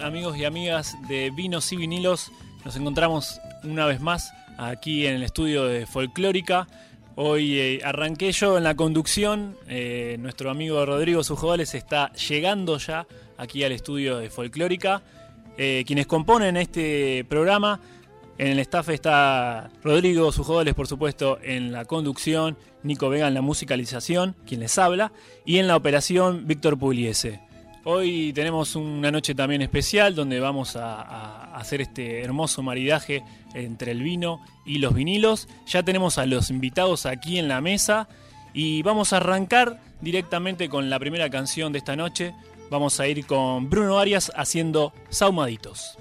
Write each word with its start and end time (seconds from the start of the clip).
Amigos 0.00 0.36
y 0.36 0.44
amigas 0.44 0.96
de 1.08 1.30
Vinos 1.30 1.72
y 1.72 1.76
Vinilos. 1.76 2.30
Nos 2.64 2.76
encontramos 2.76 3.40
una 3.64 3.86
vez 3.86 4.00
más 4.00 4.32
aquí 4.56 5.04
en 5.04 5.16
el 5.16 5.24
estudio 5.24 5.64
de 5.64 5.84
Folclórica. 5.84 6.68
Hoy 7.16 7.58
eh, 7.58 7.80
arranqué 7.82 8.30
yo 8.30 8.56
en 8.56 8.62
la 8.62 8.76
conducción. 8.76 9.56
Eh, 9.66 10.16
nuestro 10.20 10.50
amigo 10.50 10.86
Rodrigo 10.86 11.24
Sujodales 11.24 11.74
está 11.74 12.12
llegando 12.12 12.78
ya 12.78 13.08
aquí 13.36 13.64
al 13.64 13.72
estudio 13.72 14.18
de 14.18 14.30
Folclórica. 14.30 15.02
Eh, 15.58 15.82
quienes 15.84 16.06
componen 16.06 16.56
este 16.56 17.26
programa, 17.28 17.80
en 18.38 18.46
el 18.46 18.60
staff 18.60 18.90
está 18.90 19.70
Rodrigo 19.82 20.30
Sujodales, 20.30 20.74
por 20.74 20.86
supuesto, 20.86 21.40
en 21.42 21.72
la 21.72 21.84
conducción, 21.84 22.56
Nico 22.84 23.08
Vega 23.08 23.26
en 23.26 23.34
la 23.34 23.42
musicalización, 23.42 24.36
quien 24.46 24.60
les 24.60 24.78
habla, 24.78 25.10
y 25.44 25.58
en 25.58 25.66
la 25.66 25.74
operación 25.74 26.46
Víctor 26.46 26.78
Pugliese. 26.78 27.43
Hoy 27.86 28.32
tenemos 28.32 28.76
una 28.76 29.10
noche 29.10 29.34
también 29.34 29.60
especial 29.60 30.14
donde 30.14 30.40
vamos 30.40 30.74
a, 30.74 31.54
hacer 31.54 31.82
este 31.82 32.22
hermoso 32.22 32.62
maridaje 32.62 33.22
entre 33.52 33.92
el 33.92 34.02
vino 34.02 34.40
y 34.64 34.78
los 34.78 34.94
vinilos. 34.94 35.48
Ya 35.66 35.82
tenemos 35.82 36.16
a 36.16 36.24
los 36.24 36.48
invitados 36.48 37.04
aquí 37.04 37.38
en 37.38 37.46
la 37.46 37.60
mesa 37.60 38.08
y 38.54 38.82
vamos 38.82 39.12
a 39.12 39.18
arrancar 39.18 39.82
directamente 40.00 40.70
con 40.70 40.88
la 40.88 40.98
primera 40.98 41.28
canción 41.28 41.72
de 41.72 41.78
esta 41.78 41.94
noche. 41.94 42.34
Vamos 42.70 43.00
a 43.00 43.06
ir 43.06 43.26
con 43.26 43.68
Bruno 43.68 43.98
Arias 43.98 44.32
haciendo 44.34 44.94
Saumaditos. 45.10 45.98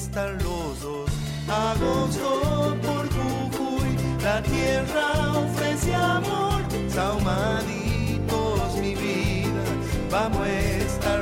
Estar 0.00 0.32
los 0.42 0.80
dos. 0.80 1.10
Agosto 1.48 2.76
por 2.82 3.04
Jujuy, 3.14 3.90
la 4.22 4.42
tierra 4.42 5.08
ofrece 5.44 5.94
amor. 5.94 6.62
Saumaditos 6.88 8.76
mi 8.80 8.94
vida, 8.94 9.62
vamos 10.10 10.40
a 10.40 10.50
estar 10.50 11.19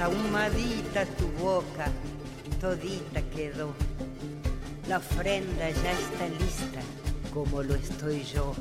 Saumadita 0.00 1.04
tu 1.18 1.28
boca, 1.38 1.92
todita 2.58 3.20
quedó. 3.34 3.74
La 4.88 4.96
ofrenda 4.96 5.68
ya 5.68 5.92
está 5.92 6.26
lista, 6.42 6.80
como 7.34 7.62
lo 7.62 7.74
estoy 7.74 8.24
yo. 8.24 8.54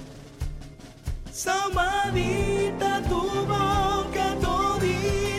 Saumadita 1.32 3.02
tu 3.08 3.22
boca, 3.48 4.36
todita 4.42 5.39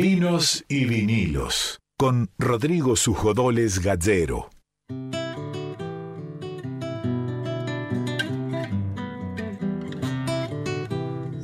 Vinos 0.00 0.64
y 0.68 0.84
vinilos 0.84 1.80
con 1.96 2.30
Rodrigo 2.38 2.94
Sujodoles 2.94 3.80
Gallero. 3.80 4.48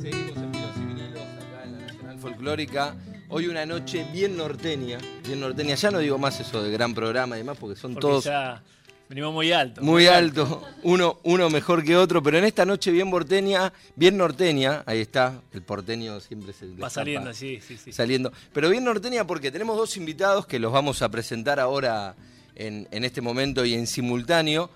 Seguimos 0.01 0.37
en 0.37 0.51
Vinos 0.53 0.77
y 0.77 0.85
Vinilos 0.85 1.21
acá 1.21 1.63
en 1.65 1.71
la 1.73 1.79
Nacional 1.79 2.17
Folclórica. 2.17 2.95
Hoy 3.27 3.47
una 3.47 3.65
noche 3.65 4.07
bien 4.13 4.37
norteña, 4.37 4.99
bien 5.27 5.41
norteña. 5.41 5.75
Ya 5.75 5.91
no 5.91 5.99
digo 5.99 6.17
más 6.17 6.39
eso 6.39 6.63
de 6.63 6.71
gran 6.71 6.93
programa 6.93 7.35
y 7.35 7.39
demás 7.39 7.57
porque 7.59 7.77
son 7.77 7.95
Porque 7.95 8.07
todos 8.07 8.23
ya 8.23 8.63
venimos 9.09 9.33
muy 9.33 9.51
alto. 9.51 9.81
muy 9.81 10.07
alto, 10.07 10.63
uno, 10.83 11.19
uno 11.23 11.49
mejor 11.49 11.83
que 11.83 11.95
otro, 11.95 12.21
pero 12.23 12.37
en 12.37 12.45
esta 12.45 12.65
noche 12.65 12.91
bien 12.91 13.09
porteña, 13.09 13.71
bien 13.95 14.17
norteña, 14.17 14.83
ahí 14.85 15.01
está, 15.01 15.41
el 15.53 15.61
porteño 15.61 16.19
siempre 16.19 16.53
se 16.53 16.67
Va 16.75 16.89
saliendo, 16.89 17.33
sí, 17.33 17.59
sí, 17.65 17.77
sí. 17.77 17.91
saliendo. 17.91 18.31
Pero 18.53 18.69
bien 18.69 18.83
norteña 18.83 19.25
porque 19.25 19.51
tenemos 19.51 19.77
dos 19.77 19.97
invitados 19.97 20.45
que 20.45 20.59
los 20.59 20.71
vamos 20.71 21.01
a 21.01 21.09
presentar 21.09 21.59
ahora 21.59 22.15
en, 22.55 22.87
en 22.91 23.03
este 23.03 23.21
momento 23.21 23.65
y 23.65 23.73
en 23.73 23.87
simultáneo. 23.87 24.69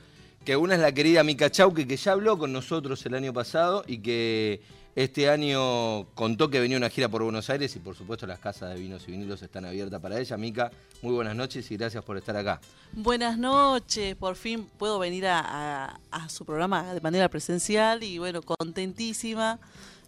Que 0.45 0.55
una 0.55 0.75
es 0.75 0.79
la 0.79 0.93
querida 0.93 1.21
Mica 1.23 1.51
Chauque, 1.51 1.85
que 1.85 1.97
ya 1.97 2.13
habló 2.13 2.37
con 2.37 2.53
nosotros 2.53 3.05
el 3.05 3.13
año 3.13 3.33
pasado 3.33 3.83
y 3.85 3.97
que 3.99 4.61
este 5.01 5.29
año 5.29 6.07
contó 6.13 6.49
que 6.49 6.59
venía 6.59 6.75
una 6.75 6.89
gira 6.89 7.07
por 7.07 7.23
Buenos 7.23 7.49
Aires 7.49 7.73
y 7.75 7.79
por 7.79 7.95
supuesto 7.95 8.27
las 8.27 8.39
casas 8.39 8.73
de 8.73 8.79
vinos 8.81 9.03
y 9.07 9.11
vinilos 9.11 9.41
están 9.41 9.63
abiertas 9.63 10.01
para 10.01 10.19
ella. 10.19 10.35
Mica, 10.35 10.71
muy 11.01 11.13
buenas 11.13 11.35
noches 11.37 11.71
y 11.71 11.77
gracias 11.77 12.03
por 12.03 12.17
estar 12.17 12.35
acá. 12.35 12.59
Buenas 12.91 13.37
noches, 13.37 14.15
por 14.17 14.35
fin 14.35 14.67
puedo 14.77 14.99
venir 14.99 15.25
a, 15.27 15.39
a- 15.39 15.99
a 16.11 16.27
su 16.27 16.43
programa 16.43 16.93
de 16.93 16.99
manera 16.99 17.29
presencial 17.29 18.03
y 18.03 18.17
bueno, 18.17 18.41
contentísima 18.41 19.57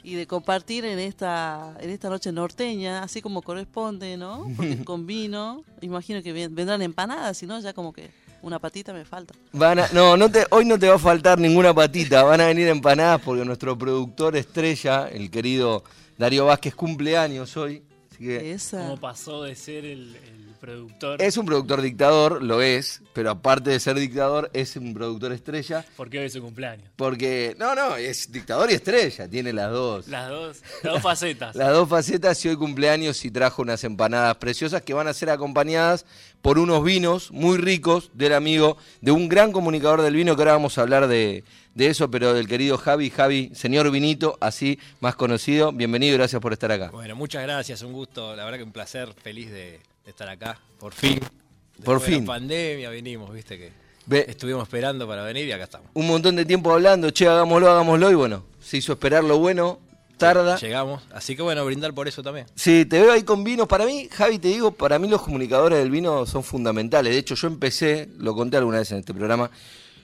y 0.04 0.16
de 0.16 0.28
compartir 0.28 0.84
en 0.84 1.00
esta 1.00 1.78
en 1.80 1.90
esta 1.90 2.10
noche 2.10 2.32
norteña, 2.34 3.02
así 3.04 3.22
como 3.22 3.42
corresponde, 3.44 4.18
¿no? 4.18 4.46
Porque 4.58 4.84
con 4.84 5.06
vino, 5.08 5.64
imagino 5.80 6.22
que 6.22 6.34
ven- 6.34 6.54
vendrán 6.54 6.82
empanadas, 6.82 7.38
si 7.38 7.46
no 7.46 7.58
ya 7.62 7.72
como 7.74 7.94
que 7.94 8.10
una 8.42 8.60
patita 8.60 8.94
me 8.94 9.06
falta. 9.06 9.34
Van 9.54 9.80
a- 9.80 9.88
no, 9.94 10.18
no 10.18 10.30
te, 10.32 10.46
hoy 10.52 10.66
no 10.66 10.78
te 10.80 10.88
va 10.90 10.96
a 10.96 11.00
faltar 11.00 11.40
ninguna 11.40 11.74
patita, 11.74 12.24
van 12.24 12.42
a 12.42 12.48
venir 12.48 12.68
empanadas 12.68 13.22
porque 13.22 13.46
nuestro 13.46 13.78
productor 13.78 14.36
estrella, 14.36 15.08
el 15.08 15.30
querido 15.30 15.84
Darío 16.18 16.46
Vázquez, 16.46 16.76
cumpleaños 16.76 17.56
hoy. 17.58 17.84
Así 18.12 18.24
que 18.26 18.52
Esa. 18.52 18.80
¿Cómo 18.84 18.98
pasó 18.98 19.44
de 19.44 19.56
ser 19.56 19.86
el, 19.86 20.16
el 20.16 20.51
productor? 20.62 21.22
es 21.22 21.36
un 21.36 21.46
productor 21.46 21.82
dictador, 21.82 22.42
lo 22.42 22.62
es, 22.62 23.02
pero 23.14 23.32
aparte 23.32 23.72
de 23.72 23.80
ser 23.80 23.98
dictador, 23.98 24.50
es 24.54 24.76
un 24.78 24.94
productor 24.94 25.34
estrella. 25.34 25.84
Porque 25.98 26.20
hoy 26.20 26.26
es 26.26 26.34
su 26.34 26.42
cumpleaños. 26.42 26.88
Porque, 26.96 27.56
no, 27.58 27.76
no, 27.76 27.98
es 27.98 28.32
dictador 28.32 28.72
y 28.72 28.76
estrella, 28.76 29.28
tiene 29.28 29.52
las 29.52 29.72
dos. 29.72 30.08
Las 30.08 30.30
dos, 30.30 30.62
las 30.84 30.94
dos 30.94 31.02
facetas. 31.02 31.56
Las 31.62 31.74
dos 31.74 31.90
facetas 31.90 32.46
y 32.46 32.50
hoy 32.50 32.56
cumpleaños 32.56 33.26
y 33.26 33.32
trajo 33.32 33.62
unas 33.62 33.84
empanadas 33.84 34.38
preciosas 34.38 34.84
que 34.84 34.94
van 34.94 35.08
a 35.08 35.14
ser 35.14 35.30
acompañadas 35.32 36.06
por 36.42 36.60
unos 36.60 36.84
vinos 36.84 37.32
muy 37.32 37.58
ricos 37.58 38.12
del 38.14 38.34
amigo, 38.34 38.78
de 39.02 39.12
un 39.12 39.28
gran 39.28 39.52
comunicador 39.52 40.02
del 40.02 40.16
vino, 40.16 40.36
que 40.36 40.42
ahora 40.44 40.54
vamos 40.54 40.78
a 40.78 40.82
hablar 40.82 41.08
de, 41.08 41.44
de 41.76 41.88
eso, 41.88 42.10
pero 42.12 42.34
del 42.34 42.48
querido 42.48 42.78
Javi, 42.78 43.10
Javi, 43.10 43.52
señor 43.54 43.90
Vinito, 43.92 44.38
así 44.42 44.80
más 45.00 45.16
conocido. 45.16 45.72
Bienvenido 45.72 46.14
y 46.14 46.18
gracias 46.18 46.42
por 46.42 46.54
estar 46.54 46.72
acá. 46.72 46.90
Bueno, 46.92 47.16
muchas 47.16 47.44
gracias, 47.44 47.82
un 47.82 47.94
gusto, 47.94 48.36
la 48.36 48.44
verdad 48.44 48.60
que 48.60 48.64
un 48.64 48.72
placer, 48.72 49.14
feliz 49.22 49.52
de, 49.52 49.80
de 50.06 50.12
estar 50.12 50.28
acá, 50.30 50.60
por 50.80 50.94
fin. 50.94 51.20
Por 51.84 52.00
de 52.00 52.06
fin. 52.06 52.20
la 52.22 52.34
pandemia 52.34 52.90
vinimos, 52.90 53.34
viste 53.34 53.58
que 53.58 53.72
Ve- 54.06 54.26
estuvimos 54.28 54.64
esperando 54.64 55.08
para 55.08 55.24
venir 55.24 55.46
y 55.48 55.52
acá 55.52 55.64
estamos. 55.66 55.90
Un 55.94 56.08
montón 56.08 56.36
de 56.36 56.46
tiempo 56.46 56.72
hablando, 56.72 57.10
che, 57.12 57.28
hagámoslo, 57.28 57.70
hagámoslo, 57.70 58.12
y 58.12 58.16
bueno, 58.16 58.44
se 58.60 58.78
hizo 58.78 58.94
esperar 58.94 59.24
lo 59.24 59.38
bueno, 59.40 59.80
tarda. 60.18 60.58
Llegamos, 60.58 61.02
así 61.14 61.36
que 61.36 61.42
bueno, 61.42 61.66
brindar 61.66 61.94
por 61.94 62.08
eso 62.08 62.22
también. 62.22 62.46
Sí, 62.56 62.86
te 62.86 63.00
veo 63.02 63.12
ahí 63.12 63.24
con 63.24 63.44
vinos. 63.44 63.68
Para 63.68 63.86
mí, 63.86 64.08
Javi, 64.12 64.38
te 64.40 64.50
digo, 64.50 64.72
para 64.72 65.00
mí 65.00 65.08
los 65.08 65.22
comunicadores 65.22 65.80
del 65.80 65.90
vino 65.92 66.26
son 66.26 66.44
fundamentales. 66.44 67.14
De 67.14 67.20
hecho, 67.20 67.36
yo 67.36 67.48
empecé, 67.48 68.10
lo 68.18 68.36
conté 68.36 68.58
alguna 68.58 68.80
vez 68.80 68.92
en 68.92 69.00
este 69.00 69.14
programa, 69.14 69.50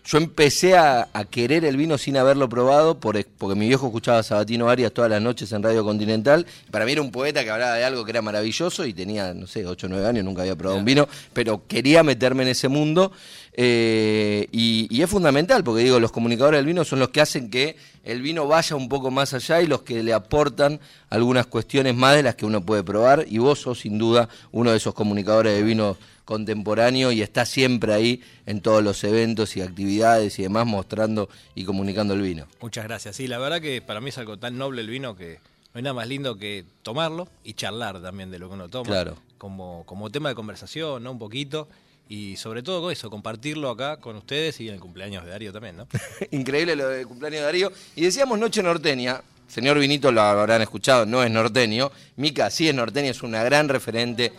yo 0.10 0.18
empecé 0.20 0.78
a, 0.78 1.10
a 1.12 1.26
querer 1.26 1.66
el 1.66 1.76
vino 1.76 1.98
sin 1.98 2.16
haberlo 2.16 2.48
probado, 2.48 2.98
por- 3.00 3.22
porque 3.38 3.60
mi 3.60 3.68
viejo 3.68 3.88
escuchaba 3.88 4.20
a 4.20 4.24
Sabatino 4.24 4.70
Arias 4.70 4.94
todas 4.94 5.12
las 5.12 5.22
noches 5.22 5.52
en 5.52 5.62
Radio 5.62 5.84
Continental. 5.84 6.46
Para 6.72 6.86
mí 6.86 6.94
era 6.94 7.02
un 7.02 7.12
poeta 7.12 7.44
que 7.44 7.50
hablaba 7.52 7.76
de 7.76 7.84
algo 7.84 8.06
que 8.06 8.12
era 8.12 8.22
maravilloso 8.22 8.86
y 8.86 8.94
tenía, 8.94 9.34
no 9.34 9.48
sé, 9.48 9.66
8 9.68 9.88
o 9.88 9.90
9 9.90 10.08
años, 10.08 10.24
nunca 10.24 10.44
había 10.44 10.56
probado 10.56 10.80
un 10.80 10.86
vino, 10.86 11.10
pero 11.34 11.64
quería 11.68 12.04
meterme 12.04 12.44
en 12.44 12.50
ese 12.50 12.70
mundo. 12.70 13.12
eh, 13.60 14.48
y, 14.52 14.88
y 14.90 15.02
es 15.02 15.10
fundamental, 15.10 15.64
porque 15.64 15.84
digo, 15.84 16.00
los 16.00 16.12
comunicadores 16.12 16.60
del 16.60 16.66
vino 16.68 16.86
son 16.86 17.00
los 17.00 17.10
que 17.10 17.22
hacen 17.22 17.50
que 17.50 17.76
el 18.04 18.22
vino 18.22 18.48
vaya 18.48 18.76
un 18.76 18.88
poco 18.88 19.12
más 19.12 19.34
allá 19.34 19.62
y 19.62 19.68
los 19.68 19.82
que 19.82 20.04
le 20.04 20.14
aportan 20.14 20.80
algunas 21.10 21.48
cuestiones 21.48 21.96
más 21.96 22.16
de 22.16 22.24
las 22.24 22.36
que 22.36 22.46
uno 22.46 22.62
puede 22.66 22.84
probar. 22.84 23.26
Y 23.28 23.40
vos 23.40 23.60
sos 23.60 23.80
sin 23.82 23.98
duda 23.98 24.30
uno 24.52 24.72
de 24.72 24.78
esos 24.78 24.94
comunicadores 24.94 25.54
de 25.54 25.64
vino 25.64 25.98
contemporáneo 26.28 27.14
y 27.14 27.22
está 27.22 27.46
siempre 27.46 27.94
ahí 27.94 28.22
en 28.46 28.60
todos 28.60 28.84
los 28.84 29.02
eventos 29.06 29.56
y 29.56 29.62
actividades 29.62 30.38
y 30.40 30.44
demás 30.44 30.68
mostrando 30.68 31.30
y 31.56 31.64
comunicando 31.64 32.14
el 32.14 32.22
vino. 32.22 32.48
Muchas 32.60 32.84
gracias. 32.84 33.16
Sí, 33.16 33.28
la 33.28 33.38
verdad 33.38 33.62
que 33.62 33.82
para 33.82 34.02
mí 34.02 34.10
es 34.10 34.18
algo 34.18 34.38
tan 34.38 34.58
noble 34.58 34.82
el 34.82 34.90
vino 34.90 35.16
que 35.16 35.36
no 35.36 35.76
hay 35.76 35.84
nada 35.84 35.94
más 35.94 36.06
lindo 36.06 36.38
que 36.38 36.66
tomarlo 36.84 37.30
y 37.46 37.54
charlar 37.54 38.02
también 38.02 38.30
de 38.30 38.40
lo 38.40 38.50
que 38.50 38.56
uno 38.56 38.68
toma. 38.68 38.90
Claro. 38.90 39.18
Como, 39.38 39.84
como 39.86 40.10
tema 40.10 40.28
de 40.28 40.36
conversación, 40.36 41.02
¿no? 41.02 41.14
Un 41.14 41.20
poquito. 41.20 41.70
Y 42.10 42.36
sobre 42.36 42.62
todo 42.62 42.82
con 42.82 42.92
eso, 42.92 43.10
compartirlo 43.10 43.70
acá 43.70 43.96
con 43.96 44.18
ustedes 44.18 44.60
y 44.60 44.68
en 44.68 44.74
el 44.74 44.82
cumpleaños 44.82 45.24
de 45.24 45.32
Darío 45.32 45.54
también, 45.54 45.78
¿no? 45.78 45.88
Increíble 46.32 46.76
lo 46.76 46.90
del 46.90 47.08
cumpleaños 47.08 47.40
de 47.40 47.46
Darío. 47.46 47.72
Y 47.96 48.02
decíamos 48.02 48.38
Noche 48.38 48.62
Norteña. 48.62 49.22
Señor 49.48 49.80
Vinito 49.80 50.12
lo 50.12 50.20
habrán 50.20 50.62
escuchado, 50.62 51.06
no 51.06 51.24
es 51.24 51.32
norteño. 51.32 51.90
Mica 52.18 52.50
sí 52.50 52.68
es 52.68 52.76
norteña, 52.76 53.12
es 53.12 53.24
una 53.24 53.44
gran 53.44 53.70
referente 53.70 54.34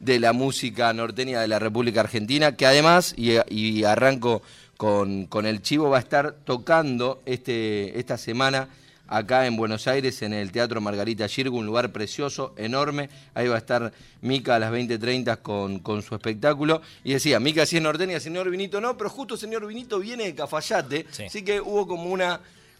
de 0.00 0.20
la 0.20 0.32
música 0.32 0.92
norteña 0.92 1.40
de 1.40 1.48
la 1.48 1.58
República 1.58 2.00
Argentina, 2.00 2.56
que 2.56 2.66
además, 2.66 3.14
y, 3.16 3.32
y 3.48 3.84
arranco 3.84 4.42
con, 4.76 5.26
con 5.26 5.44
el 5.46 5.60
chivo, 5.62 5.90
va 5.90 5.96
a 5.96 6.00
estar 6.00 6.32
tocando 6.44 7.20
este, 7.26 7.98
esta 7.98 8.16
semana 8.16 8.68
acá 9.10 9.46
en 9.46 9.56
Buenos 9.56 9.88
Aires, 9.88 10.20
en 10.22 10.34
el 10.34 10.52
Teatro 10.52 10.80
Margarita 10.82 11.26
Girgu, 11.26 11.56
un 11.58 11.64
lugar 11.66 11.90
precioso, 11.92 12.52
enorme. 12.58 13.08
Ahí 13.34 13.48
va 13.48 13.54
a 13.54 13.58
estar 13.58 13.92
Mica 14.20 14.54
a 14.56 14.58
las 14.58 14.70
20.30 14.70 15.38
con, 15.38 15.78
con 15.78 16.02
su 16.02 16.14
espectáculo. 16.14 16.82
Y 17.04 17.14
decía, 17.14 17.40
Mica 17.40 17.64
sí 17.66 17.76
es 17.78 17.82
norteña, 17.82 18.20
señor 18.20 18.50
Vinito 18.50 18.80
no, 18.82 18.96
pero 18.98 19.08
justo 19.10 19.36
señor 19.36 19.66
Vinito 19.66 19.98
viene 19.98 20.24
de 20.24 20.34
Cafayate, 20.34 21.06
Sí. 21.10 21.24
así 21.24 21.42
que 21.42 21.60
hubo 21.60 21.86
como 21.88 22.04
una 22.10 22.38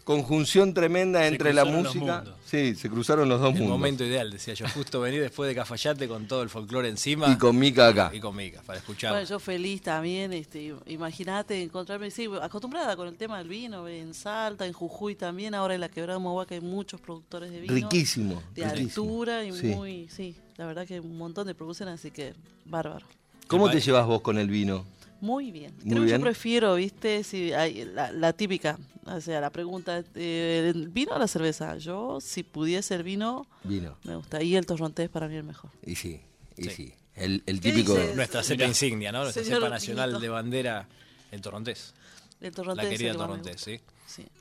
conjunción 0.09 0.73
tremenda 0.73 1.19
Se 1.19 1.27
entre 1.27 1.53
la 1.53 1.65
música. 1.65 2.23
Sí, 2.43 2.73
se 2.73 2.89
cruzaron 2.89 3.29
los 3.29 3.39
dos 3.39 3.53
El 3.53 3.59
mundos. 3.59 3.77
momento 3.77 4.03
ideal, 4.03 4.31
decía 4.31 4.55
yo, 4.55 4.67
justo 4.69 4.99
venir 5.01 5.21
después 5.21 5.47
de 5.47 5.53
Cafayate 5.53 6.07
con 6.07 6.25
todo 6.27 6.41
el 6.41 6.49
folclore 6.49 6.89
encima. 6.89 7.27
Y 7.31 7.37
con 7.37 7.55
Mica 7.59 7.87
acá. 7.89 8.09
Y 8.11 8.19
con 8.19 8.35
Mica, 8.35 8.63
para 8.65 8.79
escuchar. 8.79 9.11
Bueno, 9.11 9.27
yo 9.27 9.37
feliz 9.39 9.83
también, 9.83 10.33
este, 10.33 10.73
imagínate 10.87 11.61
encontrarme, 11.61 12.09
sí, 12.09 12.27
acostumbrada 12.41 12.95
con 12.95 13.07
el 13.07 13.17
tema 13.17 13.37
del 13.37 13.47
vino, 13.47 13.87
en 13.87 14.15
Salta, 14.15 14.65
en 14.65 14.73
Jujuy 14.73 15.13
también, 15.13 15.53
ahora 15.53 15.75
en 15.75 15.81
la 15.81 15.89
Quebrada 15.89 16.17
de 16.17 16.23
Mohuaca 16.23 16.55
hay 16.55 16.61
muchos 16.61 16.99
productores 16.99 17.51
de 17.51 17.59
vino. 17.61 17.73
Riquísimo. 17.75 18.41
De 18.55 18.63
riquísimo. 18.67 19.03
altura 19.05 19.43
y 19.45 19.53
Sí. 19.53 19.67
muy, 19.67 20.07
sí, 20.09 20.35
la 20.57 20.65
verdad 20.65 20.87
que 20.87 20.99
un 20.99 21.19
montón 21.19 21.45
de 21.45 21.53
producción, 21.53 21.87
así 21.89 22.09
que 22.09 22.33
bárbaro. 22.65 23.05
¿Cómo 23.45 23.69
te 23.69 23.79
llevas 23.79 24.07
vos 24.07 24.21
con 24.21 24.39
el 24.39 24.49
vino? 24.49 24.85
Muy 25.21 25.51
bien. 25.51 25.73
Muy 25.83 25.91
Creo 25.91 26.03
que 26.05 26.09
yo 26.11 26.21
prefiero, 26.21 26.75
viste, 26.75 27.23
si 27.23 27.51
hay 27.53 27.85
la, 27.85 28.11
la 28.11 28.33
típica, 28.33 28.77
o 29.05 29.19
sea, 29.21 29.41
la 29.41 29.49
pregunta, 29.49 30.03
eh, 30.15 30.71
¿el 30.73 30.87
¿vino 30.89 31.13
o 31.15 31.19
la 31.19 31.27
cerveza? 31.27 31.77
Yo, 31.77 32.19
si 32.21 32.43
pudiese 32.43 32.95
el 32.95 33.03
vino, 33.03 33.45
Vino. 33.63 33.97
me 34.03 34.15
gusta. 34.15 34.41
Y 34.43 34.55
el 34.55 34.65
torrontés 34.65 35.09
para 35.09 35.27
mí 35.27 35.35
el 35.35 35.43
mejor. 35.43 35.71
Y 35.85 35.95
sí, 35.95 36.21
y 36.57 36.63
sí. 36.63 36.69
Sí. 36.69 36.93
El, 37.15 37.43
el 37.47 37.59
¿Qué 37.59 37.71
típico. 37.73 37.95
dices? 37.95 38.15
Nuestra 38.15 38.43
cepa 38.43 38.63
insignia, 38.65 39.11
¿no? 39.11 39.23
Nuestra 39.23 39.43
cepa 39.43 39.67
nacional 39.69 40.21
de 40.21 40.29
bandera, 40.29 40.87
el 41.31 41.41
torrontés. 41.41 41.93
El 42.39 42.53
torrontés 42.53 42.85
La 42.85 42.89
querida 42.89 43.13
torrontés. 43.13 43.59
Sí. 43.61 43.81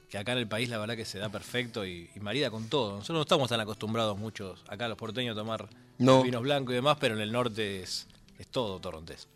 Que 0.08 0.16
acá 0.16 0.32
en 0.32 0.38
el 0.38 0.48
país 0.48 0.68
la 0.70 0.78
verdad 0.78 0.96
que 0.96 1.04
se 1.04 1.18
da 1.18 1.28
perfecto 1.28 1.84
y, 1.84 2.08
y 2.14 2.20
marida 2.20 2.50
con 2.50 2.68
todo. 2.68 2.92
Nosotros 2.98 3.16
no 3.16 3.22
estamos 3.22 3.48
tan 3.50 3.60
acostumbrados 3.60 4.16
muchos, 4.16 4.64
acá 4.68 4.88
los 4.88 4.96
porteños, 4.96 5.36
a 5.36 5.40
tomar 5.40 5.68
No. 5.98 6.22
vinos 6.22 6.40
blancos 6.40 6.72
y 6.72 6.76
demás, 6.76 6.96
pero 6.98 7.14
en 7.16 7.20
el 7.20 7.30
norte 7.32 7.82
es, 7.82 8.06
es 8.38 8.46
todo 8.46 8.78
torrontés. 8.80 9.28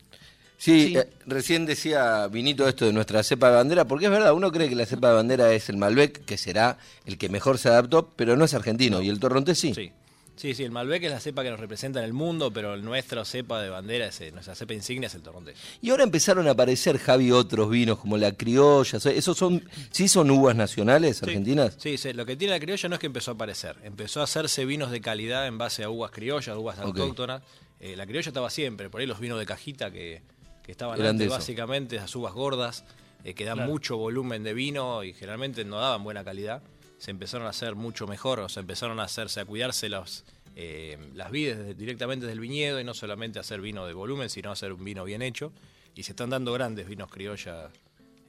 Sí, 0.62 0.88
Sí. 0.90 0.96
eh, 0.96 1.08
recién 1.26 1.66
decía 1.66 2.28
Vinito 2.28 2.68
esto 2.68 2.84
de 2.86 2.92
nuestra 2.92 3.24
cepa 3.24 3.50
de 3.50 3.56
bandera, 3.56 3.84
porque 3.84 4.04
es 4.04 4.12
verdad, 4.12 4.32
uno 4.32 4.52
cree 4.52 4.68
que 4.68 4.76
la 4.76 4.86
cepa 4.86 5.08
de 5.08 5.14
bandera 5.14 5.52
es 5.52 5.68
el 5.68 5.76
Malbec, 5.76 6.24
que 6.24 6.36
será 6.38 6.78
el 7.04 7.18
que 7.18 7.28
mejor 7.28 7.58
se 7.58 7.68
adaptó, 7.68 8.08
pero 8.14 8.36
no 8.36 8.44
es 8.44 8.54
argentino, 8.54 9.02
y 9.02 9.08
el 9.08 9.18
torrontés 9.18 9.58
sí. 9.58 9.74
Sí. 9.74 9.90
Sí, 10.36 10.54
sí, 10.54 10.62
el 10.62 10.70
Malbec 10.70 11.02
es 11.02 11.10
la 11.10 11.18
cepa 11.20 11.42
que 11.42 11.50
nos 11.50 11.58
representa 11.60 11.98
en 11.98 12.04
el 12.04 12.12
mundo, 12.12 12.52
pero 12.52 12.76
nuestra 12.76 13.24
cepa 13.24 13.60
de 13.60 13.70
bandera, 13.70 14.06
es, 14.06 14.20
eh, 14.20 14.30
nuestra 14.32 14.54
cepa 14.54 14.72
insignia 14.72 15.08
es 15.08 15.14
el 15.16 15.22
torrontés. 15.22 15.56
Y 15.82 15.90
ahora 15.90 16.04
empezaron 16.04 16.46
a 16.46 16.52
aparecer, 16.52 16.96
Javi, 16.98 17.32
otros 17.32 17.68
vinos 17.68 17.98
como 17.98 18.16
la 18.16 18.30
criolla, 18.32 19.00
so- 19.00 19.10
¿esos 19.10 19.36
son, 19.36 19.62
sí 19.90 20.06
son 20.08 20.30
uvas 20.30 20.54
nacionales 20.54 21.18
Sí. 21.18 21.24
argentinas? 21.26 21.74
Sí, 21.76 21.98
sí, 21.98 22.12
lo 22.12 22.24
que 22.24 22.36
tiene 22.36 22.54
la 22.54 22.60
criolla 22.60 22.88
no 22.88 22.94
es 22.94 23.00
que 23.00 23.06
empezó 23.08 23.32
a 23.32 23.34
aparecer, 23.34 23.76
empezó 23.82 24.20
a 24.20 24.24
hacerse 24.24 24.64
vinos 24.64 24.90
de 24.92 25.00
calidad 25.00 25.46
en 25.48 25.58
base 25.58 25.82
a 25.82 25.90
uvas 25.90 26.12
criollas, 26.12 26.56
uvas 26.56 26.78
autóctonas. 26.78 27.42
Eh, 27.80 27.96
la 27.96 28.06
criolla 28.06 28.28
estaba 28.28 28.48
siempre, 28.48 28.88
por 28.88 29.00
ahí 29.00 29.06
los 29.08 29.18
vinos 29.18 29.38
de 29.40 29.44
cajita 29.46 29.90
que, 29.90 30.22
que 30.72 30.74
estaban 30.74 30.98
Eran 30.98 31.10
antes, 31.10 31.28
básicamente, 31.28 31.96
las 31.96 32.16
uvas 32.16 32.32
gordas, 32.32 32.84
eh, 33.24 33.34
que 33.34 33.44
dan 33.44 33.56
Claro. 33.58 33.70
mucho 33.70 33.98
volumen 33.98 34.42
de 34.42 34.54
vino 34.54 35.04
y 35.04 35.12
generalmente 35.12 35.64
no 35.66 35.78
daban 35.78 36.02
buena 36.02 36.24
calidad, 36.24 36.62
se 36.98 37.10
empezaron 37.10 37.46
a 37.46 37.50
hacer 37.50 37.74
mucho 37.74 38.06
mejor, 38.06 38.40
o 38.40 38.48
sea, 38.48 38.62
empezaron 38.62 38.98
a 38.98 39.04
hacerse, 39.04 39.40
a 39.40 39.44
cuidarse 39.44 39.90
los, 39.90 40.24
eh, 40.56 40.96
las 41.14 41.30
vides 41.30 41.58
desde- 41.58 41.74
directamente 41.74 42.24
del 42.26 42.40
viñedo 42.40 42.80
y 42.80 42.84
no 42.84 42.94
solamente 42.94 43.38
hacer 43.38 43.60
vino 43.60 43.86
de 43.86 43.92
volumen, 43.92 44.30
sino 44.30 44.50
hacer 44.50 44.72
un 44.72 44.82
vino 44.82 45.04
bien 45.04 45.20
hecho. 45.20 45.52
Y 45.94 46.04
se 46.04 46.12
están 46.12 46.30
dando 46.30 46.54
grandes 46.54 46.88
vinos 46.88 47.10
criolla 47.10 47.68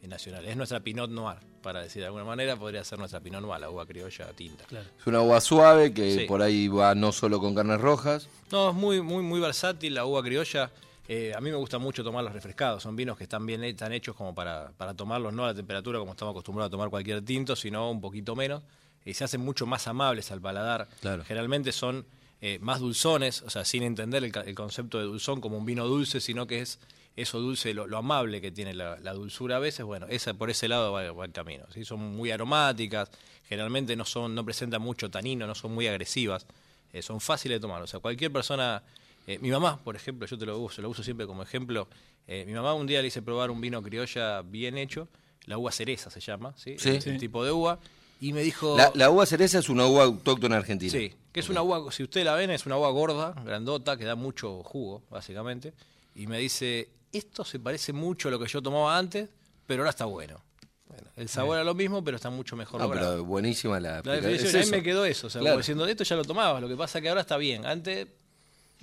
eh, 0.01 0.07
nacionales. 0.09 0.50
Es 0.51 0.57
nuestra 0.57 0.81
Pinot 0.81 1.09
Noir, 1.09 1.38
para 1.62 1.81
decir 1.81 2.01
de 2.01 2.07
alguna 2.07 2.25
manera, 2.25 2.57
podría 2.57 2.83
ser 2.83 3.00
nuestra 3.00 3.21
Pinot 3.21 3.41
Noir, 3.41 3.62
la 3.62 3.69
uva 3.69 3.85
criolla 3.85 4.27
tinta. 4.33 4.65
Claro. 4.65 4.85
Es 5.00 5.07
una 5.07 5.21
uva 5.21 5.39
suave 5.39 5.93
que 5.93 6.13
Sí. 6.19 6.25
por 6.25 6.41
ahí 6.41 6.67
va 6.67 6.93
no 6.93 7.13
solo 7.13 7.39
con 7.39 7.55
carnes 7.55 7.79
rojas. 7.79 8.27
No, 8.51 8.71
es 8.71 8.75
muy, 8.75 9.01
muy, 9.01 9.23
muy 9.23 9.39
versátil 9.39 9.93
la 9.93 10.05
uva 10.05 10.21
criolla. 10.21 10.71
Eh, 11.07 11.33
a 11.36 11.41
mí 11.41 11.50
me 11.50 11.57
gusta 11.57 11.77
mucho 11.77 12.03
tomarlos 12.03 12.33
refrescados. 12.33 12.83
Son 12.83 12.95
vinos 12.95 13.17
que 13.17 13.24
están 13.24 13.45
bien 13.45 13.63
están 13.63 13.91
hechos 13.91 14.15
como 14.15 14.33
para, 14.33 14.72
para 14.77 14.93
tomarlos, 14.93 15.33
no 15.33 15.43
a 15.43 15.48
la 15.48 15.53
temperatura 15.53 16.00
como 16.00 16.12
estamos 16.12 16.31
acostumbrados 16.31 16.69
a 16.69 16.72
tomar 16.72 16.89
cualquier 16.89 17.24
tinto, 17.24 17.55
sino 17.55 17.91
un 17.91 18.01
poquito 18.01 18.36
menos. 18.36 18.63
Y 19.05 19.13
se 19.13 19.25
hacen 19.25 19.41
mucho 19.41 19.65
más 19.65 19.88
amables 19.88 20.31
al 20.31 20.39
paladar. 20.39 20.88
Claro. 21.01 21.25
Generalmente 21.25 21.72
son 21.74 22.05
eh, 22.41 22.57
más 22.62 22.79
dulzones, 22.79 23.41
o 23.41 23.50
sea, 23.50 23.65
sin 23.65 23.83
entender 23.83 24.24
el, 24.24 24.55
concepto 24.55 24.98
de 24.98 25.05
dulzón 25.05 25.41
como 25.41 25.57
un 25.57 25.65
vino 25.65 25.86
dulce, 25.88 26.22
sino 26.22 26.48
que 26.48 26.62
es 26.62 26.79
eso 27.15 27.39
dulce, 27.39 27.74
lo, 27.74 27.86
lo 27.86 27.98
amable 27.98 28.41
que 28.41 28.51
tiene 28.51 28.74
la, 28.74 28.98
la 29.00 29.13
dulzura 29.13 29.57
a 29.57 29.60
veces. 29.60 29.86
Bueno, 29.86 30.07
esa, 30.10 30.33
por 30.33 30.50
ese 30.50 30.69
lado 30.69 30.93
va, 30.93 31.12
va 31.12 31.25
el 31.25 31.33
camino. 31.33 31.65
¿sí? 31.74 31.83
Son 31.83 32.00
muy 32.00 32.31
aromáticas, 32.31 33.12
generalmente 33.43 33.95
no, 33.98 34.05
son, 34.05 34.33
no 34.33 34.45
presentan 34.45 34.81
mucho 34.81 35.12
tanino, 35.12 35.45
no 35.45 35.53
son 35.53 35.74
muy 35.74 35.86
agresivas 35.88 36.48
eh, 36.93 37.01
son 37.01 37.19
fáciles 37.19 37.57
de 37.57 37.60
tomar. 37.60 37.81
O 37.81 37.88
sea, 37.88 38.00
cualquier 38.00 38.31
persona, 38.31 38.83
eh, 39.27 39.39
mi 39.39 39.49
mamá, 39.51 39.79
por 39.83 39.95
ejemplo, 39.95 40.27
yo 40.27 40.37
te 40.37 40.45
lo 40.45 40.59
uso, 40.59 40.81
lo 40.81 40.89
uso 40.89 41.03
siempre 41.03 41.25
como 41.27 41.43
ejemplo. 41.43 41.87
eh, 42.27 42.43
mi 42.45 42.53
mamá 42.53 42.73
un 42.73 42.87
día 42.87 43.01
le 43.01 43.07
hice 43.07 43.21
probar 43.21 43.51
un 43.51 43.59
vino 43.61 43.81
criolla 43.81 44.41
bien 44.41 44.77
hecho, 44.77 45.07
la 45.45 45.57
uva 45.57 45.71
cereza 45.71 46.09
se 46.09 46.19
llama, 46.21 46.53
¿sí? 46.57 46.75
Sí. 46.77 46.89
Es 46.89 47.07
el 47.07 47.17
tipo 47.17 47.43
de 47.43 47.51
uva, 47.51 47.79
y 48.21 48.31
me 48.31 48.41
dijo... 48.41 48.77
La, 48.77 48.91
la 48.95 49.09
uva 49.09 49.25
cereza 49.25 49.59
es 49.59 49.67
una 49.69 49.85
uva 49.85 50.03
autóctona 50.03 50.55
argentina. 50.57 50.91
Sí, 50.91 51.13
que 51.31 51.39
es 51.41 51.49
una 51.49 51.61
uva, 51.61 51.91
si 51.91 52.03
usted 52.03 52.23
la 52.23 52.35
ven, 52.35 52.51
es 52.51 52.65
una 52.65 52.77
uva 52.77 52.89
gorda, 52.91 53.33
grandota, 53.43 53.97
que 53.97 54.05
da 54.05 54.15
mucho 54.15 54.63
jugo, 54.63 55.03
básicamente. 55.09 55.73
Y 56.15 56.27
me 56.27 56.37
dice, 56.37 56.89
esto 57.11 57.43
se 57.43 57.59
parece 57.59 57.91
mucho 57.91 58.29
a 58.29 58.31
lo 58.31 58.39
que 58.39 58.47
yo 58.47 58.61
tomaba 58.61 58.97
antes, 58.97 59.27
pero 59.67 59.81
ahora 59.81 59.89
está 59.89 60.05
bueno. 60.05 60.41
Bueno, 60.87 61.09
el 61.15 61.27
sabor 61.27 61.55
era 61.55 61.63
lo 61.63 61.73
mismo, 61.73 62.03
pero 62.03 62.15
está 62.17 62.29
mucho 62.29 62.55
mejor 62.55 62.79
No, 62.79 62.89
pero 62.89 63.25
buenísima 63.25 63.79
la, 63.79 64.01
definición, 64.01 64.55
Es 64.55 64.67
a 64.67 64.71
mí 64.71 64.77
me 64.77 64.83
quedó 64.83 65.05
eso, 65.05 65.27
o 65.27 65.29
sea, 65.29 65.41
Claro. 65.41 65.57
diciendo, 65.57 65.87
esto 65.87 66.03
ya 66.03 66.15
lo 66.15 66.23
tomabas, 66.23 66.61
lo 66.61 66.69
que 66.69 66.75
pasa 66.75 67.01
que 67.01 67.09
ahora 67.09 67.21
está 67.21 67.35
bien. 67.37 67.65
Antes 67.65 68.07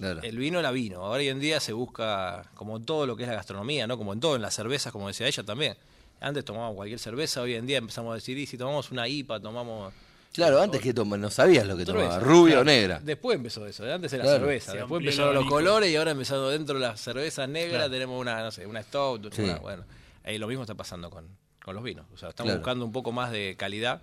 Claro. 0.00 0.20
el 0.22 0.36
vino 0.38 0.58
era 0.58 0.70
vino, 0.72 1.00
ahora 1.04 1.18
hoy 1.20 1.28
en 1.28 1.38
día 1.40 1.60
se 1.60 1.72
busca, 1.72 2.50
como 2.54 2.76
en 2.78 2.84
todo 2.84 3.06
lo 3.06 3.16
que 3.16 3.22
es 3.24 3.28
la 3.28 3.34
gastronomía, 3.36 3.86
¿no? 3.86 3.96
Como 3.98 4.12
en 4.12 4.20
todo, 4.20 4.34
en 4.34 4.42
las 4.42 4.54
cervezas, 4.54 4.92
como 4.92 5.06
decía 5.08 5.26
ella 5.28 5.42
también. 5.44 5.76
Antes 6.20 6.44
tomábamos 6.44 6.74
cualquier 6.76 6.98
cerveza, 6.98 7.40
hoy 7.42 7.54
en 7.54 7.66
día 7.66 7.78
empezamos 7.78 8.10
a 8.12 8.14
decir, 8.16 8.36
y 8.36 8.46
si 8.46 8.58
tomamos 8.58 8.90
una 8.90 9.06
IPA, 9.08 9.40
tomamos... 9.40 9.92
Claro, 10.32 10.60
antes 10.60 10.80
que 10.80 10.94
tomar, 10.94 11.18
no 11.18 11.28
sabías 11.30 11.66
lo 11.66 11.76
que 11.76 11.84
cerveza. 11.84 12.08
tomaba, 12.08 12.20
rubia 12.24 12.52
Claro. 12.54 12.60
o 12.60 12.64
negra. 12.64 13.00
Después 13.02 13.36
empezó 13.36 13.66
eso, 13.66 13.84
antes 13.92 14.12
era 14.12 14.22
Claro. 14.24 14.38
cerveza, 14.40 14.72
Se 14.72 14.78
después 14.78 15.00
empezaron 15.00 15.34
los 15.34 15.46
colores 15.46 15.90
y 15.90 15.96
ahora 15.96 16.12
empezando 16.12 16.50
dentro 16.50 16.74
de 16.76 16.82
las 16.82 17.00
cervezas 17.00 17.48
negras 17.48 17.76
Claro. 17.78 17.90
tenemos 17.92 18.20
una, 18.20 18.42
no 18.42 18.50
sé, 18.50 18.66
una 18.66 18.82
Stout, 18.82 19.32
Sí. 19.34 19.42
una- 19.42 19.56
bueno. 19.58 19.84
Eh, 20.24 20.38
lo 20.38 20.46
mismo 20.46 20.62
está 20.62 20.74
pasando 20.74 21.10
con, 21.10 21.26
con 21.64 21.74
los 21.74 21.82
vinos. 21.82 22.06
O 22.14 22.16
sea, 22.16 22.28
estamos 22.28 22.48
Claro. 22.50 22.60
buscando 22.60 22.84
un 22.84 22.92
poco 22.92 23.10
más 23.12 23.32
de 23.32 23.56
calidad, 23.58 24.00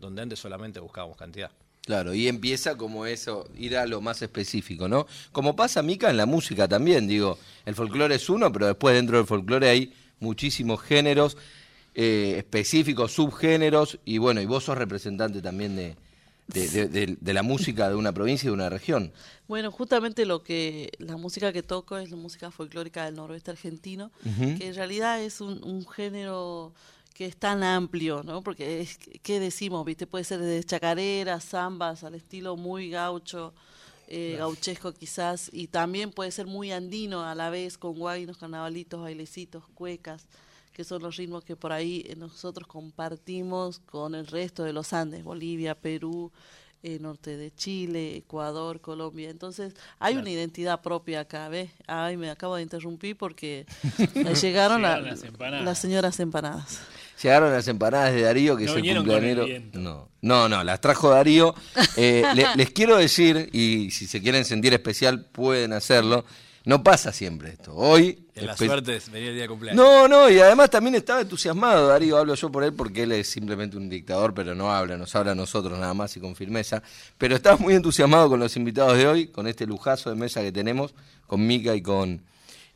donde 0.00 0.20
antes 0.22 0.38
solamente 0.38 0.80
buscábamos 0.80 1.16
cantidad. 1.16 1.50
Claro, 1.84 2.14
y 2.14 2.28
empieza 2.28 2.76
como 2.76 3.06
eso, 3.06 3.48
ir 3.56 3.76
a 3.76 3.86
lo 3.86 4.00
más 4.00 4.20
específico, 4.22 4.86
¿no? 4.86 5.06
Como 5.32 5.56
pasa, 5.56 5.82
Mica, 5.82 6.10
en 6.10 6.16
la 6.18 6.26
música 6.26 6.68
también, 6.68 7.08
digo, 7.08 7.38
el 7.64 7.74
folclore 7.74 8.14
es 8.16 8.28
uno, 8.28 8.52
pero 8.52 8.66
después 8.66 8.94
dentro 8.94 9.16
del 9.16 9.26
folclore 9.26 9.68
hay 9.68 9.92
muchísimos 10.20 10.82
géneros 10.82 11.36
eh, 11.94 12.34
específicos, 12.36 13.12
subgéneros, 13.12 13.98
y 14.04 14.18
bueno, 14.18 14.40
y 14.40 14.46
vos 14.46 14.64
sos 14.64 14.76
representante 14.78 15.40
también 15.42 15.74
de, 15.74 15.96
de, 16.48 16.68
de- 16.68 16.88
de- 16.88 17.16
de 17.20 17.34
la 17.34 17.42
música 17.42 17.88
de 17.88 17.94
una 17.96 18.12
provincia 18.12 18.46
y 18.46 18.50
de 18.50 18.54
una 18.54 18.68
región. 18.68 19.12
Bueno, 19.48 19.72
justamente 19.72 20.26
lo 20.26 20.44
que 20.44 20.90
la 20.98 21.16
música 21.16 21.52
que 21.52 21.62
toco 21.64 21.96
es 21.98 22.10
la 22.10 22.16
música 22.16 22.50
folclórica 22.52 23.06
del 23.06 23.16
noroeste 23.16 23.50
argentino, 23.50 24.12
que 24.58 24.68
en 24.68 24.74
realidad 24.74 25.20
es 25.22 25.40
un, 25.40 25.64
un 25.64 25.84
género 25.88 26.72
que 27.20 27.26
es 27.26 27.36
tan 27.36 27.62
amplio, 27.62 28.22
¿no? 28.22 28.42
Porque 28.42 28.80
es, 28.80 28.96
¿qué 28.96 29.40
decimos? 29.40 29.84
¿Viste? 29.84 30.06
Puede 30.06 30.24
ser 30.24 30.40
desde 30.40 30.64
chacareras, 30.64 31.44
zambas, 31.44 32.02
al 32.02 32.14
estilo 32.14 32.56
muy 32.56 32.88
gaucho, 32.88 33.52
eh, 34.08 34.36
gauchesco 34.38 34.94
quizás, 34.94 35.50
y 35.52 35.66
también 35.66 36.12
puede 36.12 36.30
ser 36.30 36.46
muy 36.46 36.72
andino 36.72 37.22
a 37.22 37.34
la 37.34 37.50
vez, 37.50 37.76
con 37.76 37.98
guainos, 37.98 38.38
carnavalitos, 38.38 39.02
bailecitos, 39.02 39.64
cuecas, 39.74 40.28
que 40.72 40.82
son 40.82 41.02
los 41.02 41.16
ritmos 41.16 41.44
que 41.44 41.56
por 41.56 41.72
ahí 41.72 42.06
eh, 42.08 42.16
nosotros 42.16 42.66
compartimos 42.66 43.80
con 43.80 44.14
el 44.14 44.26
resto 44.26 44.64
de 44.64 44.72
los 44.72 44.94
Andes, 44.94 45.22
Bolivia, 45.22 45.74
Perú, 45.74 46.32
eh, 46.82 46.98
norte 47.00 47.36
de 47.36 47.52
Chile, 47.54 48.16
Ecuador, 48.16 48.80
Colombia. 48.80 49.28
Entonces, 49.30 49.74
hay 49.98 50.16
una 50.16 50.30
identidad 50.30 50.80
propia 50.80 51.20
acá, 51.20 51.48
¿ves? 51.48 51.70
Ay, 51.86 52.16
me 52.16 52.30
acabo 52.30 52.56
de 52.56 52.62
interrumpir 52.62 53.16
porque 53.16 53.66
llegaron, 54.42 54.82
la- 54.82 54.96
Llegaron 54.96 55.04
las 55.10 55.22
empanadas. 55.24 55.64
las 55.64 55.78
señoras 55.78 56.20
empanadas. 56.20 56.80
Llegaron 57.22 57.52
las 57.52 57.68
empanadas 57.68 58.14
de 58.14 58.22
Darío, 58.22 58.56
que 58.56 58.64
No 58.64 58.72
es 58.72 58.82
el 58.82 58.96
cumpleañero. 58.96 59.46
No, 59.74 60.08
no, 60.22 60.48
no, 60.48 60.64
las 60.64 60.80
trajo 60.80 61.10
Darío. 61.10 61.54
Eh, 61.96 62.24
le- 62.34 62.46
les 62.56 62.70
quiero 62.70 62.96
decir, 62.96 63.50
y 63.52 63.90
si 63.90 64.06
se 64.06 64.22
quieren 64.22 64.44
sentir 64.46 64.72
especial, 64.72 65.26
pueden 65.26 65.74
hacerlo. 65.74 66.24
No 66.64 66.82
pasa 66.82 67.12
siempre 67.12 67.50
esto. 67.50 67.74
Hoy. 67.74 68.26
En 68.34 68.46
la 68.46 68.56
suerte 68.56 68.96
es 68.96 69.10
venir 69.10 69.28
el 69.30 69.34
día 69.34 69.42
de 69.44 69.48
cumpleaños. 69.48 69.82
No, 69.82 70.06
no, 70.08 70.28
y 70.30 70.38
además 70.38 70.68
también 70.70 70.94
estaba 70.94 71.20
entusiasmado, 71.22 71.88
Darío, 71.88 72.16
hablo 72.18 72.34
yo 72.34 72.50
por 72.52 72.64
él 72.64 72.72
porque 72.74 73.02
él 73.04 73.12
es 73.12 73.28
simplemente 73.28 73.76
un 73.76 73.88
dictador, 73.88 74.34
pero 74.34 74.54
no 74.54 74.70
habla, 74.72 74.96
nos 74.96 75.14
habla 75.16 75.32
a 75.32 75.34
nosotros 75.34 75.78
nada 75.78 75.94
más 75.94 76.16
y 76.16 76.20
con 76.20 76.36
firmeza. 76.36 76.82
Pero 77.18 77.34
estaba 77.34 77.56
muy 77.56 77.74
entusiasmado 77.74 78.28
con 78.28 78.40
los 78.40 78.56
invitados 78.56 78.96
de 78.98 79.06
hoy, 79.06 79.26
con 79.28 79.46
este 79.46 79.66
lujazo 79.66 80.10
de 80.10 80.16
mesa 80.16 80.42
que 80.42 80.52
tenemos, 80.52 80.94
con 81.26 81.46
Mica 81.46 81.74
y 81.74 81.82
con, 81.82 82.22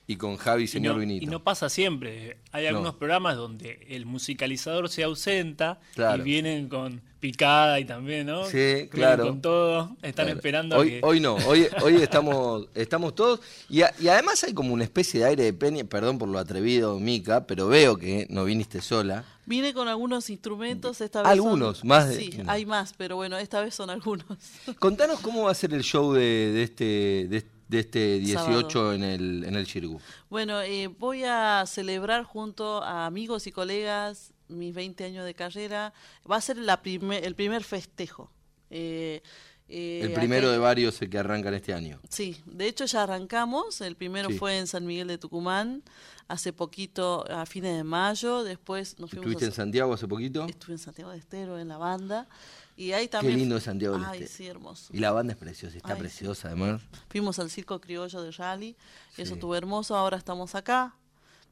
Y 0.07 0.17
con 0.17 0.37
Javi, 0.37 0.64
Y 0.64 0.67
señor 0.67 0.95
no, 0.95 1.00
Vinito. 1.00 1.25
y 1.25 1.26
no 1.29 1.43
pasa 1.43 1.69
siempre. 1.71 2.37
Hay 2.53 2.67
algunos 2.67 2.95
programas 2.97 3.37
donde 3.37 3.87
el 3.88 4.05
musicalizador 4.05 4.91
se 4.91 5.03
ausenta 5.03 5.79
Claro. 5.95 6.21
y 6.23 6.25
vienen 6.25 6.69
con 6.69 7.00
picada 7.28 7.81
y 7.81 7.87
también, 7.87 8.26
¿no? 8.26 8.45
Sí, 8.45 8.87
claro. 8.90 9.25
Con 9.28 9.40
todo. 9.40 9.97
Están 10.02 10.26
Claro. 10.26 10.31
esperando 10.37 10.76
a 10.76 10.78
hoy, 10.81 10.90
que. 10.90 11.00
hoy 11.02 11.21
no, 11.21 11.37
hoy, 11.47 11.66
hoy 11.83 11.95
estamos, 12.02 12.69
estamos 12.75 13.14
todos. 13.14 13.40
Y, 13.71 13.81
a- 13.81 13.95
y 13.99 14.09
además 14.09 14.45
hay 14.45 14.52
como 14.52 14.75
una 14.75 14.85
especie 14.85 15.21
de 15.21 15.26
aire 15.26 15.43
de 15.45 15.54
peña, 15.54 15.85
perdón 15.85 16.19
por 16.19 16.28
lo 16.28 16.38
atrevido, 16.38 17.00
Mica, 17.00 17.47
pero 17.47 17.66
veo 17.69 17.97
que 17.97 18.26
no 18.28 18.45
viniste 18.45 18.83
sola. 18.83 19.25
Vine 19.47 19.73
con 19.73 19.88
algunos 19.88 20.28
instrumentos, 20.28 21.00
esta 21.00 21.23
vez 21.23 21.31
Algunos, 21.31 21.78
son- 21.78 21.88
más 21.88 22.11
de- 22.11 22.16
Sí, 22.16 22.31
hay 22.47 22.66
más, 22.66 22.93
pero 22.95 23.16
bueno, 23.16 23.38
esta 23.38 23.62
vez 23.62 23.75
son 23.75 23.88
algunos. 23.88 24.26
Contanos 24.78 25.21
cómo 25.21 25.45
va 25.45 25.50
a 25.50 25.54
ser 25.54 25.73
el 25.73 25.83
show 25.83 26.12
de, 26.12 26.21
de 26.21 26.62
este, 26.62 26.85
de, 27.31 27.43
de 27.69 27.78
este 27.81 28.19
18 28.19 28.69
Sábado. 28.71 28.93
en 28.93 29.02
el, 29.02 29.45
en 29.45 29.54
el 29.54 29.66
Chirgu. 29.66 29.99
Bueno, 30.28 30.61
eh, 30.61 30.88
voy 30.88 31.25
a 31.25 31.64
celebrar 31.66 32.25
junto 32.25 32.83
a 32.83 33.07
amigos 33.07 33.47
y 33.47 33.52
colegas 33.52 34.34
mis 34.49 34.75
20 34.75 35.05
años 35.05 35.25
de 35.25 35.35
carrera. 35.35 35.93
Va 36.31 36.37
a 36.37 36.41
ser 36.41 36.59
la 36.59 36.83
prime- 36.83 37.19
el 37.25 37.35
primer 37.35 37.65
festejo. 37.65 38.31
Eh, 38.71 39.23
eh, 39.69 40.01
El 40.03 40.13
primero 40.13 40.51
de 40.51 40.59
varios 40.59 40.99
que 40.99 41.19
arrancan 41.19 41.55
este 41.55 41.73
año. 41.73 42.01
Sí, 42.11 42.37
de 42.47 42.67
hecho 42.69 42.85
ya 42.85 43.05
arrancamos. 43.05 43.81
El 43.81 43.97
primero 43.97 44.29
Sí. 44.31 44.39
fue 44.39 44.59
en 44.59 44.67
San 44.67 44.85
Miguel 44.85 45.09
de 45.09 45.17
Tucumán, 45.19 45.83
hace 46.29 46.53
poquito, 46.53 47.25
a 47.31 47.47
fines 47.47 47.77
de 47.77 47.85
mayo. 47.85 48.45
Después 48.45 48.99
nos 48.99 49.11
fuimos 49.11 49.27
¿Estuviste 49.27 49.45
a- 49.47 49.49
en 49.49 49.55
Santiago 49.55 49.95
hace 49.95 50.07
poquito? 50.07 50.47
Estuve 50.47 50.73
en 50.75 50.79
Santiago 50.79 51.11
de 51.13 51.19
Estero, 51.19 51.59
en 51.59 51.69
la 51.69 51.79
banda. 51.79 52.29
Y 52.77 52.91
ahí 52.93 53.05
Qué 53.07 53.13
también. 53.13 53.39
lindo 53.39 53.57
es 53.57 53.63
Santiago 53.63 53.95
del 53.95 54.05
Ay, 54.05 54.23
Estero. 54.25 54.33
sí, 54.37 54.47
hermoso. 54.49 54.93
Y 54.93 54.99
la 54.99 55.13
banda 55.13 55.33
es 55.33 55.39
preciosa, 55.39 55.77
está 55.77 55.91
Ay, 55.91 55.95
sí. 55.97 56.01
preciosa 56.01 56.49
además. 56.49 56.83
Fuimos 57.09 57.39
al 57.39 57.49
circo 57.51 57.81
criollo 57.81 58.21
de 58.21 58.33
Rally, 58.33 58.77
eso 59.17 59.35
estuvo 59.35 59.55
hermoso, 59.57 59.97
ahora 59.97 60.17
estamos 60.19 60.55
acá. 60.57 60.95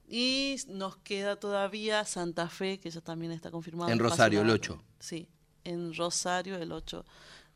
Y 0.09 0.57
nos 0.69 0.97
queda 0.99 1.37
todavía 1.37 2.05
Santa 2.05 2.49
Fe, 2.49 2.79
que 2.79 2.91
ya 2.91 3.01
también 3.01 3.33
está 3.33 3.51
confirmado. 3.51 3.91
En 3.91 3.99
Rosario, 3.99 4.41
el 4.43 4.49
la- 4.49 4.55
8. 4.55 4.83
Sí, 4.99 5.29
en 5.65 5.95
Rosario 5.95 6.57
el 6.57 6.73
8 6.73 7.05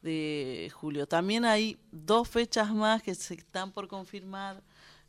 de 0.03 0.71
julio. 0.75 1.07
También 1.07 1.45
hay 1.45 1.79
dos 1.91 2.29
fechas 2.29 2.73
más 2.73 3.03
que 3.03 3.15
se 3.15 3.35
están 3.35 3.73
por 3.73 3.89
confirmar 3.89 4.63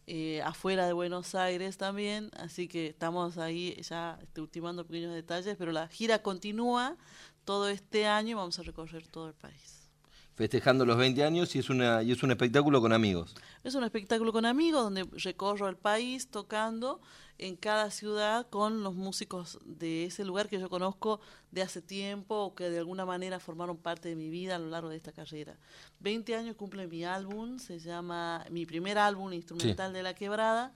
eh, 0.07 0.41
afuera 0.43 0.87
de 0.87 0.93
Buenos 0.93 1.35
Aires 1.35 1.77
también, 1.77 2.31
así 2.37 2.67
que 2.69 2.87
estamos 2.87 3.37
ahí 3.37 3.75
ya 3.81 4.17
este, 4.21 4.39
ultimando 4.41 4.85
pequeños 4.87 5.13
detalles, 5.13 5.55
pero 5.57 5.71
la 5.73 5.87
gira 5.89 6.21
continúa 6.21 6.95
todo 7.43 7.67
este 7.67 8.05
año 8.07 8.31
y 8.31 8.33
vamos 8.33 8.57
a 8.57 8.63
recorrer 8.63 9.05
todo 9.07 9.27
el 9.27 9.33
país. 9.33 9.89
Festejando 10.33 10.85
los 10.85 10.97
20 10.97 11.23
años 11.23 11.55
y 11.55 11.59
es, 11.59 11.69
una, 11.69 12.03
y 12.03 12.11
es 12.11 12.23
un 12.23 12.31
espectáculo 12.31 12.79
con 12.79 12.93
amigos. 12.93 13.35
Es 13.63 13.75
un 13.75 13.83
espectáculo 13.83 14.31
con 14.31 14.45
amigos 14.45 14.83
donde 14.83 15.03
recorro 15.23 15.67
el 15.67 15.75
país 15.77 16.29
tocando 16.29 17.01
en 17.39 17.55
cada 17.55 17.91
ciudad 17.91 18.47
con 18.49 18.83
los 18.83 18.95
músicos 18.95 19.59
de 19.63 20.05
ese 20.05 20.25
lugar 20.25 20.49
que 20.49 20.59
yo 20.59 20.69
conozco 20.69 21.19
de 21.51 21.61
hace 21.61 21.81
tiempo 21.81 22.35
o 22.35 22.55
que 22.55 22.69
de 22.69 22.79
alguna 22.79 23.05
manera 23.05 23.39
formaron 23.39 23.77
parte 23.77 24.09
de 24.09 24.15
mi 24.15 24.29
vida 24.29 24.55
a 24.55 24.59
lo 24.59 24.67
largo 24.67 24.89
de 24.89 24.97
esta 24.97 25.11
carrera. 25.11 25.57
20 25.99 26.35
años 26.35 26.55
cumple 26.55 26.87
mi 26.87 27.03
álbum, 27.03 27.59
se 27.59 27.79
llama 27.79 28.45
mi 28.49 28.65
primer 28.65 28.97
álbum 28.97 29.33
instrumental 29.33 29.93
de 29.93 30.03
La 30.03 30.13
Quebrada 30.13 30.73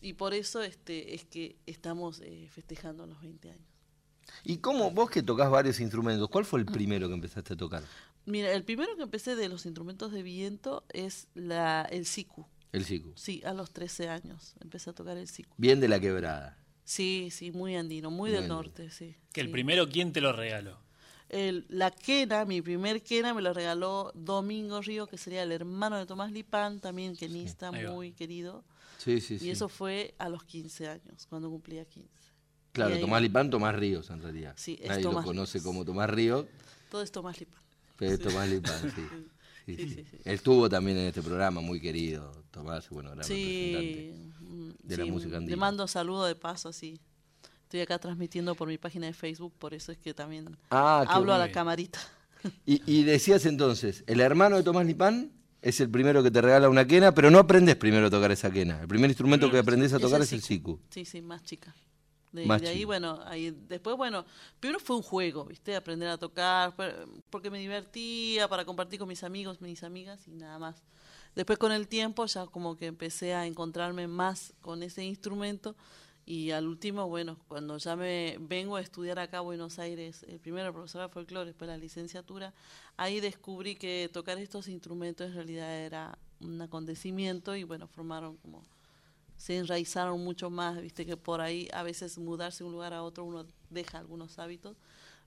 y 0.00 0.14
por 0.14 0.34
eso 0.34 0.62
este 0.62 1.14
es 1.14 1.24
que 1.24 1.56
estamos 1.66 2.20
eh, 2.20 2.48
festejando 2.50 3.06
los 3.06 3.20
20 3.20 3.50
años. 3.50 3.66
¿Y 4.44 4.58
cómo, 4.58 4.90
vos 4.90 5.10
que 5.10 5.22
tocas 5.22 5.50
varios 5.50 5.80
instrumentos, 5.80 6.28
cuál 6.28 6.44
fue 6.44 6.60
el 6.60 6.66
primero 6.66 7.08
que 7.08 7.14
empezaste 7.14 7.54
a 7.54 7.56
tocar? 7.56 7.82
Mira, 8.26 8.52
el 8.52 8.64
primero 8.64 8.96
que 8.96 9.02
empecé 9.02 9.34
de 9.34 9.48
los 9.48 9.66
instrumentos 9.66 10.12
de 10.12 10.22
viento 10.22 10.84
es 10.90 11.26
la, 11.34 11.82
el 11.82 12.06
siku. 12.06 12.46
El 12.72 12.84
siku. 12.84 13.12
Sí, 13.16 13.42
a 13.44 13.52
los 13.52 13.70
13 13.72 14.08
años 14.08 14.54
empecé 14.60 14.90
a 14.90 14.92
tocar 14.92 15.16
el 15.16 15.26
siku. 15.28 15.52
Bien 15.56 15.80
de 15.80 15.88
la 15.88 15.98
quebrada. 16.00 16.56
Sí, 16.84 17.28
sí, 17.30 17.50
muy 17.52 17.76
andino, 17.76 18.10
muy 18.10 18.18
Muy 18.18 18.30
del 18.30 18.38
andino. 18.40 18.54
norte, 18.56 18.90
sí. 18.90 19.14
que 19.32 19.40
el 19.40 19.50
primero, 19.50 19.88
¿quién 19.88 20.12
te 20.12 20.20
lo 20.20 20.32
regaló? 20.32 20.78
El- 21.28 21.64
la 21.68 21.90
quena, 21.92 22.44
mi 22.44 22.60
primer 22.62 23.02
quena, 23.02 23.32
me 23.34 23.40
lo 23.42 23.52
regaló 23.54 24.10
Domingo 24.14 24.80
Río, 24.82 25.06
que 25.06 25.16
sería 25.16 25.44
el 25.44 25.52
hermano 25.52 25.96
de 25.98 26.06
Tomás 26.06 26.32
Lipán, 26.32 26.80
también 26.80 27.16
quenista, 27.16 27.70
muy 27.70 28.12
querido. 28.12 28.64
Sí, 28.98 29.20
sí, 29.20 29.38
sí. 29.38 29.46
Y 29.46 29.50
eso 29.50 29.68
fue 29.68 30.14
a 30.18 30.28
los 30.28 30.42
15 30.44 30.88
años, 30.88 31.26
cuando 31.28 31.48
cumplía 31.48 31.84
15. 31.84 32.08
claro, 32.72 32.94
ahí- 32.96 33.00
Tomás 33.00 33.22
Lipán, 33.22 33.48
Tomás 33.50 33.74
Ríos 33.76 34.10
en 34.10 34.20
realidad. 34.22 34.54
Sí, 34.56 34.76
es 34.82 34.88
Nadie 34.88 35.02
Tomás 35.04 35.24
lo 35.24 35.30
conoce 35.30 35.58
Ríos. 35.58 35.64
como 35.64 35.84
Tomás 35.84 36.10
Ríos, 36.10 36.46
Todo 36.90 37.02
es 37.02 37.12
Tomás 37.12 37.38
Lipán. 37.38 37.62
pero 37.96 38.12
es 38.12 38.20
Tomás 38.20 38.48
Lipán, 38.48 38.92
sí. 38.94 39.02
Sí, 39.76 39.88
Sí, 39.88 40.04
sí. 40.10 40.16
estuvo 40.24 40.68
también 40.68 40.96
en 40.98 41.06
este 41.06 41.22
programa, 41.22 41.60
muy 41.60 41.80
querido. 41.80 42.32
Tomás, 42.50 42.88
bueno, 42.90 43.10
gran 43.10 43.22
representante. 43.22 44.14
mm, 44.40 44.70
de 44.82 44.96
la 44.96 45.04
música 45.06 45.36
andina. 45.36 45.50
Le 45.50 45.56
mando 45.56 45.86
saludo 45.88 46.24
de 46.26 46.34
paso, 46.34 46.72
sí. 46.72 47.00
Estoy 47.62 47.80
acá 47.80 47.98
transmitiendo 47.98 48.54
por 48.56 48.66
mi 48.66 48.78
página 48.78 49.06
de 49.06 49.12
Facebook, 49.12 49.52
por 49.58 49.74
eso 49.74 49.92
es 49.92 49.98
que 49.98 50.12
también 50.12 50.56
Ah, 50.70 51.04
hablo 51.08 51.32
a 51.32 51.38
la 51.38 51.52
camarita. 51.52 52.00
Y, 52.66 52.82
y 52.90 53.04
decías 53.04 53.44
entonces, 53.46 54.02
el 54.06 54.18
hermano 54.20 54.56
de 54.56 54.62
Tomás 54.62 54.86
Lipán 54.86 55.30
es 55.62 55.78
el 55.80 55.90
primero 55.90 56.22
que 56.22 56.30
te 56.30 56.40
regala 56.40 56.68
una 56.70 56.86
quena, 56.86 57.12
pero 57.14 57.30
no 57.30 57.38
aprendes 57.38 57.76
primero 57.76 58.06
a 58.06 58.10
tocar 58.10 58.32
esa 58.32 58.50
quena. 58.50 58.80
El 58.80 58.88
primer 58.88 59.10
instrumento 59.10 59.50
que 59.50 59.58
aprendes 59.58 59.92
a 59.92 59.98
tocar 60.00 60.20
es 60.22 60.32
el 60.32 60.40
siku. 60.42 60.80
Sí, 60.88 61.04
sí, 61.04 61.20
más 61.20 61.42
chica. 61.44 61.74
De, 62.32 62.46
de 62.46 62.68
ahí, 62.68 62.84
bueno, 62.84 63.20
ahí, 63.24 63.50
después, 63.68 63.96
bueno, 63.96 64.24
primero 64.60 64.78
fue 64.78 64.96
un 64.96 65.02
juego, 65.02 65.44
¿viste? 65.44 65.74
Aprender 65.74 66.08
a 66.08 66.18
tocar, 66.18 66.74
porque 67.28 67.50
me 67.50 67.58
divertía, 67.58 68.46
para 68.48 68.64
compartir 68.64 68.98
con 68.98 69.08
mis 69.08 69.24
amigos, 69.24 69.60
mis 69.60 69.82
amigas 69.82 70.26
y 70.28 70.32
nada 70.32 70.58
más. 70.58 70.82
Después 71.34 71.58
con 71.58 71.72
el 71.72 71.88
tiempo 71.88 72.26
ya 72.26 72.46
como 72.46 72.76
que 72.76 72.86
empecé 72.86 73.34
a 73.34 73.46
encontrarme 73.46 74.08
más 74.08 74.52
con 74.60 74.82
ese 74.82 75.04
instrumento 75.04 75.76
y 76.26 76.52
al 76.52 76.68
último, 76.68 77.08
bueno, 77.08 77.38
cuando 77.48 77.76
ya 77.78 77.96
me 77.96 78.36
vengo 78.40 78.76
a 78.76 78.80
estudiar 78.80 79.18
acá 79.18 79.38
a 79.38 79.40
Buenos 79.40 79.78
Aires, 79.78 80.24
el 80.28 80.38
primero 80.38 80.72
profesor 80.72 81.02
de 81.02 81.08
folclore, 81.08 81.46
después 81.46 81.68
la 81.68 81.76
licenciatura, 81.76 82.54
ahí 82.96 83.20
descubrí 83.20 83.74
que 83.74 84.08
tocar 84.12 84.38
estos 84.38 84.68
instrumentos 84.68 85.28
en 85.28 85.34
realidad 85.34 85.80
era 85.80 86.18
un 86.40 86.60
acontecimiento 86.62 87.56
y 87.56 87.64
bueno, 87.64 87.88
formaron 87.88 88.36
como 88.36 88.62
se 89.40 89.56
enraizaron 89.56 90.22
mucho 90.22 90.50
más, 90.50 90.82
viste 90.82 91.06
que 91.06 91.16
por 91.16 91.40
ahí 91.40 91.66
a 91.72 91.82
veces 91.82 92.18
mudarse 92.18 92.62
de 92.62 92.68
un 92.68 92.72
lugar 92.74 92.92
a 92.92 93.02
otro 93.02 93.24
uno 93.24 93.46
deja 93.70 93.96
algunos 93.96 94.38
hábitos, 94.38 94.76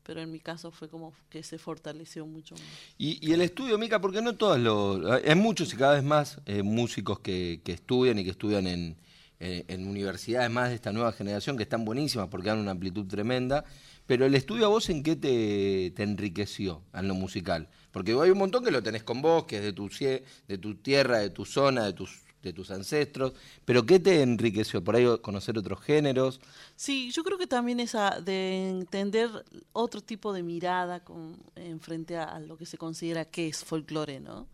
pero 0.03 0.21
en 0.21 0.31
mi 0.31 0.39
caso 0.39 0.69
fue 0.69 0.87
como 0.87 1.13
que 1.31 1.41
se 1.41 1.57
fortaleció 1.57 2.27
mucho 2.27 2.53
más. 2.53 2.63
Y, 2.99 3.31
el 3.31 3.41
estudio, 3.41 3.79
Mica, 3.79 3.99
porque 3.99 4.21
no 4.21 4.35
todos 4.35 4.59
lo... 4.59 5.01
Hay 5.13 5.33
muchos 5.33 5.73
y 5.73 5.77
cada 5.77 5.95
vez 5.95 6.03
más 6.03 6.39
eh, 6.45 6.61
músicos 6.61 7.21
que, 7.21 7.61
que 7.63 7.71
estudian 7.71 8.19
y 8.19 8.23
que 8.23 8.29
estudian 8.29 8.67
en, 8.67 8.97
eh, 9.39 9.65
en 9.67 9.87
universidades 9.87 10.51
más 10.51 10.69
de 10.69 10.75
esta 10.75 10.93
nueva 10.93 11.11
generación, 11.11 11.57
que 11.57 11.63
están 11.63 11.83
buenísimas 11.83 12.27
porque 12.27 12.49
dan 12.49 12.59
una 12.59 12.71
amplitud 12.71 13.07
tremenda. 13.07 13.65
Pero 14.05 14.27
el 14.27 14.35
estudio 14.35 14.65
a 14.65 14.69
vos, 14.69 14.89
¿en 14.89 15.01
qué 15.01 15.15
te, 15.15 15.91
te 15.95 16.03
enriqueció 16.03 16.83
en 16.93 17.07
lo 17.07 17.15
musical? 17.15 17.67
Porque 17.91 18.11
hay 18.11 18.29
un 18.29 18.37
montón 18.37 18.63
que 18.63 18.69
lo 18.69 18.83
tenés 18.83 19.01
con 19.01 19.23
vos, 19.23 19.45
que 19.45 19.57
es 19.57 19.63
de 19.63 19.73
tu, 19.73 19.89
de 19.89 20.57
tu 20.59 20.75
tierra, 20.75 21.17
de 21.17 21.31
tu 21.31 21.45
zona, 21.45 21.85
de 21.85 21.93
tus, 21.93 22.21
de 22.43 22.53
tus 22.53 22.69
ancestros. 22.69 23.33
Pero 23.65 23.85
¿qué 23.85 23.99
te 23.99 24.21
enriqueció? 24.21 24.83
Por 24.83 24.95
ahí 24.95 25.05
conocer 25.21 25.57
otros 25.57 25.81
géneros. 25.81 26.39
Sí, 26.75 27.09
yo 27.11 27.23
creo 27.23 27.37
que 27.37 27.47
también 27.47 27.79
esa 27.79 28.19
de 28.21 28.69
entender 28.69 29.29
otro 29.71 30.01
tipo 30.01 30.33
de 30.33 30.43
mirada 30.43 31.03
con, 31.03 31.37
en 31.55 31.79
frente 31.79 32.17
a, 32.17 32.25
a 32.25 32.39
lo 32.39 32.57
que 32.57 32.65
se 32.65 32.77
considera 32.77 33.25
que 33.25 33.47
es 33.47 33.63
folclore, 33.63 34.19
¿no? 34.19 34.47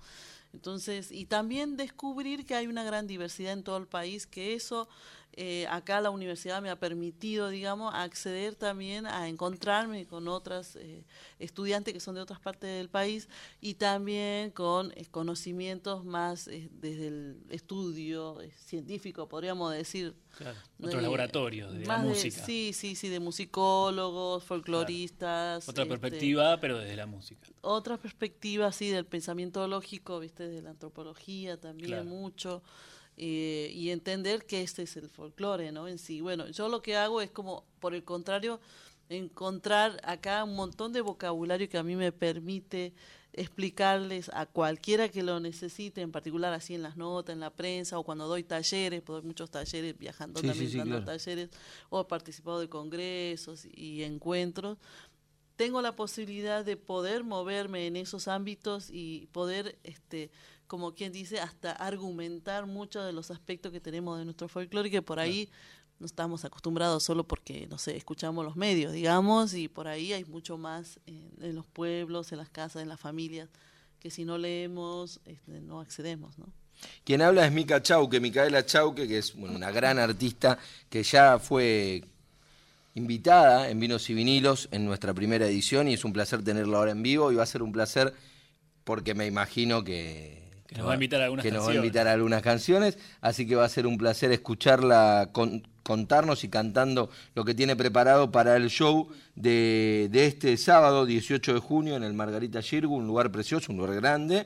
Entonces, 0.53 1.11
y 1.11 1.25
también 1.25 1.77
descubrir 1.77 2.45
que 2.45 2.55
hay 2.55 2.67
una 2.67 2.83
gran 2.83 3.05
diversidad 3.05 3.53
en 3.53 3.63
todo 3.63 3.77
el 3.77 3.85
país, 3.85 4.25
que 4.25 4.55
eso 4.55 4.87
eh, 5.41 5.65
acá 5.69 6.01
la 6.01 6.09
universidad 6.09 6.61
me 6.61 6.69
ha 6.69 6.77
permitido, 6.77 7.47
digamos, 7.47 7.93
acceder 7.95 8.55
también 8.55 9.05
a 9.07 9.29
encontrarme 9.29 10.05
con 10.05 10.27
otras 10.27 10.75
eh, 10.75 11.05
estudiantes 11.39 11.93
que 11.93 12.01
son 12.01 12.15
de 12.15 12.19
otras 12.19 12.41
partes 12.41 12.69
del 12.69 12.89
país 12.89 13.29
y 13.61 13.75
también 13.75 14.51
con 14.51 14.91
eh, 14.97 15.05
conocimientos 15.09 16.03
más 16.03 16.49
eh, 16.49 16.67
desde 16.73 17.07
el 17.07 17.37
estudio 17.51 18.37
científico, 18.65 19.29
podríamos 19.29 19.71
decir, 19.71 20.13
Claro, 20.37 20.57
otros 20.83 21.01
laboratorios 21.01 21.73
de 21.73 21.85
la 21.85 21.99
música. 21.99 22.45
sí, 22.45 22.71
sí, 22.73 22.95
sí, 22.95 23.07
de 23.07 23.21
musicólogos, 23.21 24.43
folcloristas. 24.43 25.69
Otra 25.69 25.83
este, 25.83 25.97
perspectiva, 25.97 26.59
pero 26.59 26.79
desde 26.79 26.97
la 26.97 27.05
música. 27.05 27.47
Otra 27.61 27.95
perspectiva, 27.95 28.73
sí, 28.73 28.89
del 28.89 29.05
pensamiento 29.05 29.65
lógico, 29.69 30.19
viste, 30.19 30.49
de 30.49 30.61
la 30.61 30.71
antropología 30.71 31.57
también 31.57 31.91
Claro. 31.91 32.05
mucho. 32.05 32.61
Eh, 33.19 33.69
y 33.73 33.89
entender 33.89 34.45
que 34.45 34.61
este 34.61 34.83
es 34.83 34.95
el 34.95 35.09
folclore, 35.09 35.71
¿no? 35.73 35.87
En 35.87 35.97
sí. 35.99 36.21
Bueno, 36.21 36.47
yo 36.47 36.69
lo 36.69 36.81
que 36.81 36.95
hago 36.95 37.21
es 37.21 37.29
como, 37.29 37.65
por 37.79 37.93
el 37.93 38.03
contrario, 38.03 38.59
encontrar 39.09 39.99
acá 40.03 40.43
un 40.43 40.55
montón 40.55 40.93
de 40.93 41.01
vocabulario 41.01 41.67
que 41.67 41.77
a 41.77 41.83
mí 41.83 41.95
me 41.95 42.11
permite 42.13 42.93
explicarles 43.33 44.31
a 44.33 44.45
cualquiera 44.45 45.09
que 45.09 45.21
lo 45.21 45.39
necesite, 45.39 46.01
en 46.01 46.11
particular 46.11 46.53
así 46.53 46.75
en 46.75 46.81
las 46.81 46.95
notas, 46.97 47.33
en 47.33 47.41
la 47.41 47.49
prensa, 47.49 47.99
o 47.99 48.03
cuando 48.03 48.27
doy 48.27 48.43
talleres, 48.43 49.03
doy 49.05 49.21
muchos 49.21 49.51
talleres 49.51 49.97
viajando 49.97 50.39
Sí, 50.39 50.47
también, 50.47 50.67
sí, 50.67 50.71
sí, 50.71 50.77
dando 50.77 51.03
claro. 51.03 51.05
talleres, 51.05 51.49
o 51.89 52.01
he 52.01 52.05
participado 52.05 52.59
de 52.59 52.69
congresos 52.69 53.65
y 53.65 54.03
encuentros, 54.03 54.77
tengo 55.57 55.81
la 55.81 55.95
posibilidad 55.95 56.63
de 56.63 56.77
poder 56.77 57.25
moverme 57.25 57.85
en 57.87 57.97
esos 57.97 58.29
ámbitos 58.29 58.89
y 58.89 59.27
poder 59.33 59.77
este, 59.83 60.31
como 60.69 60.93
quien 60.93 61.11
dice, 61.11 61.39
hasta 61.39 61.71
argumentar 61.71 62.67
muchos 62.67 63.03
de 63.03 63.11
los 63.11 63.31
aspectos 63.31 63.71
que 63.71 63.81
tenemos 63.81 64.19
de 64.19 64.23
nuestro 64.23 64.47
folclore 64.47 64.91
que 64.91 65.01
por 65.01 65.19
ahí 65.19 65.49
no 65.97 66.05
estamos 66.05 66.45
acostumbrados 66.45 67.01
solo 67.01 67.23
porque, 67.23 67.65
no 67.65 67.79
sé, 67.79 67.97
escuchamos 67.97 68.45
los 68.45 68.55
medios, 68.55 68.93
digamos, 68.93 69.55
y 69.55 69.67
por 69.67 69.87
ahí 69.87 70.13
hay 70.13 70.25
mucho 70.25 70.59
más 70.59 70.99
en, 71.07 71.31
en 71.41 71.55
los 71.55 71.65
pueblos, 71.65 72.31
en 72.31 72.37
las 72.37 72.51
casas, 72.51 72.83
en 72.83 72.87
las 72.87 72.99
familias, 72.99 73.49
que 73.99 74.11
si 74.11 74.25
no 74.25 74.37
leemos, 74.37 75.19
este, 75.25 75.59
no 75.59 75.79
accedemos, 75.79 76.37
¿no? 76.37 76.45
Quien 77.03 77.23
habla 77.23 77.47
es 77.47 77.51
Mica 77.51 77.81
Chauque, 77.81 78.19
Micaela 78.19 78.63
Chauque, 78.63 79.07
que 79.07 79.17
es 79.17 79.33
bueno, 79.33 79.55
una 79.55 79.71
gran 79.71 79.97
artista 79.97 80.59
que 80.87 81.01
ya 81.01 81.39
fue 81.39 82.03
invitada 82.93 83.71
en 83.71 83.79
Vinos 83.79 84.07
y 84.11 84.13
Vinilos 84.13 84.69
en 84.71 84.85
nuestra 84.85 85.15
primera 85.15 85.47
edición 85.47 85.87
y 85.87 85.95
es 85.95 86.05
un 86.05 86.13
placer 86.13 86.43
tenerla 86.43 86.77
ahora 86.77 86.91
en 86.91 87.01
vivo 87.01 87.31
y 87.31 87.35
va 87.35 87.41
a 87.41 87.47
ser 87.47 87.63
un 87.63 87.71
placer 87.71 88.13
porque 88.83 89.15
me 89.15 89.25
imagino 89.25 89.83
que, 89.83 90.38
Que 90.69 90.75
nos 90.77 90.87
va 90.87 90.91
a 90.91 90.93
invitar 90.95 91.19
a 91.21 91.25
algunas 91.25 91.43
que 91.43 91.51
nos 91.51 91.59
va 91.59 91.63
a 91.63 91.65
canciones. 91.67 91.85
invitar 91.87 92.07
a 92.07 92.13
algunas 92.13 92.41
canciones, 92.43 92.97
así 93.21 93.47
que 93.47 93.55
va 93.55 93.65
a 93.65 93.69
ser 93.69 93.87
un 93.87 93.97
placer 93.97 94.31
escucharla 94.31 95.29
con- 95.31 95.67
contarnos 95.83 96.43
y 96.43 96.49
cantando 96.49 97.09
lo 97.33 97.43
que 97.43 97.55
tiene 97.55 97.75
preparado 97.75 98.31
para 98.31 98.55
el 98.55 98.69
show 98.69 99.09
de, 99.35 100.07
de 100.11 100.25
este 100.27 100.55
sábado 100.57 101.05
18 101.07 101.55
de 101.55 101.59
junio 101.59 101.95
en 101.95 102.03
el 102.03 102.13
Margarita 102.13 102.61
Girgu, 102.61 102.95
un 102.95 103.07
lugar 103.07 103.31
precioso, 103.31 103.71
un 103.71 103.79
lugar 103.79 103.95
grande, 103.95 104.45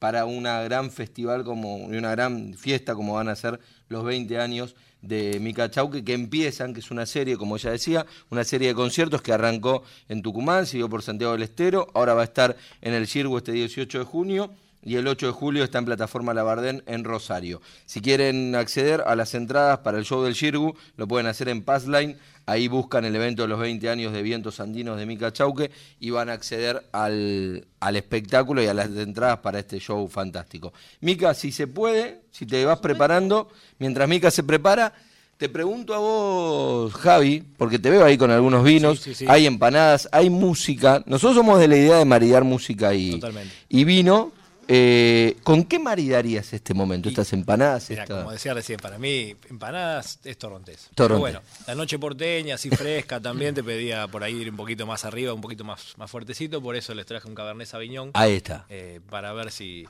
para 0.00 0.24
una 0.24 0.60
gran 0.62 0.90
festival 0.90 1.44
como 1.44 1.76
una 1.76 2.10
gran 2.10 2.54
fiesta 2.54 2.94
como 2.96 3.14
van 3.14 3.28
a 3.28 3.36
ser 3.36 3.60
los 3.88 4.02
20 4.04 4.38
años 4.40 4.74
de 5.02 5.38
Mica 5.40 5.70
Chauque 5.70 6.02
que 6.04 6.14
empiezan, 6.14 6.74
que 6.74 6.80
es 6.80 6.90
una 6.90 7.06
serie, 7.06 7.36
como 7.36 7.56
ella 7.56 7.70
decía, 7.70 8.04
una 8.30 8.42
serie 8.44 8.68
de 8.68 8.74
conciertos 8.74 9.22
que 9.22 9.32
arrancó 9.32 9.84
en 10.08 10.22
Tucumán, 10.22 10.66
siguió 10.66 10.88
por 10.88 11.02
Santiago 11.02 11.34
del 11.34 11.42
Estero, 11.42 11.86
ahora 11.94 12.14
va 12.14 12.22
a 12.22 12.24
estar 12.24 12.56
en 12.80 12.94
el 12.94 13.06
Girgu 13.06 13.36
este 13.38 13.52
18 13.52 13.98
de 14.00 14.04
junio 14.04 14.50
y 14.82 14.96
el 14.96 15.06
8 15.08 15.26
de 15.26 15.32
julio 15.32 15.64
está 15.64 15.78
en 15.78 15.84
plataforma 15.84 16.32
Labardén 16.34 16.82
en 16.86 17.04
Rosario. 17.04 17.60
Si 17.86 18.00
quieren 18.00 18.54
acceder 18.54 19.02
a 19.06 19.14
las 19.16 19.34
entradas 19.34 19.78
para 19.80 19.98
el 19.98 20.04
show 20.04 20.22
del 20.22 20.34
Girgu, 20.34 20.74
lo 20.96 21.06
pueden 21.06 21.26
hacer 21.26 21.48
en 21.48 21.62
Passline. 21.62 22.16
Ahí 22.46 22.66
buscan 22.66 23.04
el 23.04 23.14
evento 23.14 23.42
de 23.42 23.48
los 23.48 23.60
20 23.60 23.88
años 23.90 24.12
de 24.12 24.22
Vientos 24.22 24.58
Andinos 24.58 24.98
de 24.98 25.06
Mica 25.06 25.32
Chauque 25.32 25.70
y 26.00 26.10
van 26.10 26.30
a 26.30 26.32
acceder 26.32 26.82
al, 26.92 27.66
al 27.78 27.96
espectáculo 27.96 28.62
y 28.62 28.66
a 28.66 28.74
las 28.74 28.88
entradas 28.88 29.38
para 29.38 29.58
este 29.60 29.78
show 29.78 30.08
fantástico. 30.08 30.72
Mica, 31.00 31.34
si 31.34 31.52
se 31.52 31.66
puede, 31.66 32.22
si 32.30 32.46
te 32.46 32.64
vas 32.64 32.78
preparando, 32.80 33.48
mientras 33.78 34.08
Mica 34.08 34.30
se 34.30 34.42
prepara, 34.42 34.92
te 35.36 35.48
pregunto 35.48 35.94
a 35.94 35.98
vos, 35.98 36.92
Javi, 36.94 37.42
porque 37.56 37.78
te 37.78 37.88
veo 37.90 38.04
ahí 38.04 38.18
con 38.18 38.30
algunos 38.30 38.64
vinos, 38.64 38.98
Sí, 39.00 39.10
sí, 39.14 39.24
sí. 39.24 39.26
hay 39.28 39.46
empanadas, 39.46 40.08
hay 40.10 40.28
música. 40.28 41.02
Nosotros 41.06 41.36
somos 41.36 41.60
de 41.60 41.68
la 41.68 41.76
idea 41.76 41.96
de 41.98 42.04
maridar 42.04 42.44
música 42.44 42.92
y, 42.94 43.12
Totalmente. 43.12 43.54
y 43.68 43.84
vino. 43.84 44.32
Eh, 44.72 45.36
¿Con 45.42 45.64
qué 45.64 45.80
maridarías 45.80 46.52
este 46.52 46.74
momento? 46.74 47.08
Estas 47.08 47.32
empanadas, 47.32 47.90
Mira, 47.90 48.04
esta- 48.04 48.18
como 48.20 48.30
decía 48.30 48.54
recién, 48.54 48.78
para 48.78 48.98
mí 48.98 49.34
empanadas 49.48 50.20
es 50.22 50.38
torrontés. 50.38 50.90
Torrontés. 50.94 50.96
Pero 50.96 51.18
bueno, 51.18 51.40
la 51.66 51.74
noche 51.74 51.98
porteña, 51.98 52.54
así 52.54 52.70
fresca, 52.70 53.20
también 53.20 53.52
te 53.52 53.64
pedía 53.64 54.06
por 54.06 54.22
ahí 54.22 54.36
ir 54.36 54.48
un 54.50 54.56
poquito 54.56 54.86
más 54.86 55.04
arriba, 55.04 55.32
un 55.34 55.40
poquito 55.40 55.64
más, 55.64 55.94
más 55.98 56.08
fuertecito, 56.08 56.62
por 56.62 56.76
eso 56.76 56.94
les 56.94 57.04
traje 57.04 57.26
un 57.26 57.34
Cabernet 57.34 57.66
Sauvignon, 57.66 58.12
Ahí 58.14 58.34
está. 58.34 58.64
eh, 58.68 59.00
para 59.10 59.32
ver 59.32 59.50
si, 59.50 59.88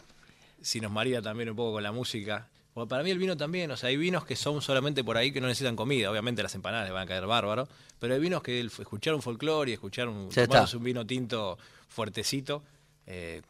si 0.62 0.80
nos 0.80 0.90
marida 0.90 1.20
también 1.20 1.50
un 1.50 1.56
poco 1.56 1.72
con 1.74 1.82
la 1.82 1.92
música. 1.92 2.48
Porque 2.72 2.88
para 2.88 3.02
mí 3.02 3.10
el 3.10 3.18
vino 3.18 3.36
también, 3.36 3.70
o 3.72 3.76
sea, 3.76 3.90
hay 3.90 3.98
vinos 3.98 4.24
que 4.24 4.34
son 4.36 4.62
solamente 4.62 5.04
por 5.04 5.18
ahí 5.18 5.30
que 5.30 5.42
no 5.42 5.48
necesitan 5.48 5.76
comida, 5.76 6.10
obviamente 6.10 6.42
las 6.42 6.54
empanadas 6.54 6.86
les 6.86 6.94
van 6.94 7.02
a 7.02 7.06
caer 7.06 7.26
bárbaro, 7.26 7.68
pero 7.98 8.14
hay 8.14 8.20
vinos 8.20 8.42
que 8.42 8.60
el- 8.60 8.68
escuchar 8.68 9.12
un 9.12 9.20
folclore 9.20 9.72
y 9.72 9.74
escuchar 9.74 10.08
un, 10.08 10.30
Ya 10.30 10.46
tomarse 10.46 10.64
está. 10.64 10.76
un 10.78 10.84
vino 10.84 11.04
tinto 11.04 11.58
fuertecito, 11.88 12.62
eh, 13.06 13.42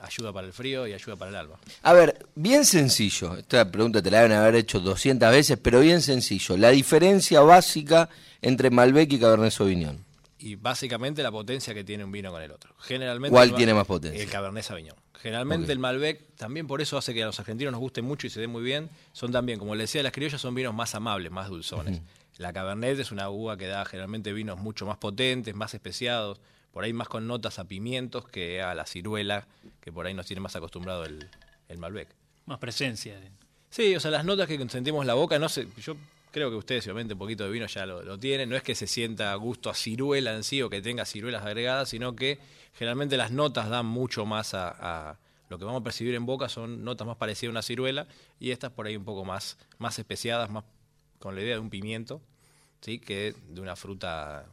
ayuda 0.00 0.32
para 0.32 0.46
el 0.46 0.52
frío 0.52 0.86
y 0.86 0.92
ayuda 0.92 1.16
para 1.16 1.30
el 1.30 1.36
alma. 1.36 1.56
A 1.82 1.92
ver, 1.92 2.26
bien 2.34 2.64
sencillo. 2.64 3.36
Esta 3.36 3.70
pregunta 3.70 4.02
te 4.02 4.10
la 4.10 4.22
deben 4.22 4.36
haber 4.36 4.54
hecho 4.56 4.80
200 4.80 5.30
veces, 5.30 5.58
pero 5.62 5.80
bien 5.80 6.02
sencillo. 6.02 6.56
La 6.56 6.70
diferencia 6.70 7.40
básica 7.40 8.08
entre 8.42 8.70
Malbec 8.70 9.12
y 9.12 9.18
Cabernet 9.18 9.50
Sauvignon. 9.52 10.04
y 10.38 10.56
básicamente 10.56 11.22
la 11.22 11.30
potencia 11.32 11.72
que 11.72 11.84
tiene 11.84 12.04
un 12.04 12.12
vino 12.12 12.30
con 12.30 12.42
el 12.42 12.50
otro. 12.50 12.74
Generalmente 12.80 13.32
¿Cuál 13.32 13.50
el 13.50 13.54
tiene 13.54 13.72
más 13.72 13.86
potencia? 13.86 14.22
El 14.22 14.28
Cabernet 14.28 14.62
Sauvignon. 14.64 14.96
Generalmente 15.22 15.72
el 15.72 15.78
Malbec 15.78 16.36
también 16.36 16.66
por 16.66 16.82
eso 16.82 16.98
hace 16.98 17.14
que 17.14 17.22
a 17.22 17.26
los 17.26 17.40
argentinos 17.40 17.72
nos 17.72 17.80
guste 17.80 18.02
mucho 18.02 18.26
y 18.26 18.30
se 18.30 18.40
dé 18.40 18.46
muy 18.46 18.62
bien. 18.62 18.90
Son 19.14 19.32
también, 19.32 19.58
como 19.58 19.74
le 19.74 19.84
decía, 19.84 20.02
las 20.02 20.12
criollas 20.12 20.38
son 20.38 20.54
vinos 20.54 20.74
más 20.74 20.94
amables, 20.94 21.32
más 21.32 21.48
dulzones. 21.48 22.02
La 22.36 22.52
Cabernet 22.52 22.98
es 22.98 23.10
una 23.10 23.30
uva 23.30 23.56
que 23.56 23.66
da 23.66 23.86
generalmente 23.86 24.34
vinos 24.34 24.58
mucho 24.58 24.84
más 24.84 24.98
potentes, 24.98 25.54
más 25.54 25.72
especiados, 25.72 26.40
por 26.74 26.84
ahí 26.84 26.92
más 26.92 27.08
con 27.08 27.26
notas 27.26 27.58
a 27.58 27.64
pimientos 27.64 28.28
que 28.28 28.60
a 28.60 28.74
la 28.74 28.84
ciruela, 28.84 29.46
que 29.80 29.90
por 29.90 30.04
ahí 30.06 30.12
nos 30.12 30.26
tiene 30.26 30.40
más 30.40 30.54
acostumbrado 30.56 31.04
el, 31.04 31.26
el 31.68 31.78
Malbec. 31.78 32.08
Más 32.44 32.58
presencia. 32.58 33.18
Sí, 33.70 33.94
o 33.96 34.00
sea, 34.00 34.10
las 34.10 34.24
notas 34.26 34.46
que 34.48 34.58
sentimos 34.68 35.00
en 35.02 35.06
la 35.06 35.14
boca, 35.14 35.38
no 35.38 35.48
sé, 35.48 35.66
yo 35.80 35.96
creo 36.30 36.50
que 36.50 36.56
ustedes 36.56 36.84
obviamente 36.86 37.14
un 37.14 37.18
poquito 37.20 37.44
de 37.44 37.50
vino 37.50 37.66
ya 37.66 37.86
lo, 37.86 38.02
lo 38.02 38.18
tienen, 38.18 38.48
no 38.50 38.56
es 38.56 38.62
que 38.64 38.74
se 38.74 38.86
sienta 38.88 39.32
a 39.32 39.36
gusto 39.36 39.70
a 39.70 39.74
ciruela 39.74 40.34
en 40.34 40.42
sí 40.42 40.60
o 40.62 40.68
que 40.68 40.82
tenga 40.82 41.04
ciruelas 41.06 41.44
agregadas, 41.44 41.88
sino 41.88 42.14
que 42.16 42.38
generalmente 42.74 43.16
las 43.16 43.30
notas 43.30 43.68
dan 43.70 43.86
mucho 43.86 44.26
más 44.26 44.52
a, 44.52 44.68
a- 45.10 45.18
lo 45.48 45.58
que 45.58 45.64
vamos 45.64 45.82
a 45.82 45.84
percibir 45.84 46.14
en 46.16 46.26
boca 46.26 46.48
son 46.48 46.84
notas 46.84 47.06
más 47.06 47.16
parecidas 47.18 47.50
a 47.50 47.52
una 47.52 47.62
ciruela 47.62 48.08
y 48.40 48.50
estas 48.50 48.72
por 48.72 48.86
ahí 48.86 48.96
un 48.96 49.04
poco 49.04 49.24
más, 49.24 49.58
más 49.78 49.96
especiadas, 49.98 50.50
más 50.50 50.64
con 51.20 51.36
la 51.36 51.42
idea 51.42 51.54
de 51.54 51.60
un 51.60 51.70
pimiento, 51.70 52.20
¿sí? 52.80 52.98
que 52.98 53.34
de 53.48 53.60
una 53.60 53.76
fruta 53.76 54.46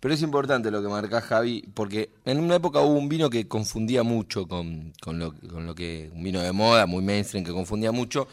Pero 0.00 0.14
es 0.14 0.22
importante 0.22 0.70
lo 0.70 0.82
que 0.82 0.88
marca 0.88 1.20
Javi, 1.20 1.62
porque 1.74 2.10
en 2.24 2.40
una 2.40 2.56
época 2.56 2.80
hubo 2.80 2.94
un 2.94 3.08
vino 3.08 3.30
que 3.30 3.46
confundía 3.48 4.02
mucho 4.02 4.46
con, 4.46 4.92
con 5.00 5.18
lo, 5.18 5.34
con 5.34 5.66
lo 5.66 5.74
que. 5.74 6.10
Un 6.12 6.22
vino 6.22 6.40
de 6.40 6.52
moda, 6.52 6.86
muy 6.86 7.02
mainstream, 7.02 7.44
que 7.44 7.52
confundía 7.52 7.92
mucho. 7.92 8.28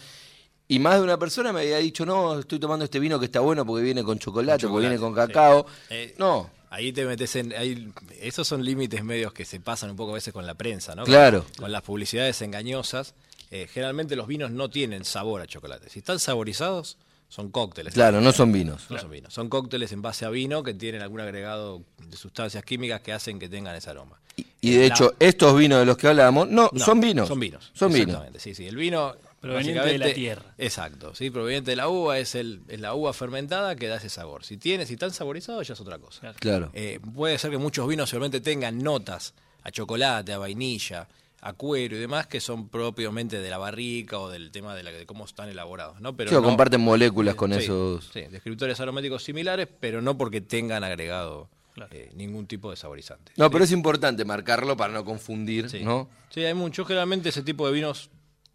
Y 0.68 0.80
más 0.80 0.96
de 0.96 1.02
una 1.02 1.18
persona 1.18 1.52
me 1.52 1.62
había 1.62 1.78
dicho, 1.78 2.06
no, 2.06 2.40
estoy 2.40 2.60
tomando 2.60 2.86
este 2.86 3.00
vino 3.00 3.20
que 3.20 3.26
está 3.26 3.40
bueno 3.40 3.66
porque 3.66 3.84
viene 3.84 4.04
con 4.04 4.20
chocolate, 4.20 4.64
Con 4.64 4.74
porque 4.74 4.88
viene 4.88 5.00
con 5.00 5.12
chocolate, 5.12 5.34
cacao. 5.34 5.66
sí. 5.88 5.96
Eh, 5.96 6.16
no, 6.18 6.50
Ahí 6.72 6.94
te 6.94 7.04
metes 7.06 7.36
en. 7.36 7.52
Ahí, 7.54 7.92
esos 8.22 8.48
son 8.48 8.64
límites 8.64 9.04
medios 9.04 9.34
que 9.34 9.44
se 9.46 9.60
pasan 9.60 9.90
un 9.90 9.96
poco 9.96 10.12
a 10.12 10.16
veces 10.16 10.32
con 10.32 10.46
la 10.46 10.54
prensa, 10.54 10.94
¿no? 10.94 11.04
Claro. 11.04 11.44
Con, 11.44 11.64
con 11.64 11.72
las 11.72 11.82
publicidades 11.82 12.42
engañosas. 12.44 13.16
Eh, 13.52 13.68
generalmente 13.68 14.16
los 14.16 14.28
vinos 14.28 14.52
no 14.52 14.70
tienen 14.70 15.04
sabor 15.04 15.42
a 15.42 15.48
chocolate. 15.48 15.90
Si 15.90 16.00
están 16.00 16.20
saborizados, 16.20 16.98
son 17.30 17.50
cócteles. 17.52 17.94
claro, 17.94 18.20
no 18.22 18.32
son 18.34 18.52
vinos. 18.52 18.88
No 18.90 18.98
son 19.00 19.10
vinos. 19.12 19.34
Son 19.34 19.48
cócteles 19.50 19.92
en 19.94 20.02
base 20.02 20.26
a 20.26 20.30
vino 20.30 20.62
que 20.64 20.74
tienen 20.74 21.02
algún 21.02 21.22
agregado 21.22 21.84
de 22.06 22.18
sustancias 22.18 22.64
químicas 22.66 23.00
que 23.02 23.14
hacen 23.14 23.40
que 23.40 23.48
tengan 23.48 23.76
ese 23.76 23.90
aroma. 23.90 24.20
Y, 24.36 24.46
y 24.62 24.72
de 24.74 24.80
La- 24.90 24.96
hecho, 24.96 25.14
estos 25.20 25.58
vinos 25.58 25.80
de 25.80 25.86
los 25.86 25.96
que 25.96 26.08
hablábamos, 26.08 26.50
no, 26.50 26.70
No, 26.74 26.84
son 26.84 27.00
vinos. 27.00 27.28
Son 27.28 27.40
vinos. 27.40 27.72
Son 27.74 27.90
vinos. 27.94 28.08
Exactamente, 28.08 28.40
sí, 28.40 28.54
sí. 28.56 28.68
El 28.68 28.76
vino. 28.76 29.16
Proveniente 29.40 29.88
de 29.88 29.98
la 29.98 30.14
tierra. 30.14 30.44
Exacto, 30.58 31.16
sí, 31.16 31.30
proveniente 31.30 31.72
de 31.72 31.78
la 31.78 31.88
uva, 31.88 32.18
es, 32.20 32.36
el, 32.36 32.60
es 32.68 32.82
la 32.82 32.94
uva 32.94 33.14
fermentada 33.14 33.74
que 33.78 33.88
da 33.88 33.96
ese 33.96 34.10
sabor. 34.10 34.44
Si 34.44 34.58
tiene, 34.58 34.86
si 34.86 34.96
están 34.96 35.14
saborizados, 35.14 35.66
ya 35.66 35.76
es 35.76 35.80
otra 35.80 35.98
cosa. 35.98 36.34
Claro. 36.34 36.72
Eh, 36.74 37.00
puede 37.16 37.38
ser 37.38 37.50
que 37.52 37.58
muchos 37.58 37.88
vinos 37.88 38.10
solamente 38.10 38.42
tengan 38.42 38.80
notas 38.84 39.34
a 39.64 39.72
chocolate, 39.72 40.34
a 40.34 40.40
vainilla, 40.40 41.08
a 41.42 41.54
cuero 41.54 41.96
y 41.96 42.00
demás 42.00 42.28
que 42.28 42.40
son 42.42 42.68
propiamente 42.70 43.40
de 43.40 43.50
la 43.50 43.58
barrica 43.58 44.20
o 44.20 44.30
del 44.30 44.52
tema 44.52 44.76
de, 44.76 44.84
la, 44.84 44.92
de 44.92 45.06
cómo 45.06 45.26
están 45.26 45.50
elaborados, 45.50 46.02
¿no? 46.02 46.16
Pero 46.16 46.30
Sí, 46.30 46.36
no- 46.36 46.44
comparten 46.44 46.82
moléculas 46.82 47.36
con 47.36 47.54
Sí, 47.54 47.60
esos. 47.60 48.10
Sí, 48.14 48.22
descriptores 48.30 48.80
aromáticos 48.80 49.24
similares, 49.24 49.68
pero 49.80 50.02
no 50.02 50.18
porque 50.18 50.42
tengan 50.42 50.84
agregado 50.84 51.50
eh, 51.92 52.12
ningún 52.14 52.46
tipo 52.46 52.70
de 52.72 52.76
saborizante. 52.76 53.32
No, 53.38 53.50
pero 53.50 53.64
es 53.64 53.72
importante 53.72 54.26
marcarlo 54.26 54.76
para 54.76 54.92
no 54.92 55.06
confundir, 55.06 55.70
Sí. 55.70 55.82
¿no? 55.84 56.10
Sí, 56.30 56.44
hay 56.44 56.54
mucho. 56.54 56.84
Generalmente 56.84 57.30
ese 57.30 57.42
tipo 57.42 57.66
de 57.68 57.74
vinos 57.74 58.10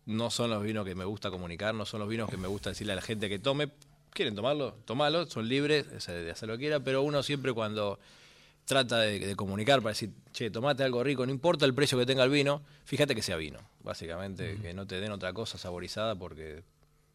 no 0.04 0.28
son 0.30 0.50
los 0.50 0.62
vinos 0.62 0.84
que 0.84 0.94
me 0.94 1.06
gusta 1.06 1.30
comunicar, 1.30 1.74
no 1.74 1.86
son 1.86 2.00
los 2.00 2.08
vinos 2.10 2.28
que 2.28 2.36
me 2.36 2.48
gusta 2.48 2.68
decirle 2.70 2.92
a 2.92 2.96
la 2.96 3.02
gente 3.02 3.30
que 3.30 3.38
tome. 3.38 3.70
Quieren 4.12 4.34
tomarlo, 4.34 4.76
tomalo, 4.84 5.24
son 5.30 5.48
libres 5.48 5.86
o 5.96 6.00
sea, 6.00 6.14
de 6.14 6.30
hacer 6.30 6.48
lo 6.48 6.56
que 6.56 6.60
quiera, 6.64 6.80
pero 6.80 7.00
uno 7.02 7.22
siempre 7.22 7.52
cuando 7.54 7.98
trata 8.64 8.98
de, 9.00 9.18
de 9.18 9.37
comunicar 9.37 9.81
para 9.81 9.90
decir, 9.90 10.11
che, 10.33 10.50
tomate 10.50 10.83
algo 10.83 11.03
rico, 11.05 11.24
no 11.27 11.33
importa 11.33 11.64
el 11.66 11.74
precio 11.74 11.98
que 11.98 12.07
tenga 12.07 12.24
el 12.24 12.31
vino, 12.31 12.62
fíjate 12.85 13.14
que 13.14 13.22
sea 13.22 13.37
vino, 13.37 13.59
básicamente, 13.83 14.57
que 14.62 14.72
no 14.74 14.87
te 14.87 15.00
den 15.00 15.12
otra 15.12 15.33
cosa 15.33 15.59
saborizada 15.59 16.14
porque 16.14 16.62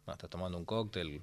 no, 0.06 0.12
estás 0.12 0.30
tomando 0.30 0.56
un 0.58 0.64
cóctel, 0.64 1.20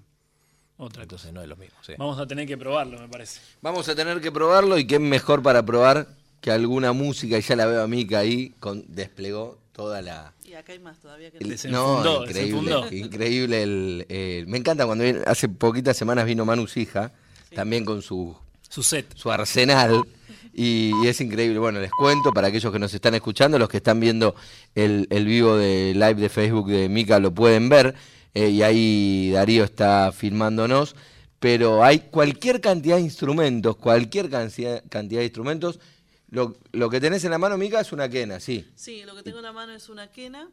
Otra 0.78 0.96
cosa. 0.96 1.04
entonces 1.04 1.34
no 1.34 1.42
es 1.42 1.48
lo 1.48 1.56
mismo. 1.56 1.78
sí. 1.82 1.94
Vamos 1.98 2.20
a 2.20 2.28
tener 2.28 2.46
que 2.48 2.58
probarlo, 2.58 3.00
me 3.00 3.08
parece. 3.08 3.40
Vamos 3.62 3.88
a 3.90 3.96
tener 3.96 4.20
que 4.22 4.32
probarlo 4.32 4.78
y 4.78 4.86
qué 4.86 5.00
mejor 5.00 5.42
para 5.42 5.64
probar 5.64 6.08
que 6.42 6.52
alguna 6.52 6.92
música, 6.94 7.38
y 7.38 7.42
ya 7.42 7.56
la 7.56 7.66
veo 7.66 7.82
a 7.82 7.88
Mica 7.88 8.20
ahí, 8.20 8.50
con, 8.60 8.84
desplegó 8.88 9.58
toda 9.72 10.02
la... 10.02 10.34
Y 10.46 10.54
acá 10.54 10.74
hay 10.74 10.80
más 10.80 10.98
todavía 11.00 11.32
que 11.32 11.38
el- 11.40 11.48
no, 11.72 12.22
increíble, 12.24 12.34
desenfundó. 12.34 12.92
increíble 12.92 13.64
el, 13.64 14.06
el- 14.10 14.48
Me 14.48 14.58
encanta 14.58 14.86
cuando 14.86 15.04
viene- 15.04 15.22
hace 15.26 15.48
poquitas 15.50 15.96
semanas 15.98 16.26
vino 16.26 16.46
Manu 16.46 16.68
Sija, 16.68 17.12
también 17.56 17.86
con 17.86 18.02
su, 18.02 18.38
Su 18.70 18.84
set. 18.84 19.16
su 19.16 19.32
arsenal, 19.32 20.04
y, 20.54 20.92
y 21.04 21.08
es 21.08 21.22
increíble. 21.22 21.60
Bueno, 21.60 21.80
les 21.80 21.92
cuento 21.92 22.32
para 22.32 22.48
aquellos 22.48 22.72
que 22.72 22.80
nos 22.80 22.94
están 22.94 23.16
escuchando, 23.16 23.58
los 23.60 23.70
que 23.70 23.78
están 23.78 24.00
viendo 24.00 24.36
el, 24.76 25.08
el 25.10 25.26
vivo 25.26 25.56
de 25.56 25.94
live 25.94 26.16
de 26.16 26.30
Facebook 26.30 26.68
de 26.70 26.90
Mica 26.90 27.20
lo 27.20 27.34
pueden 27.34 27.70
ver, 27.70 27.96
eh, 28.34 28.50
y 28.50 28.64
ahí 28.64 29.32
Darío 29.32 29.64
está 29.64 30.12
filmándonos, 30.12 30.96
pero 31.40 31.84
hay 31.84 32.00
cualquier 32.00 32.62
cantidad 32.62 32.98
de 32.98 33.04
instrumentos, 33.04 33.78
cualquier 33.78 34.30
cantidad, 34.30 34.84
cantidad 34.90 35.22
de 35.22 35.26
instrumentos, 35.26 35.80
Lo, 36.30 36.58
lo 36.74 36.90
que 36.90 37.00
tenés 37.00 37.24
en 37.24 37.32
la 37.32 37.38
mano, 37.38 37.58
Mica, 37.58 37.80
es 37.80 37.94
una 37.94 38.10
quena, 38.10 38.42
sí. 38.42 38.68
Sí, 38.76 39.04
lo 39.06 39.16
que 39.16 39.24
tengo 39.24 39.38
en 39.38 39.46
la 39.46 39.54
mano 39.54 39.74
es 39.74 39.88
una 39.88 40.12
quena. 40.12 40.50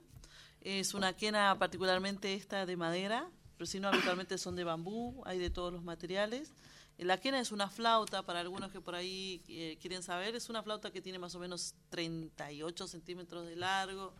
Es 0.60 0.94
una 0.94 1.12
quena 1.12 1.56
particularmente 1.58 2.32
esta 2.32 2.64
de 2.64 2.76
madera, 2.76 3.26
pero 3.58 3.66
si 3.66 3.80
no, 3.80 3.88
habitualmente 3.88 4.38
son 4.38 4.54
de 4.54 4.64
bambú, 4.64 5.20
hay 5.26 5.38
de 5.38 5.50
todos 5.50 5.72
los 5.72 5.82
materiales. 5.82 6.52
La 6.98 7.18
quena 7.18 7.40
es 7.40 7.50
una 7.50 7.68
flauta, 7.68 8.22
para 8.22 8.40
algunos 8.40 8.70
que 8.70 8.80
por 8.80 8.94
ahí 8.94 9.42
eh, 9.48 9.76
quieren 9.80 10.02
saber, 10.02 10.36
es 10.36 10.48
una 10.48 10.62
flauta 10.62 10.92
que 10.92 11.02
tiene 11.02 11.18
más 11.18 11.34
o 11.34 11.40
menos 11.40 11.74
38 11.90 12.86
centímetros 12.86 13.46
de 13.46 13.56
largo, 13.56 14.12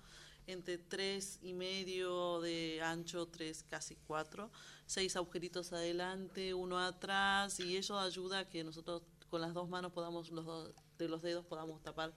entre 0.47 0.77
3 0.79 1.39
y 1.43 1.53
medio 1.53 2.41
de 2.41 2.83
ancho, 2.83 3.27
3, 3.27 3.65
casi 3.71 3.97
4, 4.07 4.51
seis 4.87 5.17
agujeritos 5.17 5.73
adelante, 5.73 6.53
uno 6.53 6.79
atrás, 6.81 7.61
y 7.61 7.77
eso 7.77 7.99
ayuda 7.99 8.41
a 8.41 8.51
que 8.51 8.65
nosotros 8.65 9.03
con 9.31 9.41
las 9.41 9.55
dos 9.55 9.69
manos 9.69 9.93
podamos, 9.93 10.31
los 10.31 10.45
dos, 10.45 10.71
de 10.99 11.09
los 11.09 11.23
dedos 11.23 11.47
podamos 11.47 11.81
tapar 11.83 12.13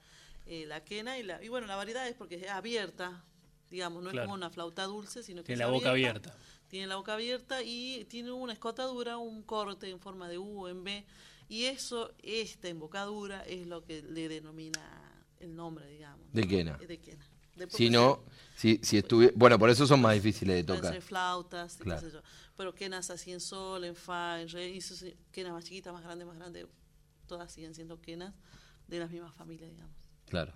eh, 0.47 0.65
la 0.65 0.83
quena. 0.83 1.17
Y, 1.19 1.23
la, 1.23 1.41
y 1.43 1.47
bueno, 1.49 1.67
la 1.67 1.75
variedad 1.75 2.07
es 2.07 2.15
porque 2.15 2.35
es 2.35 2.49
abierta, 2.49 3.23
digamos, 3.69 4.03
no 4.03 4.09
Claro. 4.09 4.23
es 4.23 4.27
como 4.27 4.35
una 4.35 4.49
flauta 4.49 4.83
dulce, 4.85 5.23
sino 5.23 5.41
que 5.43 5.47
Tiene 5.47 5.63
es 5.63 5.67
la 5.69 5.73
boca 5.73 5.91
abierta. 5.91 6.35
Tiene 6.67 6.87
la 6.87 6.95
boca 6.97 7.13
abierta 7.13 7.63
y 7.63 8.05
tiene 8.05 8.31
una 8.31 8.53
escotadura, 8.53 9.17
un 9.17 9.43
corte 9.43 9.89
en 9.89 9.99
forma 9.99 10.27
de 10.29 10.37
U 10.37 10.65
o 10.65 10.69
en 10.69 10.83
B. 10.83 11.05
Y 11.49 11.63
eso, 11.65 12.13
esta 12.21 12.67
embocadura, 12.67 13.41
es 13.43 13.67
lo 13.67 13.83
que 13.83 14.01
le 14.01 14.27
denomina 14.27 14.81
el 15.39 15.55
nombre, 15.55 15.87
digamos. 15.87 16.31
De 16.33 16.47
quena. 16.47 16.77
De 16.77 16.99
quena. 16.99 17.25
Si 17.69 17.89
no, 17.89 18.23
si, 18.55 18.79
si 18.83 18.97
estuviera... 18.97 19.33
Bueno, 19.35 19.57
por 19.57 19.69
eso 19.69 19.87
son 19.87 20.01
más 20.01 20.13
difíciles 20.13 20.57
de 20.57 20.63
tocar. 20.63 20.93
ser 20.93 21.01
flautas, 21.01 21.77
qué 21.77 21.83
Claro. 21.85 22.01
sé 22.01 22.11
yo. 22.11 22.21
Pero 22.55 22.75
quenas 22.75 23.09
así 23.09 23.31
en 23.31 23.39
sol, 23.39 23.83
en 23.83 23.95
fa, 23.95 24.41
en 24.41 24.49
re, 24.49 24.69
y 24.69 24.79
quenas 25.31 25.53
más 25.53 25.63
chiquitas, 25.63 25.91
más 25.91 26.03
grandes, 26.03 26.27
más 26.27 26.37
grandes, 26.37 26.67
todas 27.25 27.51
siguen 27.51 27.73
siendo 27.73 27.99
quenas 27.99 28.35
de 28.87 28.99
las 28.99 29.09
mismas 29.09 29.33
familias, 29.33 29.71
digamos. 29.71 29.95
Claro. 30.27 30.53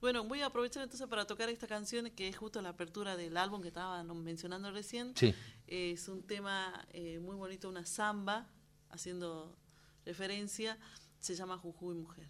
Bueno, 0.00 0.24
voy 0.24 0.42
a 0.42 0.46
aprovechar 0.46 0.82
entonces 0.82 1.06
para 1.08 1.26
tocar 1.26 1.48
esta 1.48 1.66
canción 1.66 2.10
que 2.10 2.28
es 2.28 2.36
justo 2.36 2.60
la 2.60 2.70
apertura 2.70 3.16
del 3.16 3.36
álbum 3.36 3.62
que 3.62 3.68
estaba 3.68 4.02
no- 4.02 4.14
mencionando 4.14 4.70
recién. 4.70 5.14
Sí. 5.16 5.34
Es 5.66 6.08
un 6.08 6.22
tema 6.26 6.86
eh, 6.90 7.18
muy 7.20 7.36
bonito, 7.36 7.68
una 7.68 7.86
samba, 7.86 8.46
haciendo 8.90 9.56
referencia, 10.04 10.78
se 11.20 11.34
llama 11.34 11.56
Jujuy 11.56 11.94
Mujer. 11.94 12.28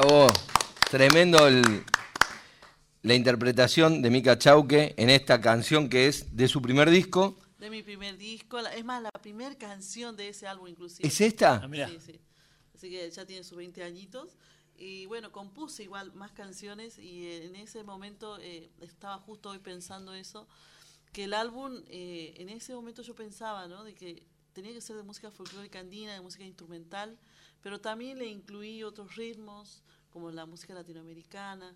Bravo. 0.00 0.26
Tremendo 0.90 1.46
el- 1.46 1.84
la 3.02 3.14
interpretación 3.14 4.00
de 4.00 4.08
Mica 4.08 4.38
Chauque 4.38 4.94
en 4.96 5.10
esta 5.10 5.38
canción 5.38 5.90
que 5.90 6.06
es 6.06 6.34
de 6.34 6.48
su 6.48 6.62
primer 6.62 6.88
disco. 6.88 7.38
De 7.58 7.68
mi 7.68 7.82
primer 7.82 8.16
disco, 8.16 8.58
es 8.58 8.84
más, 8.86 9.02
la 9.02 9.10
primera 9.10 9.54
canción 9.54 10.16
de 10.16 10.30
ese 10.30 10.46
álbum 10.46 10.68
inclusive. 10.68 11.06
¿Es 11.06 11.20
esta? 11.20 11.56
Ah. 11.62 11.86
Sí, 11.86 11.98
sí. 12.06 12.18
Así 12.74 12.88
que 12.88 13.10
ya 13.10 13.26
tiene 13.26 13.44
sus 13.44 13.58
20 13.58 13.84
añitos. 13.84 14.38
Y 14.78 15.04
bueno, 15.04 15.30
compuse 15.30 15.82
igual 15.82 16.10
más 16.14 16.32
canciones 16.32 16.98
y 16.98 17.30
en 17.30 17.56
ese 17.56 17.84
momento 17.84 18.38
eh, 18.40 18.70
estaba 18.80 19.18
justo 19.18 19.50
hoy 19.50 19.58
pensando 19.58 20.14
eso, 20.14 20.48
que 21.12 21.24
el 21.24 21.34
álbum, 21.34 21.82
eh, 21.88 22.32
en 22.38 22.48
ese 22.48 22.74
momento 22.74 23.02
yo 23.02 23.14
pensaba, 23.14 23.68
¿no? 23.68 23.84
De 23.84 23.92
que 23.94 24.22
tenía 24.54 24.72
que 24.72 24.80
ser 24.80 24.96
de 24.96 25.02
música 25.02 25.30
folclórica 25.30 25.80
andina, 25.80 26.14
de 26.14 26.22
música 26.22 26.44
instrumental, 26.44 27.18
pero 27.62 27.80
también 27.80 28.18
le 28.18 28.26
incluí 28.26 28.82
otros 28.82 29.16
ritmos, 29.16 29.82
como 30.10 30.30
la 30.30 30.46
música 30.46 30.74
latinoamericana. 30.74 31.74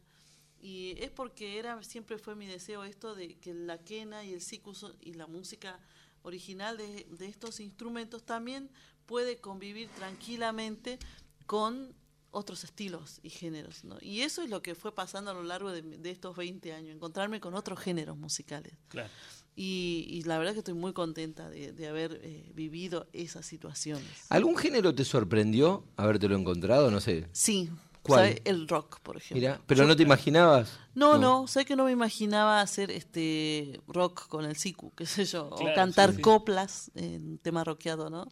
Y 0.60 0.94
es 0.98 1.10
porque 1.10 1.58
era 1.58 1.82
siempre 1.82 2.18
fue 2.18 2.34
mi 2.34 2.46
deseo 2.46 2.84
esto 2.84 3.14
de 3.14 3.36
que 3.38 3.54
la 3.54 3.78
quena 3.78 4.24
y 4.24 4.32
el 4.32 4.40
sikus 4.40 4.86
y 5.00 5.14
la 5.14 5.26
música 5.26 5.78
original 6.22 6.76
de, 6.76 7.06
de 7.10 7.26
estos 7.26 7.60
instrumentos 7.60 8.24
también 8.24 8.70
puede 9.06 9.38
convivir 9.38 9.88
tranquilamente 9.90 10.98
con 11.46 11.94
otros 12.30 12.64
estilos 12.64 13.20
y 13.22 13.30
géneros. 13.30 13.82
Y 14.00 14.20
eso 14.20 14.42
es 14.42 14.50
lo 14.50 14.60
que 14.60 14.74
fue 14.74 14.94
pasando 14.94 15.30
a 15.30 15.34
lo 15.34 15.42
largo 15.42 15.72
de, 15.72 15.82
de 15.82 16.10
estos 16.10 16.36
20 16.36 16.72
años, 16.72 16.94
encontrarme 16.94 17.40
con 17.40 17.54
otros 17.54 17.78
géneros 17.78 18.16
musicales. 18.16 18.74
Claro. 18.88 19.10
Y, 19.58 20.06
y 20.10 20.22
la 20.24 20.36
verdad 20.38 20.52
que 20.52 20.58
estoy 20.58 20.74
muy 20.74 20.92
contenta 20.92 21.48
de, 21.48 21.72
de 21.72 21.88
haber 21.88 22.20
eh, 22.22 22.52
vivido 22.54 23.06
esas 23.14 23.46
situaciones. 23.46 24.06
¿Algún 24.28 24.56
género 24.56 24.94
te 24.94 25.02
sorprendió 25.04 25.82
habértelo 25.96 26.36
encontrado? 26.36 26.90
No 26.90 27.00
sé. 27.00 27.26
Sí, 27.32 27.70
¿Cuál? 28.02 28.20
¿sabe? 28.20 28.42
el 28.44 28.68
rock, 28.68 29.00
por 29.00 29.16
ejemplo. 29.16 29.36
Mira, 29.40 29.60
pero 29.66 29.86
no 29.86 29.96
te 29.96 30.02
imaginabas. 30.02 30.78
No, 30.94 31.16
no, 31.18 31.46
sé 31.48 31.64
que 31.64 31.74
no 31.74 31.84
me 31.84 31.92
imaginaba 31.92 32.60
hacer 32.60 32.90
este 32.90 33.80
rock 33.88 34.28
con 34.28 34.44
el 34.44 34.56
siku, 34.56 34.92
qué 34.96 35.06
sé 35.06 35.24
yo, 35.24 35.50
Claro, 35.50 35.72
o 35.72 35.74
cantar 35.74 36.10
sí, 36.10 36.16
sí. 36.16 36.22
coplas 36.22 36.90
en 36.94 37.38
tema 37.38 37.64
rockeado, 37.64 38.10
¿no? 38.10 38.28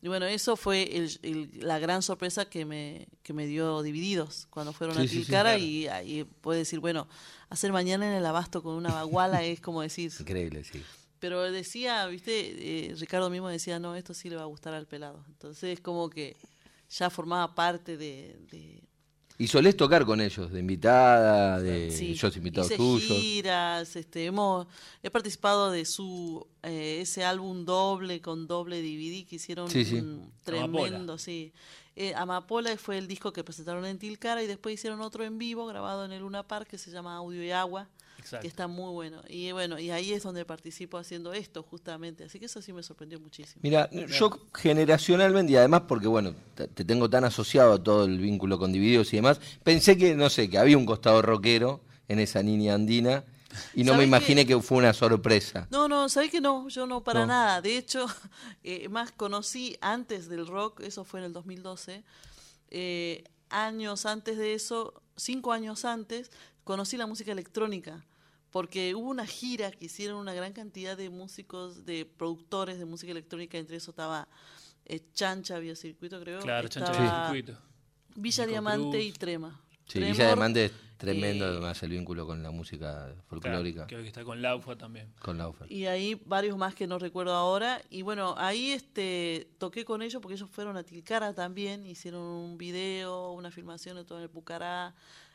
Y 0.00 0.08
bueno, 0.08 0.26
eso 0.26 0.56
fue 0.56 0.96
el- 0.96 1.18
el- 1.22 1.50
la 1.66 1.78
gran 1.80 2.02
sorpresa 2.02 2.44
que 2.48 2.64
me, 2.64 3.08
que 3.22 3.32
me 3.32 3.46
dio 3.46 3.82
Divididos 3.82 4.46
cuando 4.50 4.72
fueron 4.72 4.96
Sí, 4.96 5.00
a 5.00 5.02
sí, 5.04 5.08
sí, 5.08 5.16
Tilcara 5.22 5.50
claro. 5.56 5.64
y 5.64 5.86
ahí 5.88 6.24
puede 6.24 6.60
decir, 6.60 6.78
bueno, 6.78 7.08
hacer 7.48 7.72
mañana 7.72 8.06
en 8.08 8.14
el 8.14 8.24
abasto 8.26 8.62
con 8.62 8.74
una 8.74 8.92
baguala 8.94 9.42
es 9.42 9.60
como 9.60 9.82
decir, 9.82 10.12
Increíble, 10.20 10.62
sí. 10.62 10.82
pero 11.18 11.50
decía, 11.50 12.06
viste, 12.06 12.90
eh, 12.90 12.94
Ricardo 12.96 13.28
mismo 13.28 13.48
decía, 13.48 13.80
no, 13.80 13.96
esto 13.96 14.14
sí 14.14 14.30
le 14.30 14.36
va 14.36 14.42
a 14.42 14.46
gustar 14.46 14.72
al 14.74 14.86
pelado. 14.86 15.24
Entonces 15.28 15.80
como 15.80 16.08
que 16.10 16.36
ya 16.90 17.10
formaba 17.10 17.54
parte 17.56 17.96
de- 17.96 18.36
de, 18.52 18.82
Y 19.40 19.46
solés 19.46 19.76
tocar 19.76 20.04
con 20.04 20.20
ellos, 20.20 20.50
de 20.50 20.58
invitada, 20.58 21.60
de 21.60 21.92
Sí, 21.92 22.14
yo 22.14 22.28
invitados 22.34 22.66
hice 22.68 22.76
tuyos. 22.76 23.18
giras, 23.20 23.94
este, 23.94 24.24
hemos, 24.26 24.66
he 25.02 25.10
participado 25.10 25.70
de 25.70 25.84
su 25.84 26.44
eh, 26.64 26.98
ese 27.02 27.24
álbum 27.24 27.64
doble 27.64 28.20
con 28.20 28.48
doble 28.48 28.82
DVD 28.82 29.24
que 29.28 29.36
hicieron 29.36 29.70
Sí, 29.70 29.84
sí. 29.84 29.96
un 29.96 30.32
tremendo, 30.42 31.18
sí. 31.18 31.52
Eh, 31.94 32.14
Amapola 32.16 32.76
fue 32.76 32.98
el 32.98 33.06
disco 33.06 33.32
que 33.32 33.44
presentaron 33.44 33.84
en 33.86 33.98
Tilcara 33.98 34.42
y 34.42 34.46
después 34.48 34.74
hicieron 34.74 35.00
otro 35.00 35.24
en 35.24 35.38
vivo 35.38 35.66
grabado 35.66 36.04
en 36.04 36.12
el 36.12 36.20
Luna 36.22 36.42
Park 36.42 36.68
que 36.68 36.78
se 36.78 36.90
llama 36.90 37.16
Audio 37.16 37.42
y 37.42 37.50
Agua, 37.52 37.88
Exacto. 38.18 38.42
que 38.42 38.48
está 38.48 38.66
muy 38.66 38.92
bueno. 38.92 39.22
Y 39.28 39.52
bueno, 39.52 39.78
y 39.78 39.90
ahí 39.90 40.12
es 40.12 40.22
donde 40.22 40.44
participo 40.44 40.98
haciendo 40.98 41.32
esto 41.32 41.62
justamente, 41.62 42.24
así 42.24 42.38
que 42.38 42.46
eso 42.46 42.60
sí 42.60 42.72
me 42.72 42.82
sorprendió 42.82 43.18
muchísimo. 43.20 43.60
Mira, 43.62 43.88
yo 43.90 44.30
generacionalmente, 44.54 45.52
y 45.52 45.56
además 45.56 45.82
porque, 45.88 46.08
bueno, 46.08 46.34
te 46.54 46.68
te 46.68 46.84
tengo 46.84 47.08
tan 47.08 47.24
asociado 47.24 47.72
a 47.74 47.82
todo 47.82 48.04
el 48.04 48.18
vínculo 48.18 48.58
con 48.58 48.72
Divididos 48.72 49.12
y 49.12 49.16
demás, 49.16 49.40
pensé 49.64 49.96
que, 49.96 50.14
no 50.14 50.28
sé, 50.30 50.48
que 50.50 50.58
había 50.58 50.76
un 50.76 50.86
costado 50.86 51.22
rockero 51.22 51.80
en 52.08 52.18
esa 52.20 52.42
niña 52.42 52.74
andina 52.74 53.24
y 53.74 53.82
no 53.82 53.92
me 53.92 53.98
¿Sabés 53.98 54.06
imaginé 54.08 54.46
que 54.46 54.60
fue 54.60 54.78
una 54.78 54.92
sorpresa. 54.92 55.66
No, 55.70 55.88
no, 55.88 56.08
¿sabés 56.10 56.30
que 56.30 56.40
no? 56.40 56.68
Yo 56.68 56.86
no, 56.86 57.02
para 57.02 57.20
No. 57.20 57.26
nada. 57.28 57.62
De 57.62 57.76
hecho, 57.78 58.06
eh, 58.62 58.88
más 58.88 59.10
conocí 59.12 59.76
antes 59.80 60.28
del 60.28 60.46
rock, 60.46 60.80
eso 60.80 61.04
fue 61.04 61.20
en 61.20 61.26
el 61.26 61.32
2012, 61.32 62.04
eh, 62.70 63.24
años 63.50 64.04
antes 64.04 64.36
de 64.36 64.52
eso, 64.54 65.02
cinco 65.16 65.52
años 65.52 65.84
antes, 65.86 66.30
conocí 66.68 66.98
la 66.98 67.06
música 67.06 67.32
electrónica. 67.32 68.04
Porque 68.50 68.94
hubo 68.94 69.08
una 69.08 69.26
gira 69.26 69.70
que 69.70 69.86
hicieron 69.86 70.18
una 70.18 70.34
gran 70.34 70.52
cantidad 70.52 70.96
de 70.98 71.08
músicos, 71.08 71.84
de 71.86 72.04
productores 72.04 72.78
de 72.78 72.84
música 72.84 73.10
electrónica, 73.12 73.56
entre 73.56 73.76
eso 73.76 73.90
estaba 73.90 74.28
eh, 74.84 75.00
Chancha 75.14 75.58
Biocircuito, 75.58 76.20
creo. 76.20 76.40
Claro, 76.40 76.68
chancha 76.68 76.92
estaba 76.92 77.30
de 77.30 77.40
circuito. 77.40 77.60
Villa 78.16 78.44
Nico 78.44 78.50
Diamante 78.52 78.98
Cruz. 78.98 79.04
y 79.04 79.12
Trema. 79.12 79.60
Sí, 79.86 79.92
Tremor, 79.98 80.12
Villa 80.12 80.26
Diamante 80.26 80.64
es 80.66 80.72
tremendo, 80.98 81.44
eh, 81.46 81.48
además, 81.48 81.82
el 81.82 81.90
vínculo 81.90 82.26
con 82.26 82.42
la 82.42 82.50
música 82.50 83.04
Claro, 83.06 83.22
folclórica, 83.28 83.86
que 83.86 83.96
hoy 83.96 84.06
está 84.06 84.24
con 84.24 84.42
Laufa 84.42 84.76
también. 84.76 85.12
con 85.20 85.38
la 85.38 85.48
oferta. 85.48 85.72
Y 85.72 85.86
ahí 85.86 86.20
varios 86.26 86.56
más 86.58 86.74
que 86.74 86.86
no 86.86 86.98
recuerdo 86.98 87.32
ahora. 87.34 87.80
Y 87.88 88.02
bueno, 88.02 88.34
ahí 88.36 88.72
este 88.72 89.48
toqué 89.58 89.84
con 89.86 90.02
ellos 90.02 90.20
porque 90.22 90.34
ellos 90.34 90.50
fueron 90.50 90.76
a 90.76 90.82
Tilcara 90.82 91.32
también, 91.34 91.86
hicieron 91.86 92.22
un 92.22 92.58
video, 92.58 93.32
una 93.32 93.50
filmación 93.50 93.96
de 93.96 94.04
todo 94.04 94.18
en 94.18 94.24
el 94.24 94.30
Pucará, 94.30 94.94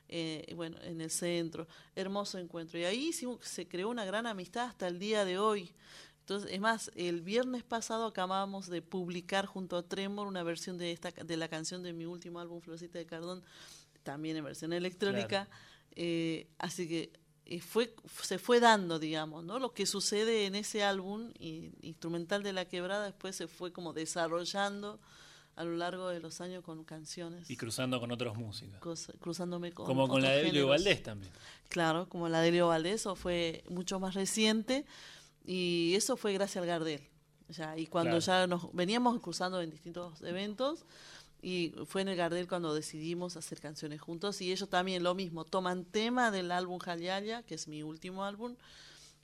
eh, 0.09 0.53
bueno, 0.55 0.77
en 0.83 1.01
el 1.01 1.09
centro. 1.09 1.67
Hermoso 1.95 2.37
encuentro. 2.37 2.79
Y 2.79 2.83
ahí 2.83 3.07
hicimos, 3.09 3.39
se 3.41 3.67
creó 3.67 3.89
una 3.89 4.05
gran 4.05 4.27
amistad 4.27 4.67
hasta 4.67 4.87
el 4.87 4.99
día 4.99 5.25
de 5.25 5.37
hoy. 5.37 5.71
Entonces, 6.19 6.51
es 6.53 6.61
más, 6.61 6.89
el 6.95 7.21
viernes 7.21 7.63
pasado 7.63 8.05
acabamos 8.05 8.67
de 8.67 8.81
publicar 8.81 9.45
junto 9.45 9.75
a 9.75 9.83
Tremor 9.83 10.25
una 10.25 10.41
versión 10.41 10.77
de 10.77 10.93
esta 10.93 11.11
de 11.11 11.35
la 11.35 11.49
canción 11.49 11.83
de 11.83 11.91
mi 11.91 12.05
último 12.05 12.39
álbum, 12.39 12.61
Florcita 12.61 12.97
de 12.97 13.05
Cardón, 13.05 13.43
también 14.03 14.37
en 14.37 14.45
versión 14.45 14.71
electrónica. 14.71 15.49
Eh, 15.95 16.47
así 16.59 16.87
que 16.87 17.11
eh, 17.45 17.59
fue 17.59 17.93
se 18.21 18.39
fue 18.39 18.61
dando, 18.61 18.99
digamos, 18.99 19.43
¿no? 19.43 19.59
Lo 19.59 19.73
que 19.73 19.85
sucede 19.85 20.45
en 20.45 20.55
ese 20.55 20.81
álbum 20.83 21.31
y, 21.37 21.71
instrumental 21.81 22.41
de 22.41 22.53
La 22.53 22.65
Quebrada 22.65 23.03
después 23.03 23.35
se 23.35 23.49
fue 23.49 23.73
como 23.73 23.91
desarrollando 23.91 25.01
a 25.55 25.63
lo 25.63 25.75
largo 25.77 26.09
de 26.09 26.19
los 26.19 26.41
años 26.41 26.63
con 26.63 26.83
canciones, 26.83 27.49
Y 27.49 27.57
cruzando 27.57 27.99
con 27.99 28.11
otros 28.11 28.35
músicos. 28.37 29.11
cruzándome 29.19 29.71
con 29.71 29.85
Como 29.85 30.07
con 30.07 30.21
la 30.21 30.31
de 30.31 30.49
Elio. 30.49 30.67
Valdés 30.67 31.03
también. 31.03 31.31
Claro, 31.69 32.07
como 32.09 32.27
la 32.29 32.41
de 32.41 32.51
Leo 32.51 32.67
Valdés, 32.69 32.95
eso 33.01 33.15
fue 33.15 33.63
mucho 33.69 33.99
más 33.99 34.13
reciente 34.15 34.85
y 35.45 35.93
eso 35.95 36.17
fue 36.17 36.33
gracias 36.33 36.61
al 36.61 36.67
Gardel. 36.67 37.01
Ya, 37.49 37.77
y 37.77 37.85
cuando 37.87 38.19
Claro. 38.19 38.25
ya 38.25 38.47
nos 38.47 38.73
veníamos 38.73 39.19
cruzando 39.21 39.61
en 39.61 39.69
distintos 39.69 40.21
eventos 40.23 40.85
y 41.41 41.73
fue 41.87 42.01
en 42.01 42.07
el 42.07 42.15
Gardel 42.15 42.47
cuando 42.47 42.73
decidimos 42.73 43.35
hacer 43.35 43.59
canciones 43.59 43.99
juntos 44.01 44.41
y 44.41 44.51
ellos 44.51 44.69
también 44.69 45.03
lo 45.03 45.13
mismo, 45.13 45.43
toman 45.45 45.83
tema 45.85 46.31
del 46.31 46.51
álbum 46.51 46.79
Jaliaya, 46.79 47.43
que 47.43 47.55
es 47.55 47.67
mi 47.67 47.83
último 47.83 48.23
álbum, 48.23 48.55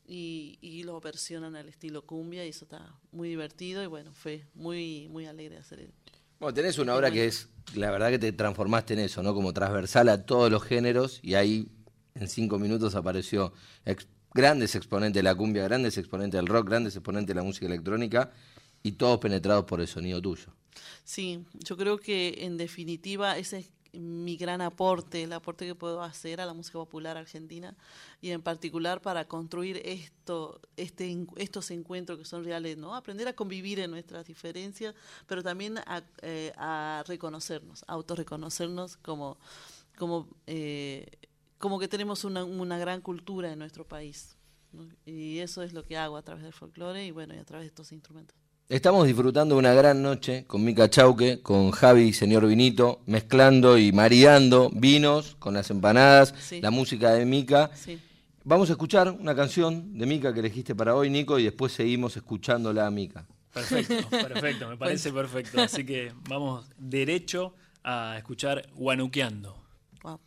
y, 0.05 0.57
y 0.61 0.83
lo 0.83 0.99
versionan 0.99 1.55
al 1.55 1.69
estilo 1.69 2.01
cumbia 2.01 2.43
y 2.45 2.49
eso 2.49 2.65
está 2.65 2.93
muy 3.11 3.29
divertido 3.29 3.83
y 3.83 3.85
bueno, 3.87 4.11
fue 4.11 4.43
muy 4.55 5.07
muy 5.09 5.27
alegre 5.27 5.57
hacer 5.57 5.91
Bueno, 6.39 6.54
tenés 6.54 6.78
una 6.80 6.95
obra 6.95 7.12
que 7.12 7.25
es, 7.25 7.49
la 7.75 7.91
verdad 7.91 8.10
que 8.10 8.19
te 8.19 8.32
transformaste 8.32 8.93
en 8.93 8.99
eso, 9.02 9.21
¿no? 9.21 9.34
Como 9.34 9.54
transversal 9.54 10.08
a 10.10 10.25
todos 10.25 10.49
los 10.49 10.63
géneros 10.63 11.19
y 11.21 11.34
ahí 11.36 11.67
en 12.15 12.28
cinco 12.30 12.58
minutos 12.60 12.95
apareció 12.95 13.54
ex- 13.86 14.08
grandes 14.34 14.75
exponentes 14.75 15.15
de 15.15 15.23
la 15.23 15.36
cumbia, 15.36 15.63
grandes 15.65 15.97
exponentes 15.97 16.38
del 16.38 16.47
rock, 16.47 16.67
grandes 16.67 16.95
exponentes 16.95 17.28
de 17.28 17.36
la 17.36 17.43
música 17.43 17.65
electrónica 17.65 18.32
y 18.84 18.93
todos 18.93 19.19
penetrados 19.19 19.65
por 19.65 19.82
el 19.82 19.88
sonido 19.88 20.21
tuyo. 20.21 20.56
Sí, 21.04 21.43
yo 21.65 21.75
creo 21.75 21.97
que 21.97 22.45
en 22.45 22.56
definitiva 22.56 23.38
ese 23.38 23.58
es 23.60 23.71
mi 23.93 24.38
gran 24.38 24.62
aporte, 24.62 25.23
el 25.23 25.34
aporte 25.34 25.65
que 25.65 25.75
puedo 25.75 26.02
hacer 26.02 26.41
a 26.41 26.45
la 26.45 26.54
música 26.54 26.78
popular 26.78 27.17
argentina 27.17 27.75
y 28.21 28.32
en 28.32 28.41
particular 28.41 29.02
para 29.02 29.28
construir 29.28 29.82
esto, 29.84 30.60
este, 30.78 31.25
estos 31.38 31.71
encuentros 31.71 32.17
que 32.17 32.25
son 32.25 32.43
reales, 32.43 32.78
¿no? 32.78 32.95
Aprender 32.95 33.28
a 33.28 33.34
convivir 33.34 33.80
en 33.80 33.91
nuestras 33.91 34.25
diferencias, 34.25 34.95
pero 35.28 35.43
también 35.43 35.78
a, 35.80 36.04
eh, 36.21 36.54
a 36.58 37.04
reconocernos, 37.08 37.84
a 37.88 37.93
autorreconocernos 37.93 38.97
como, 38.97 39.38
como, 39.97 40.28
eh, 40.47 41.06
como 41.58 41.80
que 41.80 41.88
tenemos 41.88 42.23
una, 42.23 42.43
una 42.43 42.78
gran 42.78 43.02
cultura 43.02 43.52
en 43.52 43.60
nuestro 43.60 43.88
país. 43.88 44.36
¿no? 44.71 44.88
Y 45.06 45.39
eso 45.39 45.63
es 45.63 45.73
lo 45.73 45.84
que 45.84 45.97
hago 45.97 46.17
a 46.17 46.21
través 46.21 46.43
del 46.43 46.54
folclore 46.54 47.06
y 47.06 47.12
bueno, 47.12 47.34
y 47.34 47.38
a 47.38 47.45
través 47.45 47.65
de 47.65 47.69
estos 47.69 47.91
instrumentos. 47.91 48.48
Estamos 48.69 49.08
disfrutando 49.08 49.55
de 49.55 49.60
una 49.60 49.73
gran 49.73 50.03
noche 50.03 50.45
con 50.45 50.63
Mica 50.63 50.88
Chauque, 50.91 51.41
con 51.41 51.71
Javi, 51.71 52.13
señor 52.13 52.45
Vinito, 52.45 53.01
mezclando 53.08 53.79
y 53.79 53.91
maridando 53.91 54.69
vinos 54.71 55.36
con 55.39 55.55
las 55.55 55.71
empanadas, 55.71 56.36
Sí. 56.39 56.62
la 56.62 56.69
música 56.69 57.12
de 57.13 57.25
Mica. 57.25 57.71
Sí. 57.73 57.99
Vamos 58.43 58.69
a 58.69 58.73
escuchar 58.73 59.10
una 59.10 59.36
canción 59.36 59.97
de 59.97 60.05
Mica 60.05 60.32
que 60.36 60.41
elegiste 60.41 60.75
para 60.75 60.93
hoy, 60.95 61.10
Nico, 61.10 61.39
y 61.39 61.45
después 61.45 61.71
seguimos 61.73 62.15
escuchándola 62.15 62.86
a 62.86 62.91
Mica. 62.91 63.25
Perfecto, 63.51 64.08
perfecto, 64.12 64.69
me 64.69 64.77
parece 64.77 65.12
perfecto. 65.12 65.60
Así 65.60 65.84
que 65.84 66.13
vamos 66.29 66.67
derecho 66.77 67.55
a 67.84 68.17
escuchar 68.19 68.69
Guanuqueando. 68.75 69.58
Wow. 70.03 70.19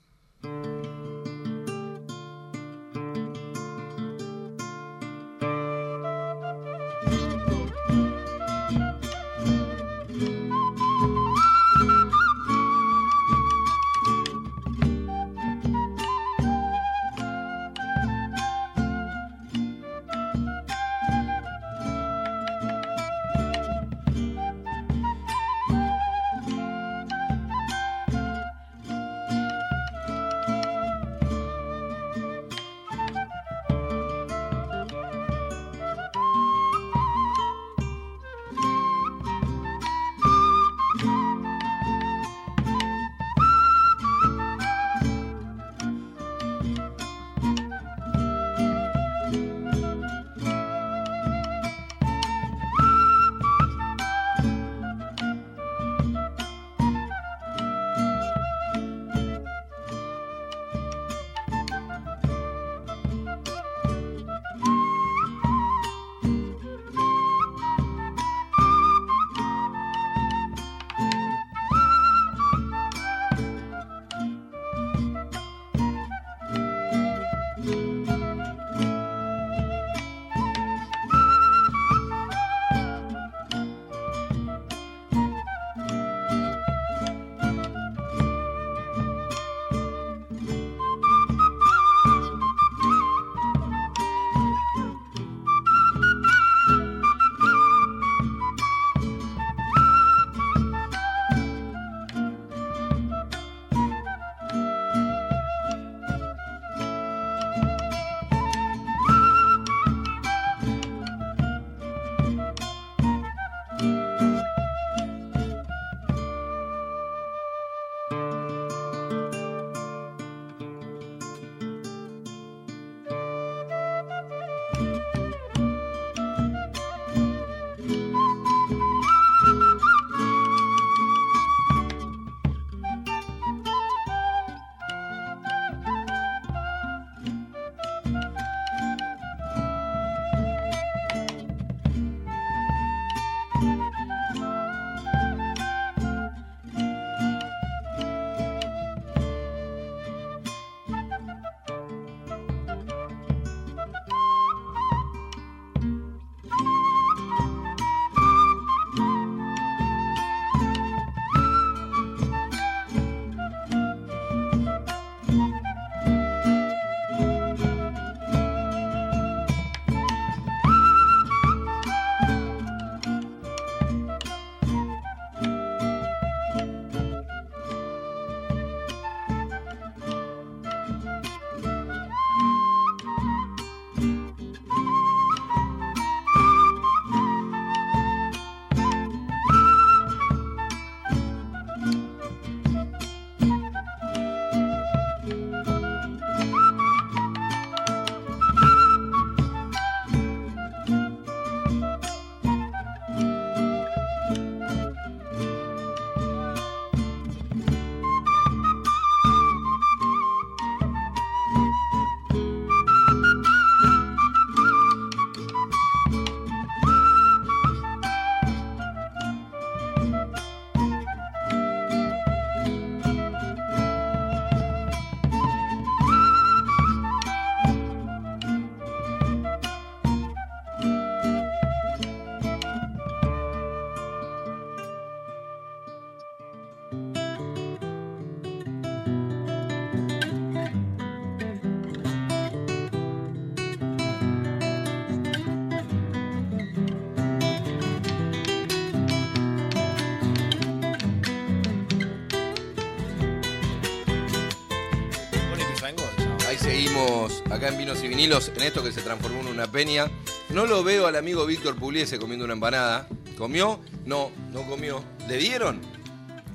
Vinilos, 258.16 258.52
en 258.54 258.62
esto 258.64 258.84
que 258.84 258.92
se 258.92 259.00
transformó 259.00 259.40
en 259.40 259.46
una 259.46 259.72
peña. 259.72 260.04
No 260.50 260.66
lo 260.66 260.84
veo 260.84 261.06
al 261.06 261.16
amigo 261.16 261.46
Víctor 261.46 261.76
Pugliese 261.76 262.18
comiendo 262.18 262.44
una 262.44 262.52
empanada. 262.52 263.08
¿Comió? 263.38 263.80
No, 264.04 264.30
no 264.52 264.66
comió. 264.66 265.02
¿Le 265.26 265.38
dieron? 265.38 265.80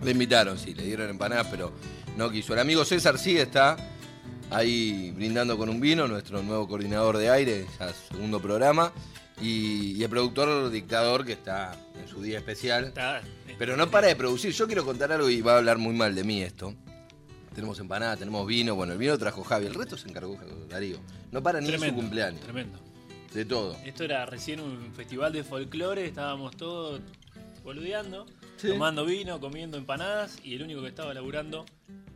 Le 0.04 0.12
invitaron, 0.12 0.60
sí, 0.60 0.76
le 0.76 0.84
dieron 0.84 1.10
empanadas, 1.10 1.48
pero 1.50 1.74
no 2.16 2.30
quiso. 2.30 2.54
El 2.54 2.60
amigo 2.60 2.86
César 2.86 3.18
sí 3.18 3.40
está 3.40 3.76
ahí 4.52 5.12
brindando 5.16 5.58
con 5.58 5.68
un 5.70 5.80
vino, 5.82 6.08
nuestro 6.08 6.44
nuevo 6.44 6.68
coordinador 6.68 7.18
de 7.18 7.32
aire, 7.32 7.66
ya 7.80 7.92
segundo 8.12 8.40
programa. 8.40 8.94
Y, 9.42 9.94
y 9.94 10.04
el 10.04 10.10
productor 10.12 10.70
dictador 10.70 11.26
que 11.26 11.32
está 11.34 11.76
en 12.00 12.08
su 12.08 12.22
día 12.22 12.38
especial. 12.38 12.86
Está- 12.86 13.24
Pero 13.58 13.76
no 13.76 13.90
para 13.90 14.06
de 14.06 14.16
producir. 14.16 14.52
Yo 14.54 14.68
quiero 14.68 14.86
contar 14.86 15.12
algo 15.12 15.28
y 15.28 15.42
va 15.42 15.56
a 15.56 15.58
hablar 15.58 15.80
muy 15.80 15.96
mal 15.96 16.14
de 16.14 16.24
mí 16.24 16.44
esto. 16.44 16.76
Tenemos 17.58 17.80
empanada, 17.80 18.16
tenemos 18.16 18.46
vino. 18.46 18.76
Bueno, 18.76 18.94
el 18.94 19.00
vino 19.00 19.18
trajo 19.18 19.44
Javi, 19.44 19.66
el 19.66 19.74
resto 19.74 19.98
se 19.98 20.08
encargó 20.08 20.38
Darío. 20.70 21.00
No 21.32 21.42
para 21.42 21.60
ni 21.60 21.70
en 21.74 21.80
su 21.80 21.92
cumpleaños. 21.96 22.40
Tremendo. 22.42 22.78
De 23.34 23.46
todo. 23.46 23.76
Esto 23.84 24.04
era 24.04 24.28
recién 24.28 24.60
un 24.60 24.94
festival 24.94 25.34
de 25.34 25.44
folclore, 25.44 26.06
estábamos 26.06 26.56
todos 26.56 27.02
boludeando, 27.64 28.28
Sí. 28.58 28.68
tomando 28.68 29.06
vino, 29.06 29.40
comiendo 29.40 29.76
empanadas 29.80 30.38
y 30.44 30.54
el 30.54 30.62
único 30.62 30.84
que 30.84 30.90
estaba 30.90 31.16
laburando 31.16 31.66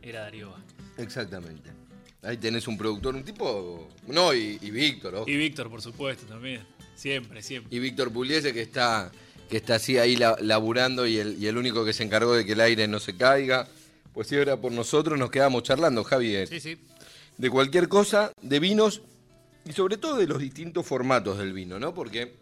era 0.00 0.20
Darío. 0.20 0.54
Exactamente. 0.96 1.70
Ahí 2.22 2.36
tenés 2.36 2.68
un 2.68 2.78
productor, 2.78 3.16
un 3.16 3.24
tipo. 3.24 3.88
No, 4.06 4.32
y, 4.32 4.60
y 4.62 4.70
Víctor, 4.70 5.16
ojo. 5.16 5.28
Y 5.28 5.36
Víctor, 5.36 5.68
por 5.68 5.82
supuesto, 5.82 6.24
también. 6.26 6.62
Siempre, 6.94 7.42
siempre. 7.42 7.76
Y 7.76 7.80
Víctor 7.80 8.12
Pugliese 8.12 8.52
que 8.52 8.62
está, 8.62 9.10
que 9.50 9.56
está 9.56 9.74
así 9.74 9.98
ahí 9.98 10.14
la- 10.14 10.36
laburando 10.40 11.04
y 11.04 11.18
el, 11.18 11.36
y 11.42 11.48
el 11.48 11.56
único 11.56 11.84
que 11.84 11.92
se 11.92 12.04
encargó 12.04 12.32
de 12.32 12.46
que 12.46 12.52
el 12.52 12.60
aire 12.60 12.86
no 12.86 13.00
se 13.00 13.16
caiga. 13.16 13.66
Pues 14.12 14.28
si 14.28 14.36
era 14.36 14.56
por 14.56 14.72
nosotros, 14.72 15.18
nos 15.18 15.30
quedamos 15.30 15.62
charlando, 15.62 16.04
Javier. 16.04 16.48
Sí, 16.48 16.60
sí. 16.60 16.78
de 17.38 17.50
cualquier 17.50 17.88
cosa, 17.88 18.32
de 18.42 18.60
vinos 18.60 19.00
y 19.64 19.72
sobre 19.72 19.96
todo 19.96 20.16
de 20.16 20.26
los 20.26 20.38
distintos 20.38 20.86
formatos 20.86 21.38
del 21.38 21.52
vino, 21.52 21.78
¿no? 21.78 21.94
Porque 21.94 22.34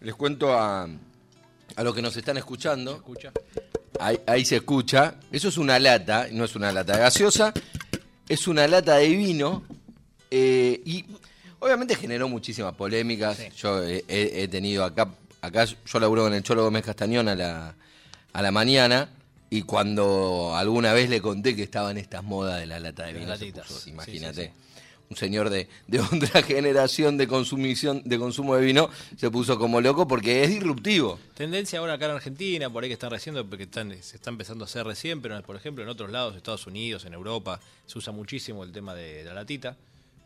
les 0.00 0.14
cuento 0.14 0.52
a, 0.52 0.84
a 1.76 1.82
los 1.82 1.94
que 1.94 2.02
nos 2.02 2.16
están 2.16 2.36
escuchando, 2.36 2.96
Escucha. 2.96 3.32
ahí, 4.00 4.18
ahí 4.26 4.44
se 4.44 4.56
escucha, 4.56 5.14
eso 5.32 5.48
es 5.48 5.56
una 5.56 5.78
lata, 5.78 6.28
no 6.30 6.44
es 6.44 6.54
una 6.56 6.70
lata 6.72 6.96
gaseosa, 6.98 7.52
es 8.28 8.46
una 8.48 8.66
lata 8.68 8.96
de 8.96 9.08
vino 9.08 9.62
eh, 10.30 10.82
y 10.84 11.04
obviamente 11.60 11.94
generó 11.96 12.28
muchísimas 12.28 12.74
polémicas. 12.74 13.38
Yo 13.56 13.82
he, 13.82 14.04
he- 14.08 14.42
he 14.42 14.48
tenido 14.48 14.84
acá, 14.84 15.08
acá 15.40 15.64
yo 15.64 16.00
laburo 16.00 16.24
con 16.24 16.34
el 16.34 16.42
Cholo 16.42 16.64
Gómez 16.64 16.84
Castañón 16.84 17.28
a 17.28 17.34
la, 17.34 17.74
a 18.34 18.42
la 18.42 18.50
mañana. 18.50 19.08
Y 19.50 19.62
cuando 19.62 20.54
alguna 20.54 20.92
vez 20.92 21.08
le 21.08 21.20
conté 21.22 21.56
que 21.56 21.62
estaban 21.62 21.96
estas 21.96 22.22
modas 22.22 22.60
de 22.60 22.66
la 22.66 22.80
lata 22.80 23.06
de 23.06 23.14
vino, 23.14 23.34
puso, 23.34 23.80
Sí, 23.80 23.90
imagínate. 23.90 24.46
sí, 24.46 24.50
Un 25.10 25.16
señor 25.16 25.48
de, 25.48 25.68
de 25.86 26.00
otra 26.12 26.42
generación 26.42 27.16
de 27.16 27.26
consumición, 27.26 28.02
de 28.04 28.18
consumo 28.18 28.56
de 28.56 28.62
vino, 28.64 28.90
se 29.16 29.30
puso 29.30 29.58
como 29.58 29.80
loco 29.80 30.06
porque 30.06 30.44
es 30.44 30.50
disruptivo. 30.50 31.18
Tendencia 31.34 31.78
ahora 31.78 31.94
acá 31.94 32.04
en 32.06 32.10
Argentina, 32.12 32.68
por 32.68 32.82
ahí 32.82 32.90
que 32.90 32.94
están 32.94 33.10
recién, 33.10 33.34
porque 33.48 33.62
están, 33.64 33.90
se 34.02 34.16
está 34.16 34.28
empezando 34.28 34.64
a 34.64 34.66
hacer 34.66 34.84
recién, 34.86 35.22
pero 35.22 35.40
por 35.42 35.56
ejemplo 35.56 35.82
en 35.82 35.88
otros 35.88 36.10
lados, 36.10 36.36
Estados 36.36 36.66
Unidos, 36.66 37.06
en 37.06 37.14
Europa, 37.14 37.58
se 37.86 37.96
usa 37.96 38.12
muchísimo 38.12 38.64
el 38.64 38.72
tema 38.72 38.94
de 38.94 39.24
la 39.24 39.32
latita, 39.32 39.76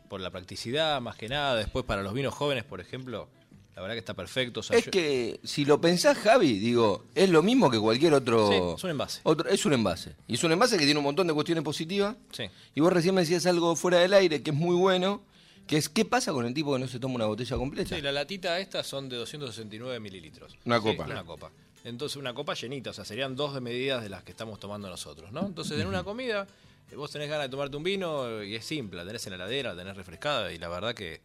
por 0.08 0.20
la 0.20 0.30
practicidad 0.30 1.00
más 1.00 1.14
que 1.16 1.28
nada. 1.28 1.54
Después 1.54 1.84
para 1.84 2.02
los 2.02 2.12
vinos 2.12 2.34
jóvenes, 2.34 2.64
por 2.64 2.80
ejemplo, 2.80 3.28
la 3.74 3.82
verdad 3.82 3.94
que 3.94 4.00
está 4.00 4.14
perfecto. 4.14 4.60
O 4.60 4.62
sea, 4.62 4.76
Es 4.78 4.84
yo- 4.86 4.90
que 4.90 5.40
si 5.44 5.64
lo 5.64 5.80
pensás, 5.80 6.18
Javi, 6.18 6.58
digo, 6.58 7.04
es 7.14 7.30
lo 7.30 7.42
mismo 7.42 7.70
que 7.70 7.78
cualquier 7.78 8.12
otro. 8.14 8.48
Sí, 8.48 8.54
es 8.76 8.84
un 8.84 8.90
envase. 8.90 9.20
otro- 9.24 9.48
es 9.48 9.64
un 9.64 9.72
envase. 9.72 10.14
Y 10.28 10.34
es 10.34 10.44
un 10.44 10.52
envase 10.52 10.76
que 10.78 10.84
tiene 10.84 10.98
un 10.98 11.04
montón 11.04 11.26
de 11.26 11.32
cuestiones 11.34 11.64
positivas. 11.64 12.16
Sí. 12.32 12.44
Y 12.74 12.80
vos 12.80 12.92
recién 12.92 13.14
me 13.14 13.22
decías 13.22 13.46
algo 13.46 13.74
fuera 13.76 13.98
del 13.98 14.12
aire 14.14 14.42
que 14.42 14.50
es 14.50 14.56
muy 14.56 14.76
bueno, 14.76 15.22
que 15.66 15.76
es 15.78 15.88
¿qué 15.88 16.04
pasa 16.04 16.32
con 16.32 16.44
el 16.44 16.52
tipo 16.54 16.72
que 16.74 16.80
no 16.80 16.88
se 16.88 16.98
toma 16.98 17.14
una 17.14 17.26
botella 17.26 17.56
completa? 17.56 17.94
Sí, 17.96 18.02
la 18.02 18.12
latita 18.12 18.58
esta 18.58 18.82
son 18.82 19.08
de 19.08 19.16
269 19.16 20.00
mililitros. 20.00 20.56
Una 20.64 20.78
Sí, 20.78 20.82
copa. 20.84 21.04
Una 21.04 21.24
copa. 21.24 21.50
Entonces, 21.84 22.16
una 22.16 22.32
copa 22.34 22.54
llenita, 22.54 22.90
o 22.90 22.92
sea, 22.92 23.04
serían 23.04 23.34
dos 23.34 23.54
de 23.54 23.60
medidas 23.60 24.02
de 24.02 24.08
las 24.08 24.22
que 24.22 24.30
estamos 24.32 24.60
tomando 24.60 24.88
nosotros, 24.88 25.32
¿no? 25.32 25.46
Entonces, 25.46 25.80
en 25.80 25.86
una 25.88 26.04
comida, 26.04 26.46
eh, 26.90 26.94
vos 26.96 27.10
tenés 27.10 27.28
ganas 27.28 27.46
de 27.46 27.50
tomarte 27.50 27.76
un 27.76 27.82
vino 27.82 28.42
y 28.42 28.54
es 28.54 28.64
simple, 28.64 28.98
la 28.98 29.04
tenés 29.06 29.26
en 29.26 29.30
la 29.30 29.36
heladera, 29.36 29.70
la 29.74 29.78
tenés 29.82 29.96
refrescada 29.96 30.52
y 30.52 30.58
la 30.58 30.68
verdad 30.68 30.94
que 30.94 31.14
eh, 31.14 31.20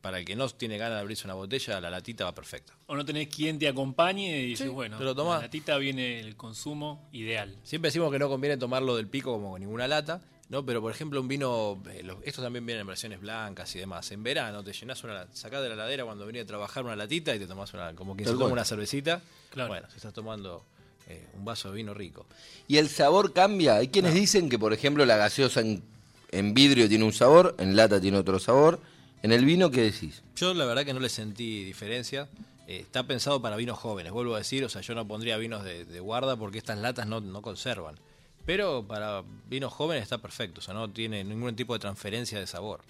para 0.00 0.18
el 0.18 0.24
que 0.24 0.36
no 0.36 0.48
tiene 0.50 0.76
ganas 0.76 0.96
de 0.96 1.00
abrirse 1.00 1.26
una 1.26 1.34
botella, 1.34 1.80
la 1.80 1.88
latita 1.90 2.24
va 2.24 2.34
perfecta. 2.34 2.74
O 2.86 2.94
no 2.96 3.04
tenés 3.04 3.28
quien 3.28 3.58
te 3.58 3.66
acompañe 3.68 4.38
y 4.42 4.46
dices, 4.48 4.66
Sí, 4.66 4.72
bueno, 4.72 4.98
tomás. 5.14 5.36
la 5.40 5.46
latita 5.46 5.76
viene 5.78 6.20
el 6.20 6.36
consumo 6.36 7.08
ideal. 7.12 7.56
Siempre 7.62 7.88
decimos 7.88 8.12
que 8.12 8.18
no 8.18 8.28
conviene 8.28 8.56
tomarlo 8.58 8.94
del 8.96 9.08
pico 9.08 9.32
como 9.32 9.52
con 9.52 9.60
ninguna 9.60 9.88
lata, 9.88 10.20
¿no? 10.50 10.64
Pero, 10.64 10.80
por 10.82 10.92
ejemplo, 10.92 11.20
un 11.20 11.28
vino, 11.28 11.82
eh, 11.90 12.02
los- 12.04 12.18
estos 12.22 12.44
también 12.44 12.64
vienen 12.66 12.82
en 12.82 12.86
versiones 12.86 13.20
blancas 13.20 13.74
y 13.76 13.78
demás. 13.78 14.10
En 14.12 14.22
verano 14.22 14.62
te 14.62 14.72
llenás 14.72 15.02
una, 15.04 15.26
sacás 15.32 15.62
de 15.62 15.68
la 15.68 15.74
heladera 15.74 16.04
cuando 16.04 16.26
venís 16.26 16.42
a 16.42 16.46
trabajar 16.46 16.84
una 16.84 16.94
latita 16.96 17.34
y 17.34 17.38
te 17.38 17.46
tomás 17.46 17.72
una, 17.74 17.94
como 17.94 18.14
quien 18.14 18.28
se 18.28 18.34
toma 18.34 18.46
una 18.46 18.64
cervecita. 18.64 19.22
Claro. 19.50 19.68
Bueno, 19.68 19.88
si 19.90 19.96
estás 19.96 20.12
tomando 20.12 20.64
eh, 21.06 21.26
un 21.34 21.44
vaso 21.46 21.70
de 21.70 21.76
vino 21.76 21.94
rico. 21.94 22.26
Y 22.66 22.76
el 22.76 22.88
sabor 22.90 23.32
cambia. 23.32 23.76
Hay 23.76 23.88
quienes 23.88 24.12
dicen 24.14 24.50
que, 24.50 24.58
por 24.58 24.74
ejemplo, 24.74 25.06
la 25.06 25.16
gaseosa 25.16 25.60
en, 25.60 25.82
en 26.30 26.52
vidrio 26.52 26.86
tiene 26.88 27.04
un 27.04 27.12
sabor, 27.14 27.54
en 27.58 27.74
lata 27.74 27.98
tiene 28.00 28.18
otro 28.18 28.38
sabor. 28.38 28.78
En 29.22 29.32
el 29.32 29.44
vino, 29.44 29.70
¿qué 29.70 29.82
decís? 29.82 30.22
Yo 30.36 30.54
la 30.54 30.64
verdad 30.64 30.84
que 30.84 30.94
no 30.94 31.00
le 31.00 31.08
sentí 31.08 31.64
diferencia. 31.64 32.28
Eh, 32.66 32.80
está 32.80 33.06
pensado 33.06 33.40
para 33.42 33.56
vinos 33.56 33.78
jóvenes, 33.78 34.12
vuelvo 34.12 34.34
a 34.34 34.38
decir, 34.38 34.64
o 34.64 34.68
sea, 34.68 34.82
yo 34.82 34.94
no 34.94 35.06
pondría 35.08 35.36
vinos 35.38 35.64
de, 35.64 35.84
de 35.84 36.00
guarda 36.00 36.36
porque 36.36 36.58
estas 36.58 36.78
latas 36.78 37.06
no, 37.06 37.20
no 37.20 37.40
conservan. 37.42 37.96
Pero 38.44 38.86
para 38.86 39.24
vinos 39.48 39.72
jóvenes 39.72 40.04
está 40.04 40.18
perfecto, 40.18 40.60
o 40.60 40.62
sea, 40.62 40.74
no 40.74 40.88
tiene 40.90 41.24
ningún 41.24 41.56
tipo 41.56 41.72
de 41.74 41.80
transferencia 41.80 42.38
de 42.38 42.46
sabor. 42.46 42.80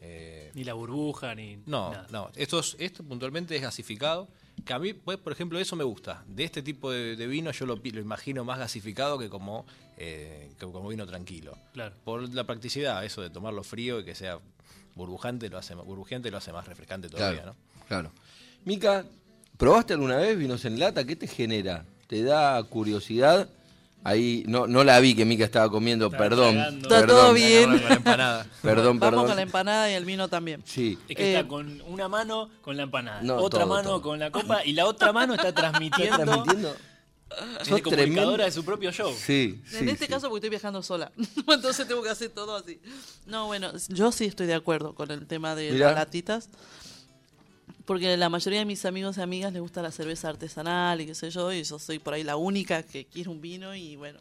Eh, 0.00 0.50
Ni 0.54 0.64
la 0.64 0.74
burbuja, 0.74 1.34
ni 1.34 1.56
no, 1.66 1.90
nada. 1.92 2.06
no. 2.10 2.30
Esto, 2.36 2.58
es- 2.60 2.76
esto 2.78 3.02
puntualmente 3.04 3.54
es 3.56 3.62
gasificado. 3.62 4.28
Que 4.66 4.72
a 4.74 4.78
mí, 4.78 4.92
pues, 4.92 5.16
por 5.18 5.32
ejemplo, 5.32 5.58
eso 5.58 5.76
me 5.76 5.84
gusta. 5.84 6.24
De 6.26 6.44
este 6.44 6.60
tipo 6.62 6.90
de, 6.90 7.16
de 7.16 7.26
vino 7.26 7.50
yo 7.52 7.64
lo 7.66 7.80
imagino 7.84 8.44
más 8.44 8.58
gasificado 8.58 9.18
que 9.18 9.30
como, 9.30 9.64
eh, 9.96 10.50
que 10.58 10.66
como 10.66 10.88
vino 10.88 11.06
tranquilo. 11.06 11.56
Claro. 11.72 11.94
Por 12.04 12.28
la 12.34 12.44
practicidad, 12.44 13.02
eso 13.04 13.22
de 13.22 13.30
tomarlo 13.30 13.62
frío 13.64 14.00
y 14.00 14.04
que 14.04 14.14
sea 14.14 14.40
burbujante 14.94 15.48
lo 15.48 15.58
hace, 15.58 15.74
más- 15.74 15.84
burbujeante 15.86 16.30
lo 16.30 16.38
hace 16.38 16.52
más 16.52 16.66
refrescante 16.66 17.08
todavía, 17.08 17.42
claro, 17.42 17.56
¿no? 17.80 17.86
claro. 17.86 18.12
Mica, 18.64 19.04
¿probaste 19.56 19.94
alguna 19.94 20.16
vez 20.16 20.36
vinos 20.38 20.64
en 20.64 20.78
lata? 20.78 21.04
¿Qué 21.04 21.16
te 21.16 21.26
genera? 21.26 21.84
¿Te 22.06 22.22
da 22.22 22.62
curiosidad? 22.64 23.48
Ahí 24.04 24.42
no, 24.48 24.66
no 24.66 24.82
la 24.82 24.98
vi 24.98 25.14
que 25.14 25.24
Mica 25.24 25.44
estaba 25.44 25.70
comiendo, 25.70 26.06
Estaba 26.06 26.24
perdón. 26.24 26.58
Está 26.58 27.06
todo 27.06 27.32
bien. 27.32 27.70
Con 27.70 27.84
la 27.84 27.94
empanada. 27.94 28.46
Perdón, 28.62 28.98
Vamos 28.98 29.10
perdón. 29.12 29.26
con 29.28 29.36
la 29.36 29.42
empanada 29.42 29.90
y 29.90 29.94
el 29.94 30.04
vino 30.04 30.26
también. 30.26 30.60
Sí. 30.66 30.98
Es 31.08 31.16
que 31.16 31.22
Eh, 31.22 31.36
está 31.36 31.46
con 31.48 31.80
una 31.82 32.08
mano 32.08 32.50
con 32.62 32.76
la 32.76 32.82
empanada, 32.82 33.22
No, 33.22 33.36
otra 33.36 33.60
todo, 33.60 33.68
mano 33.68 33.88
todo. 33.90 34.02
con 34.02 34.18
la 34.18 34.32
copa 34.32 34.64
y 34.64 34.72
la 34.72 34.86
otra 34.86 35.12
mano 35.12 35.34
está 35.34 35.52
transmitiendo, 35.54 36.14
¿Estás 36.16 36.26
transmitiendo? 36.26 36.76
Es 37.60 37.68
comunicadora 37.68 37.96
tremendo. 37.96 38.36
de 38.38 38.50
su 38.52 38.64
propio 38.64 38.92
show. 38.92 39.12
Sí, 39.14 39.60
en 39.72 39.78
sí, 39.78 39.90
este 39.90 40.06
sí. 40.06 40.10
caso 40.10 40.28
porque 40.28 40.38
estoy 40.38 40.50
viajando 40.50 40.82
sola, 40.82 41.12
entonces 41.48 41.86
tengo 41.86 42.02
que 42.02 42.10
hacer 42.10 42.30
todo 42.30 42.56
así. 42.56 42.80
No, 43.26 43.46
bueno, 43.46 43.72
yo 43.88 44.12
sí 44.12 44.24
estoy 44.26 44.46
de 44.46 44.54
acuerdo 44.54 44.94
con 44.94 45.10
el 45.10 45.26
tema 45.26 45.54
de 45.54 45.72
Mirá. 45.72 45.86
las 45.88 45.94
latitas, 45.96 46.48
porque 47.84 48.16
la 48.16 48.28
mayoría 48.28 48.60
de 48.60 48.64
mis 48.64 48.84
amigos 48.84 49.18
y 49.18 49.20
amigas 49.20 49.52
les 49.52 49.60
gusta 49.62 49.82
la 49.82 49.90
cerveza 49.90 50.28
artesanal 50.28 51.00
y 51.00 51.06
qué 51.06 51.14
sé 51.14 51.30
yo, 51.30 51.52
y 51.52 51.62
yo 51.64 51.78
soy 51.78 51.98
por 51.98 52.14
ahí 52.14 52.22
la 52.24 52.36
única 52.36 52.82
que 52.82 53.04
quiere 53.06 53.28
un 53.30 53.40
vino 53.40 53.74
y 53.74 53.96
bueno, 53.96 54.20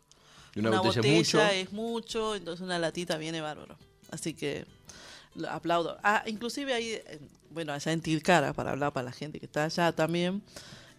Y 0.56 0.60
una, 0.60 0.82
botella, 0.82 1.02
es 1.10 1.16
mucho. 1.18 1.42
es 1.42 1.72
mucho, 1.72 2.36
entonces 2.36 2.62
una 2.64 2.80
latita 2.80 3.18
viene 3.18 3.40
bárbaro. 3.42 3.78
Así 4.10 4.34
que 4.34 4.66
lo 5.36 5.50
aplaudo. 5.50 5.98
Ah, 6.04 6.24
inclusive 6.26 6.74
ahí, 6.74 7.00
bueno, 7.50 7.72
allá 7.72 7.92
en 7.92 8.02
Tilcara, 8.02 8.52
para 8.54 8.72
hablar 8.72 8.92
para 8.94 9.06
la 9.06 9.12
gente 9.12 9.40
que 9.40 9.46
está 9.46 9.64
allá 9.66 9.92
también, 9.94 10.42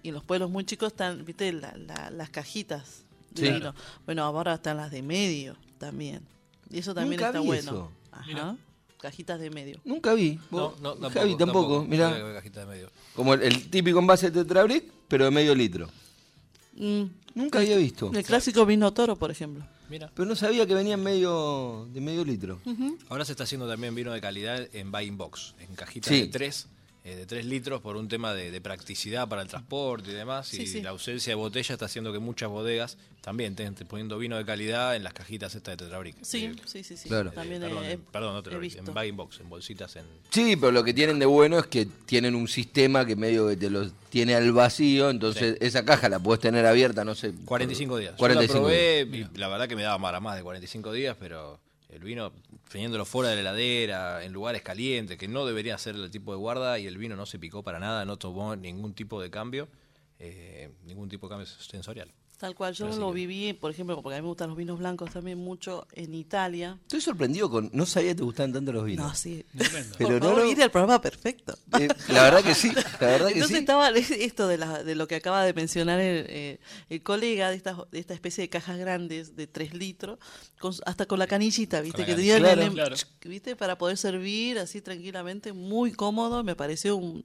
y 0.02 0.08
en 0.08 0.14
los 0.14 0.24
pueblos 0.24 0.50
muy 0.50 0.64
chicos 0.64 0.88
están, 0.92 1.24
viste, 1.24 1.52
la- 1.52 1.76
la- 1.76 2.10
las 2.10 2.30
cajitas 2.30 3.02
de 3.30 3.46
Sí. 3.46 3.52
vino. 3.52 3.74
Bueno, 4.04 4.22
ahora 4.24 4.54
están 4.54 4.76
las 4.76 4.90
de 4.90 5.02
medio 5.02 5.56
también. 5.78 6.22
Y 6.70 6.78
eso 6.78 6.94
también 6.94 7.20
Nunca 7.20 7.26
está 7.28 7.40
vi 7.40 7.46
bueno. 7.46 7.70
eso. 7.70 7.92
Ajá. 8.10 8.24
Mira. 8.26 8.56
Cajitas 9.00 9.40
de 9.40 9.50
medio. 9.50 9.80
Nunca 9.84 10.14
vi. 10.14 10.38
No, 10.50 10.70
Vos, 10.70 10.80
no, 10.80 10.90
tampoco. 10.92 11.10
Javi 11.18 11.36
tampoco, 11.36 11.84
mirá. 11.84 12.10
Mira 12.10 12.24
qué 12.28 12.34
cajita 12.34 12.60
de 12.60 12.66
medio. 12.66 12.90
Como 13.16 13.34
el, 13.34 13.42
el 13.42 13.68
típico 13.68 13.98
envase 13.98 14.30
de 14.30 14.42
Tetrabric, 14.44 14.84
pero 15.08 15.24
de 15.24 15.30
medio 15.32 15.54
litro. 15.54 15.88
Mm, 16.74 17.02
Nunca 17.34 17.58
había 17.58 17.76
visto. 17.76 18.10
El 18.14 18.24
clásico 18.24 18.64
vino 18.64 18.92
toro, 18.92 19.16
por 19.16 19.30
ejemplo. 19.30 19.66
Mira. 19.90 20.10
Pero 20.14 20.26
no 20.28 20.36
sabía 20.36 20.66
que 20.66 20.74
venía 20.74 20.94
en 20.94 21.02
medio 21.02 21.86
de 21.92 22.00
medio 22.00 22.24
litro. 22.24 22.60
Ahora 23.08 23.24
se 23.24 23.32
está 23.32 23.44
haciendo 23.44 23.68
también 23.68 23.94
vino 23.94 24.12
de 24.12 24.20
calidad 24.20 24.66
en 24.72 24.90
buying 24.92 25.18
box, 25.18 25.54
en 25.60 25.74
cajitas 25.74 26.08
Sí. 26.08 26.22
de 26.22 26.26
3 27.02 27.16
de 27.16 27.26
3 27.26 27.46
litros 27.46 27.80
por 27.80 27.96
un 27.96 28.06
tema 28.08 28.32
de, 28.32 28.50
de 28.52 28.60
practicidad 28.60 29.28
para 29.28 29.42
el 29.42 29.48
transporte 29.48 30.10
y 30.12 30.14
demás. 30.14 30.46
Sí, 30.46 30.62
y 30.62 30.66
sí. 30.66 30.82
la 30.82 30.90
ausencia 30.90 31.32
de 31.32 31.34
botella 31.34 31.72
está 31.74 31.86
haciendo 31.86 32.12
que 32.12 32.20
muchas 32.20 32.48
bodegas 32.48 32.96
también 33.22 33.56
estén 33.58 33.74
poniendo 33.88 34.18
vino 34.18 34.36
de 34.36 34.44
calidad 34.44 34.94
en 34.94 35.02
las 35.04 35.12
cajitas 35.12 35.54
estas 35.54 35.76
de 35.76 35.84
Tetrabric. 35.84 36.16
Sí, 36.22 36.44
Eh, 36.44 36.54
sí, 36.64 36.84
sí, 36.84 36.96
sí. 36.96 37.08
Claro. 37.08 37.30
eh, 37.30 37.32
También 37.34 37.60
perdón, 37.60 37.84
he, 37.84 37.92
en- 37.92 38.00
perdón, 38.02 38.34
no 38.34 38.42
Tetrabric, 38.42 38.76
en 38.76 38.84
buying 38.84 39.16
box, 39.16 39.40
en 39.40 39.48
bolsitas 39.48 39.96
en... 39.96 40.04
Sí, 40.30 40.56
pero 40.56 40.70
lo 40.70 40.84
que 40.84 40.94
tienen 40.94 41.18
de 41.18 41.26
bueno 41.26 41.58
es 41.58 41.66
que 41.66 41.86
tienen 41.86 42.34
un 42.36 42.46
sistema 42.46 43.04
que 43.04 43.16
medio 43.16 43.48
que 43.48 43.56
te 43.56 43.68
lo 43.70 43.90
tiene 44.10 44.34
al 44.36 44.52
vacío, 44.52 45.10
entonces 45.10 45.56
esa 45.60 45.84
caja 45.84 46.08
la 46.08 46.18
puedes 46.20 46.40
tener 46.40 46.64
abierta, 46.66 47.04
no 47.04 47.14
sé. 47.16 47.32
45 47.44 47.96
días. 47.98 48.12
Yo 48.12 48.18
45 48.18 48.54
la 48.54 48.60
probé 48.60 49.04
días. 49.06 49.30
y 49.34 49.38
la 49.38 49.48
verdad 49.48 49.68
que 49.68 49.74
me 49.76 49.82
daba 49.82 50.00
para 50.00 50.20
más 50.20 50.36
de 50.36 50.42
45 50.42 50.92
días, 50.92 51.16
pero 51.18 51.58
El 51.92 52.02
vino, 52.02 52.32
teniéndolo 52.70 53.04
fuera 53.04 53.28
de 53.28 53.36
la 53.36 53.40
heladera, 53.42 54.24
en 54.24 54.32
lugares 54.32 54.62
calientes, 54.62 55.18
que 55.18 55.28
no 55.28 55.44
debería 55.44 55.76
ser 55.76 55.94
el 55.94 56.10
tipo 56.10 56.32
de 56.32 56.38
guarda, 56.38 56.78
y 56.78 56.86
el 56.86 56.96
vino 56.96 57.16
no 57.16 57.26
se 57.26 57.38
picó 57.38 57.62
para 57.62 57.78
nada, 57.78 58.06
no 58.06 58.16
tomó 58.16 58.56
ningún 58.56 58.94
tipo 58.94 59.20
de 59.20 59.30
cambio, 59.30 59.68
eh, 60.18 60.70
ningún 60.84 61.10
tipo 61.10 61.26
de 61.26 61.30
cambio 61.32 61.46
sensorial. 61.46 62.10
Tal 62.42 62.56
cual, 62.56 62.74
yo 62.74 62.88
Así 62.88 62.98
lo 62.98 63.10
que- 63.10 63.14
viví, 63.14 63.52
por 63.52 63.70
ejemplo, 63.70 64.02
porque 64.02 64.16
a 64.16 64.18
mí 64.18 64.22
me 64.22 64.28
gustan 64.30 64.48
los 64.48 64.58
vinos 64.58 64.76
blancos 64.76 65.12
también 65.12 65.38
mucho 65.38 65.86
en 65.92 66.12
Italia. 66.12 66.76
Estoy 66.82 67.00
sorprendido 67.00 67.48
con. 67.48 67.70
No 67.72 67.86
sabía 67.86 68.10
que 68.10 68.16
te 68.16 68.24
gustaban 68.24 68.52
tanto 68.52 68.72
los 68.72 68.84
vinos. 68.84 69.06
No, 69.06 69.14
sí. 69.14 69.44
Tremendo. 69.56 69.94
Pero 69.96 70.08
Por 70.08 70.20
no, 70.22 70.28
favor, 70.34 70.56
no. 70.56 70.62
al 70.64 70.70
programa 70.72 71.00
perfecto. 71.00 71.56
Eh, 71.78 71.86
la 72.08 72.22
verdad 72.24 72.42
que 72.42 72.56
sí, 72.56 72.72
la 72.72 73.06
verdad 73.06 73.28
que 73.28 73.32
Entonces 73.34 73.56
sí. 73.56 73.60
estaba 73.60 73.90
esto 73.96 74.48
de, 74.48 74.58
la- 74.58 74.82
de 74.82 74.94
lo 74.96 75.06
que 75.06 75.14
acaba 75.14 75.44
de 75.44 75.52
mencionar 75.54 76.00
el, 76.00 76.26
eh, 76.28 76.58
el 76.90 77.02
colega, 77.04 77.48
de 77.50 77.54
esta, 77.54 77.76
de 77.92 78.00
esta 78.00 78.12
especie 78.14 78.42
de 78.42 78.48
cajas 78.48 78.76
grandes 78.76 79.36
de 79.36 79.46
3 79.46 79.74
litros, 79.74 80.18
con- 80.58 80.74
hasta 80.84 81.06
con 81.06 81.20
la 81.20 81.28
canillita, 81.28 81.80
¿viste? 81.80 82.00
la 82.00 82.06
que 82.06 82.14
tenían 82.16 82.40
Claro. 82.40 82.62
el- 82.62 82.72
Claro. 82.72 82.96
¿viste? 83.24 83.54
Para 83.54 83.78
poder 83.78 83.96
servir 83.96 84.58
así 84.58 84.80
tranquilamente, 84.80 85.52
muy 85.52 85.92
cómodo, 85.92 86.42
me 86.42 86.56
pareció 86.56 86.96
un, 86.96 87.24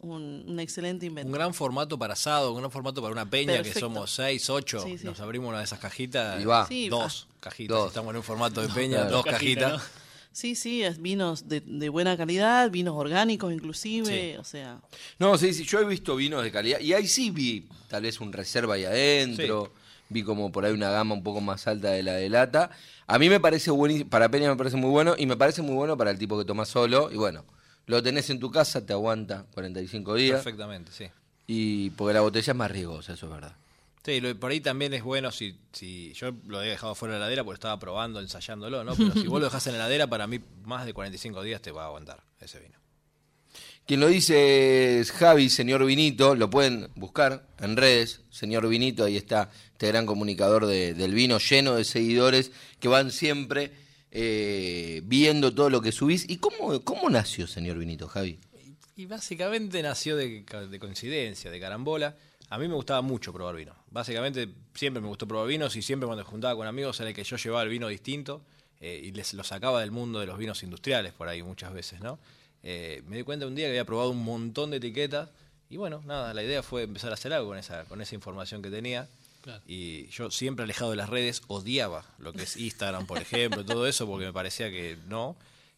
un, 0.00 0.44
un 0.46 0.60
excelente 0.60 1.06
invento. 1.06 1.26
Un 1.28 1.32
gran 1.32 1.54
formato 1.54 1.98
para 1.98 2.14
asado, 2.14 2.52
un 2.52 2.58
gran 2.58 2.70
formato 2.70 3.00
para 3.02 3.12
una 3.12 3.28
peña, 3.28 3.62
que 3.62 3.72
somos 3.72 4.10
seis, 4.10 4.48
ocho. 4.50 4.80
Sí, 4.82 4.98
sí. 4.98 5.04
Nos 5.04 5.20
abrimos 5.20 5.48
una 5.48 5.58
de 5.58 5.64
esas 5.64 5.78
cajitas. 5.78 6.40
Y 6.40 6.44
va. 6.44 6.66
Sí, 6.66 6.88
dos 6.88 7.26
cajitas. 7.40 7.76
Dos. 7.76 7.88
Estamos 7.88 8.10
en 8.10 8.16
un 8.16 8.22
formato 8.22 8.60
de 8.60 8.68
peña, 8.68 8.96
claro. 8.98 9.10
dos 9.10 9.24
Cajita, 9.24 9.60
cajitas. 9.70 9.72
¿no? 9.94 10.00
Sí, 10.32 10.54
sí, 10.54 10.82
es 10.84 11.02
vinos 11.02 11.48
de, 11.48 11.60
de 11.60 11.88
buena 11.88 12.16
calidad, 12.16 12.70
vinos 12.70 12.94
orgánicos 12.96 13.52
inclusive, 13.52 14.32
Sí. 14.34 14.38
o 14.38 14.44
sea, 14.44 14.78
No, 15.18 15.36
sí, 15.36 15.52
sí, 15.52 15.64
yo 15.64 15.80
he 15.80 15.84
visto 15.84 16.14
vinos 16.14 16.44
de 16.44 16.52
calidad. 16.52 16.78
Y 16.80 16.92
ahí 16.92 17.08
sí 17.08 17.30
vi 17.30 17.66
tal 17.88 18.02
vez 18.02 18.20
un 18.20 18.32
reserva 18.32 18.74
ahí 18.74 18.84
adentro. 18.84 19.72
Vi 20.08 20.22
como 20.24 20.50
por 20.50 20.64
ahí 20.64 20.72
una 20.72 20.90
gama 20.90 21.14
un 21.14 21.22
poco 21.22 21.40
más 21.40 21.66
alta 21.66 21.90
de 21.90 22.02
la 22.02 22.14
de 22.14 22.28
lata. 22.28 22.70
A 23.06 23.18
mí 23.18 23.28
me 23.28 23.38
parece 23.40 23.70
buenísimo, 23.70 24.08
para 24.10 24.28
Peña 24.28 24.48
me 24.48 24.56
parece 24.56 24.76
muy 24.76 24.90
bueno 24.90 25.14
y 25.18 25.26
me 25.26 25.36
parece 25.36 25.62
muy 25.62 25.74
bueno 25.74 25.96
para 25.96 26.10
el 26.10 26.18
tipo 26.18 26.38
que 26.38 26.44
toma 26.44 26.64
solo. 26.64 27.10
Y 27.12 27.16
bueno, 27.16 27.44
lo 27.86 28.02
tenés 28.02 28.30
en 28.30 28.38
tu 28.40 28.50
casa, 28.50 28.84
te 28.84 28.92
aguanta 28.92 29.46
45 29.54 30.14
días. 30.14 30.42
Perfectamente, 30.42 30.92
sí. 30.92 31.06
Y 31.46 31.90
porque 31.90 32.14
la 32.14 32.20
botella 32.20 32.52
es 32.52 32.56
más 32.56 32.70
riesgosa, 32.70 33.14
eso 33.14 33.26
es 33.26 33.32
verdad. 33.32 33.56
Sí, 34.04 34.20
lo- 34.20 34.34
por 34.38 34.50
ahí 34.50 34.60
también 34.60 34.94
es 34.94 35.02
bueno 35.02 35.30
si, 35.30 35.58
si 35.72 36.12
yo 36.14 36.32
lo 36.46 36.62
he 36.62 36.68
dejado 36.68 36.94
fuera 36.94 37.14
de 37.14 37.20
la 37.20 37.26
heladera 37.26 37.44
porque 37.44 37.56
estaba 37.56 37.78
probando, 37.78 38.20
ensayándolo, 38.20 38.82
¿no? 38.84 38.94
Pero 38.94 39.12
si 39.12 39.26
vos 39.26 39.40
lo 39.40 39.46
dejás 39.46 39.66
en 39.66 39.72
la 39.74 39.78
heladera, 39.80 40.06
para 40.06 40.26
mí 40.26 40.40
más 40.64 40.86
de 40.86 40.94
45 40.94 41.42
días 41.42 41.60
te 41.60 41.70
va 41.70 41.82
a 41.82 41.86
aguantar 41.86 42.22
ese 42.40 42.60
vino. 42.60 42.78
Quien 43.86 43.98
lo 44.00 44.06
dice 44.06 45.00
es 45.00 45.10
Javi, 45.10 45.50
señor 45.50 45.84
Vinito, 45.84 46.34
lo 46.36 46.48
pueden 46.48 46.88
buscar 46.94 47.46
en 47.58 47.76
redes, 47.76 48.20
señor 48.30 48.68
Vinito, 48.68 49.04
ahí 49.04 49.16
está 49.16 49.50
este 49.72 49.88
gran 49.88 50.06
comunicador 50.06 50.66
de- 50.66 50.94
del 50.94 51.12
vino 51.12 51.38
lleno 51.38 51.74
de 51.74 51.84
seguidores 51.84 52.52
que 52.78 52.86
van 52.88 53.10
siempre 53.10 53.72
eh, 54.10 55.02
viendo 55.04 55.54
todo 55.54 55.70
lo 55.70 55.80
que 55.80 55.92
subís. 55.92 56.28
¿Y 56.28 56.38
cómo, 56.38 56.80
cómo 56.82 57.08
nació, 57.10 57.46
señor 57.46 57.78
Vinito, 57.78 58.08
Javi? 58.08 58.38
Y 58.96 59.06
básicamente 59.06 59.82
nació 59.82 60.16
de, 60.16 60.44
coincidencia, 60.78 61.50
de 61.50 61.60
carambola. 61.60 62.16
A 62.50 62.58
mí 62.58 62.68
me 62.68 62.74
gustaba 62.74 63.00
mucho 63.00 63.32
probar 63.32 63.54
vino. 63.54 63.74
Básicamente 63.90 64.48
siempre 64.74 65.00
me 65.00 65.08
gustó 65.08 65.26
probar 65.26 65.48
vinos 65.48 65.74
y 65.76 65.82
siempre 65.82 66.06
cuando 66.06 66.24
juntaba 66.24 66.56
con 66.56 66.66
amigos 66.66 67.00
era 67.00 67.12
que 67.12 67.24
yo 67.24 67.36
llevaba 67.36 67.62
el 67.62 67.68
vino 67.68 67.88
distinto 67.88 68.42
eh, 68.80 69.00
y 69.04 69.12
les 69.12 69.32
lo 69.34 69.44
sacaba 69.44 69.80
del 69.80 69.90
mundo 69.90 70.20
de 70.20 70.26
los 70.26 70.36
vinos 70.36 70.62
industriales 70.62 71.12
por 71.12 71.28
ahí 71.28 71.42
muchas 71.42 71.72
veces, 71.72 72.00
¿no? 72.00 72.18
Eh, 72.62 73.02
me 73.06 73.16
di 73.16 73.22
cuenta 73.22 73.46
un 73.46 73.54
día 73.54 73.66
que 73.66 73.70
había 73.70 73.84
probado 73.86 74.10
un 74.10 74.22
montón 74.22 74.70
de 74.70 74.78
etiquetas 74.78 75.30
y 75.70 75.76
bueno, 75.76 76.02
nada, 76.04 76.34
la 76.34 76.42
idea 76.42 76.62
fue 76.62 76.82
empezar 76.82 77.10
a 77.12 77.14
hacer 77.14 77.32
algo 77.32 77.48
con 77.48 77.58
esa, 77.58 77.84
con 77.84 78.02
esa 78.02 78.16
información 78.16 78.60
que 78.60 78.70
tenía. 78.70 79.08
Claro. 79.42 79.62
Y 79.66 80.06
yo 80.08 80.30
siempre 80.30 80.64
alejado 80.64 80.90
de 80.90 80.96
las 80.96 81.08
redes 81.08 81.42
odiaba 81.46 82.04
lo 82.18 82.32
que 82.32 82.42
es 82.42 82.56
Instagram, 82.56 83.06
por 83.06 83.18
ejemplo, 83.18 83.64
todo 83.64 83.86
eso, 83.86 84.06
porque 84.06 84.26
me 84.26 84.32
parecía 84.32 84.70
que 84.70 84.98
no. 85.06 85.36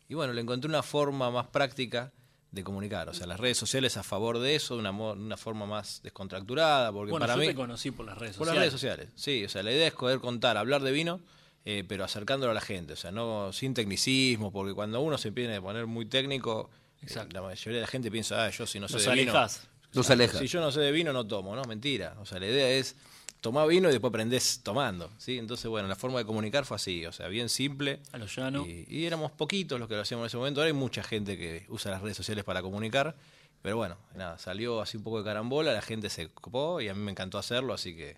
Y 0.09 0.15
bueno, 0.15 0.33
le 0.33 0.41
encontré 0.41 0.69
una 0.69 0.83
forma 0.83 1.31
más 1.31 1.47
práctica 1.47 2.13
de 2.51 2.65
comunicar. 2.65 3.09
O 3.09 3.15
sea, 3.15 3.27
las 3.27 3.41
redes 3.41 3.57
sociales 3.57 3.97
a 3.97 4.03
favor 4.03 4.39
de 4.39 4.55
eso, 4.57 4.75
de 4.75 4.81
una, 4.81 4.91
una 4.91 5.37
forma 5.37 5.65
más 5.65 6.01
descontracturada, 6.03 6.93
porque 6.93 7.13
Bueno, 7.13 7.25
para 7.25 7.35
yo 7.37 7.41
mí... 7.41 7.47
te 7.47 7.55
conocí 7.55 7.91
por 7.93 8.05
las 8.05 8.19
redes 8.19 8.37
Por 8.37 8.47
sociales. 8.47 8.73
las 8.73 8.73
redes 8.73 8.73
sociales, 8.81 9.09
sí. 9.15 9.45
O 9.45 9.49
sea, 9.49 9.63
la 9.63 9.73
idea 9.73 9.87
es 9.87 9.95
poder 9.95 10.19
contar, 10.21 10.57
hablar 10.59 10.83
de 10.83 10.93
vino, 10.93 11.21
eh, 11.65 11.85
pero 11.89 12.05
acercándolo 12.05 12.51
a 12.51 12.55
la 12.55 12.61
gente. 12.61 12.93
O 12.93 12.97
sea, 12.97 13.11
no 13.11 13.53
sin 13.53 13.73
tecnicismo, 13.75 14.53
porque 14.53 14.75
cuando 14.75 15.01
uno 15.01 15.17
se 15.17 15.29
empieza 15.29 15.57
a 15.57 15.61
poner 15.63 15.87
muy 15.87 16.05
técnico, 16.05 16.69
eh, 17.01 17.15
la 17.33 17.41
mayoría 17.41 17.77
de 17.79 17.81
la 17.83 17.87
gente 17.87 18.11
piensa, 18.11 18.45
ah, 18.45 18.51
yo 18.51 18.67
si 18.67 18.79
no 18.81 18.89
sé 18.89 18.95
Nos 18.95 19.05
de 19.07 19.13
vino... 19.13 19.31
alejás. 19.33 19.63
Los 19.95 20.11
aleja. 20.11 20.39
Si 20.39 20.47
yo 20.47 20.61
no 20.61 20.73
sé 20.73 20.81
de 20.81 20.91
vino, 20.93 21.13
no 21.13 21.27
tomo, 21.27 21.55
¿no? 21.55 21.63
Mentira. 21.65 22.17
O 22.21 22.27
sea, 22.27 22.39
la 22.41 22.47
idea 22.47 22.69
es 22.69 22.97
tomar 23.43 23.69
vino 23.69 23.89
y 23.89 23.93
después 23.93 24.11
aprendés 24.11 24.61
tomando, 24.63 25.11
¿sí? 25.19 25.37
Entonces, 25.37 25.67
bueno, 25.67 25.89
la 25.89 25.97
forma 25.97 26.21
de 26.21 26.25
comunicar 26.25 26.65
fue 26.65 26.77
así, 26.77 27.05
o 27.05 27.13
sea, 27.13 27.27
bien 27.29 27.49
simple. 27.49 27.99
A 28.13 28.19
lo 28.19 28.27
llano. 28.27 28.65
Y, 28.65 28.87
y 28.89 29.05
éramos 29.05 29.33
poquitos 29.33 29.79
los 29.79 29.89
que 29.89 29.97
lo 29.97 30.01
hacíamos 30.01 30.23
en 30.23 30.27
ese 30.29 30.37
momento. 30.37 30.61
Ahora 30.61 30.69
hay 30.69 30.73
mucha 30.73 31.03
gente 31.03 31.37
que 31.37 31.67
usa 31.69 31.91
las 31.91 32.01
redes 32.01 32.17
sociales 32.17 32.45
para 32.45 32.63
comunicar. 32.63 33.17
Pero 33.61 33.77
bueno, 33.77 33.97
nada, 34.17 34.39
salió 34.39 34.81
así 34.81 34.97
un 34.97 35.03
poco 35.03 35.19
de 35.19 35.25
carambola, 35.25 35.73
la 35.73 35.83
gente 35.83 36.09
se 36.09 36.29
copó 36.29 36.81
y 36.81 36.89
a 36.89 36.95
mí 36.95 37.01
me 37.01 37.13
encantó 37.13 37.39
hacerlo, 37.39 37.75
así 37.75 37.95
que 37.95 38.17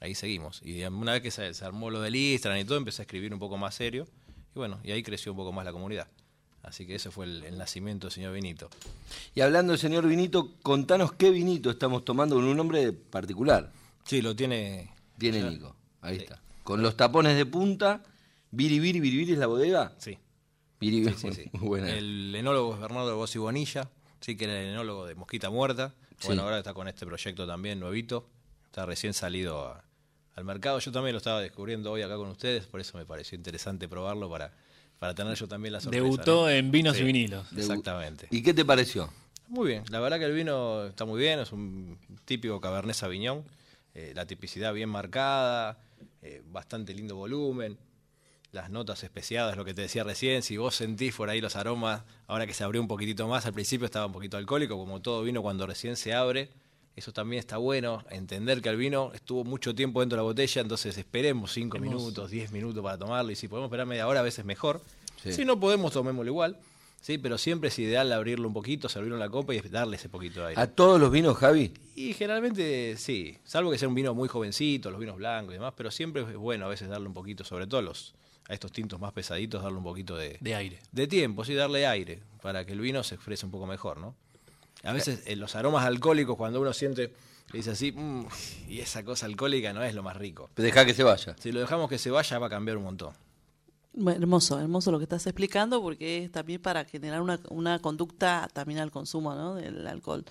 ahí 0.00 0.14
seguimos. 0.14 0.60
Y 0.62 0.82
una 0.84 1.12
vez 1.12 1.22
que 1.22 1.30
se, 1.30 1.52
se 1.52 1.64
armó 1.64 1.90
lo 1.90 2.00
del 2.00 2.16
Instagram 2.16 2.60
y 2.60 2.64
todo, 2.64 2.78
empecé 2.78 3.02
a 3.02 3.04
escribir 3.04 3.32
un 3.32 3.38
poco 3.38 3.58
más 3.58 3.74
serio. 3.74 4.06
Y 4.54 4.58
bueno, 4.58 4.80
y 4.84 4.92
ahí 4.92 5.02
creció 5.02 5.32
un 5.32 5.38
poco 5.38 5.52
más 5.52 5.64
la 5.64 5.72
comunidad. 5.72 6.08
Así 6.62 6.86
que 6.86 6.94
ese 6.94 7.10
fue 7.10 7.24
el, 7.26 7.44
el 7.44 7.56
nacimiento 7.56 8.06
del 8.06 8.12
señor 8.12 8.32
Vinito. 8.34 8.68
Y 9.34 9.40
hablando 9.40 9.72
del 9.72 9.80
señor 9.80 10.06
Vinito, 10.06 10.52
contanos 10.62 11.12
qué 11.12 11.30
vinito 11.30 11.70
estamos 11.70 12.04
tomando 12.04 12.36
con 12.36 12.44
un 12.44 12.56
nombre 12.56 12.92
particular. 12.92 13.70
Sí, 14.08 14.22
lo 14.22 14.34
tiene 14.34 14.90
Tiene 15.18 15.42
Nico, 15.48 15.76
ahí 16.00 16.16
está. 16.16 16.40
Con 16.64 16.82
los 16.82 16.96
tapones 16.96 17.36
de 17.36 17.46
punta, 17.46 18.02
Biribiri, 18.50 18.98
Biribiri 19.00 19.32
es 19.34 19.38
la 19.38 19.46
bodega. 19.46 19.92
Sí. 19.98 20.18
Biribiri, 20.80 21.14
Sí, 21.14 21.28
sí, 21.32 21.42
sí. 21.44 21.50
muy 21.52 21.68
buena. 21.68 21.90
El 21.94 22.34
enólogo 22.34 22.74
es 22.74 22.80
Bernardo 22.80 23.16
Bossi 23.16 23.38
Bonilla, 23.38 23.88
sí 24.20 24.36
que 24.36 24.44
era 24.44 24.60
el 24.60 24.68
enólogo 24.70 25.06
de 25.06 25.14
Mosquita 25.14 25.50
Muerta. 25.50 25.94
Bueno, 26.24 26.42
Sí. 26.42 26.44
ahora 26.44 26.58
está 26.58 26.74
con 26.74 26.88
este 26.88 27.06
proyecto 27.06 27.46
también 27.46 27.78
nuevito. 27.78 28.26
Está 28.66 28.84
recién 28.86 29.14
salido 29.14 29.66
a- 29.66 29.84
al 30.34 30.44
mercado. 30.44 30.78
Yo 30.78 30.90
también 30.92 31.12
lo 31.14 31.18
estaba 31.18 31.40
descubriendo 31.40 31.92
hoy 31.92 32.02
acá 32.02 32.16
con 32.16 32.28
ustedes, 32.28 32.66
por 32.66 32.80
eso 32.80 32.96
me 32.98 33.04
pareció 33.06 33.36
interesante 33.36 33.88
probarlo 33.88 34.28
para, 34.30 34.52
para 34.98 35.14
tener 35.14 35.36
yo 35.36 35.46
también 35.48 35.72
la 35.74 35.80
sorpresa. 35.80 36.02
Debutó 36.02 36.42
¿no? 36.42 36.50
en 36.50 36.70
Vinos 36.70 36.96
Sí, 36.96 37.02
y 37.02 37.06
Vinilos. 37.06 37.46
Exactamente. 37.56 38.26
¿Y 38.30 38.42
qué 38.42 38.52
te 38.54 38.64
pareció? 38.64 39.10
Muy 39.48 39.68
bien, 39.68 39.84
la 39.90 40.00
verdad 40.00 40.18
que 40.18 40.24
el 40.26 40.34
vino 40.34 40.84
está 40.86 41.04
muy 41.06 41.18
bien, 41.20 41.38
es 41.40 41.52
un 41.52 41.98
típico 42.26 42.60
Cabernet 42.60 42.94
Sauvignon, 42.94 43.42
eh, 43.98 44.12
la 44.14 44.26
tipicidad 44.26 44.72
bien 44.72 44.88
marcada, 44.88 45.76
eh, 46.22 46.40
bastante 46.46 46.94
lindo 46.94 47.16
volumen, 47.16 47.76
las 48.52 48.70
notas 48.70 49.02
especiadas, 49.02 49.56
lo 49.56 49.64
que 49.64 49.74
te 49.74 49.82
decía 49.82 50.04
recién, 50.04 50.44
si 50.44 50.56
vos 50.56 50.76
sentís 50.76 51.16
por 51.16 51.28
ahí 51.28 51.40
los 51.40 51.56
aromas, 51.56 52.04
ahora 52.28 52.46
que 52.46 52.54
se 52.54 52.62
abrió 52.62 52.80
un 52.80 52.86
poquitito 52.86 53.26
más, 53.26 53.44
al 53.46 53.54
principio 53.54 53.86
estaba 53.86 54.06
un 54.06 54.12
poquito 54.12 54.36
alcohólico, 54.36 54.78
como 54.78 55.02
todo 55.02 55.24
vino 55.24 55.42
cuando 55.42 55.66
recién 55.66 55.96
se 55.96 56.14
abre, 56.14 56.48
eso 56.94 57.12
también 57.12 57.40
está 57.40 57.56
bueno, 57.56 58.04
entender 58.10 58.62
que 58.62 58.68
el 58.68 58.76
vino 58.76 59.10
estuvo 59.14 59.42
mucho 59.42 59.74
tiempo 59.74 59.98
dentro 59.98 60.14
de 60.14 60.20
la 60.20 60.26
botella, 60.26 60.62
entonces 60.62 60.96
esperemos 60.96 61.52
5 61.54 61.80
minutos, 61.80 62.30
10 62.30 62.52
minutos 62.52 62.80
para 62.84 62.98
tomarlo, 62.98 63.32
y 63.32 63.34
si 63.34 63.48
podemos 63.48 63.66
esperar 63.66 63.88
media 63.88 64.06
hora, 64.06 64.20
a 64.20 64.22
veces 64.22 64.44
mejor. 64.44 64.80
Sí. 65.20 65.32
Si 65.32 65.44
no 65.44 65.58
podemos, 65.58 65.92
tomémoslo 65.92 66.30
igual. 66.30 66.56
Sí, 67.00 67.16
pero 67.16 67.38
siempre 67.38 67.68
es 67.68 67.78
ideal 67.78 68.12
abrirlo 68.12 68.48
un 68.48 68.54
poquito, 68.54 68.88
servirlo 68.88 69.14
en 69.16 69.20
la 69.20 69.30
copa 69.30 69.54
y 69.54 69.60
darle 69.60 69.96
ese 69.96 70.08
poquito 70.08 70.40
de 70.40 70.48
aire. 70.48 70.60
¿A 70.60 70.66
todos 70.66 71.00
los 71.00 71.10
vinos, 71.10 71.36
Javi? 71.36 71.72
Y 71.94 72.12
generalmente 72.12 72.96
sí, 72.96 73.38
salvo 73.44 73.70
que 73.70 73.78
sea 73.78 73.88
un 73.88 73.94
vino 73.94 74.14
muy 74.14 74.28
jovencito, 74.28 74.90
los 74.90 75.00
vinos 75.00 75.16
blancos 75.16 75.52
y 75.52 75.54
demás, 75.54 75.72
pero 75.76 75.90
siempre 75.90 76.22
es 76.22 76.36
bueno 76.36 76.66
a 76.66 76.68
veces 76.68 76.88
darle 76.88 77.06
un 77.06 77.14
poquito, 77.14 77.44
sobre 77.44 77.66
todo 77.66 77.80
a 77.80 77.82
los, 77.82 78.14
a 78.48 78.52
estos 78.54 78.72
tintos 78.72 79.00
más 79.00 79.12
pesaditos, 79.12 79.62
darle 79.62 79.78
un 79.78 79.84
poquito 79.84 80.16
de, 80.16 80.36
De 80.40 80.54
aire. 80.54 80.80
de 80.92 81.06
tiempo, 81.06 81.44
sí, 81.44 81.54
darle 81.54 81.86
aire, 81.86 82.20
para 82.42 82.64
que 82.66 82.72
el 82.72 82.80
vino 82.80 83.02
se 83.02 83.14
exprese 83.14 83.46
un 83.46 83.52
poco 83.52 83.66
mejor, 83.66 83.98
¿no? 83.98 84.14
A 84.84 84.92
veces 84.92 85.22
eh, 85.26 85.34
los 85.36 85.56
aromas 85.56 85.86
alcohólicos, 85.86 86.36
cuando 86.36 86.60
uno 86.60 86.72
siente, 86.72 87.12
dice 87.52 87.70
así, 87.72 87.90
"Mm", 87.92 88.26
y 88.68 88.80
esa 88.80 89.02
cosa 89.04 89.26
alcohólica 89.26 89.72
no 89.72 89.82
es 89.82 89.94
lo 89.94 90.02
más 90.02 90.16
rico. 90.16 90.50
Deja 90.56 90.84
que 90.84 90.94
se 90.94 91.02
vaya. 91.04 91.34
Si 91.40 91.50
lo 91.52 91.60
dejamos 91.60 91.88
que 91.88 91.98
se 91.98 92.10
vaya, 92.10 92.38
va 92.38 92.46
a 92.48 92.50
cambiar 92.50 92.76
un 92.76 92.84
montón. 92.84 93.12
Hermoso, 93.94 94.60
hermoso 94.60 94.92
lo 94.92 94.98
que 94.98 95.04
estás 95.04 95.26
explicando 95.26 95.82
porque 95.82 96.18
es 96.24 96.30
también 96.30 96.60
para 96.62 96.84
generar 96.84 97.20
una, 97.20 97.40
una 97.48 97.78
conducta 97.80 98.48
también 98.52 98.78
al 98.80 98.90
consumo 98.92 99.34
¿no? 99.34 99.54
del 99.56 99.86
alcohol. 99.88 100.24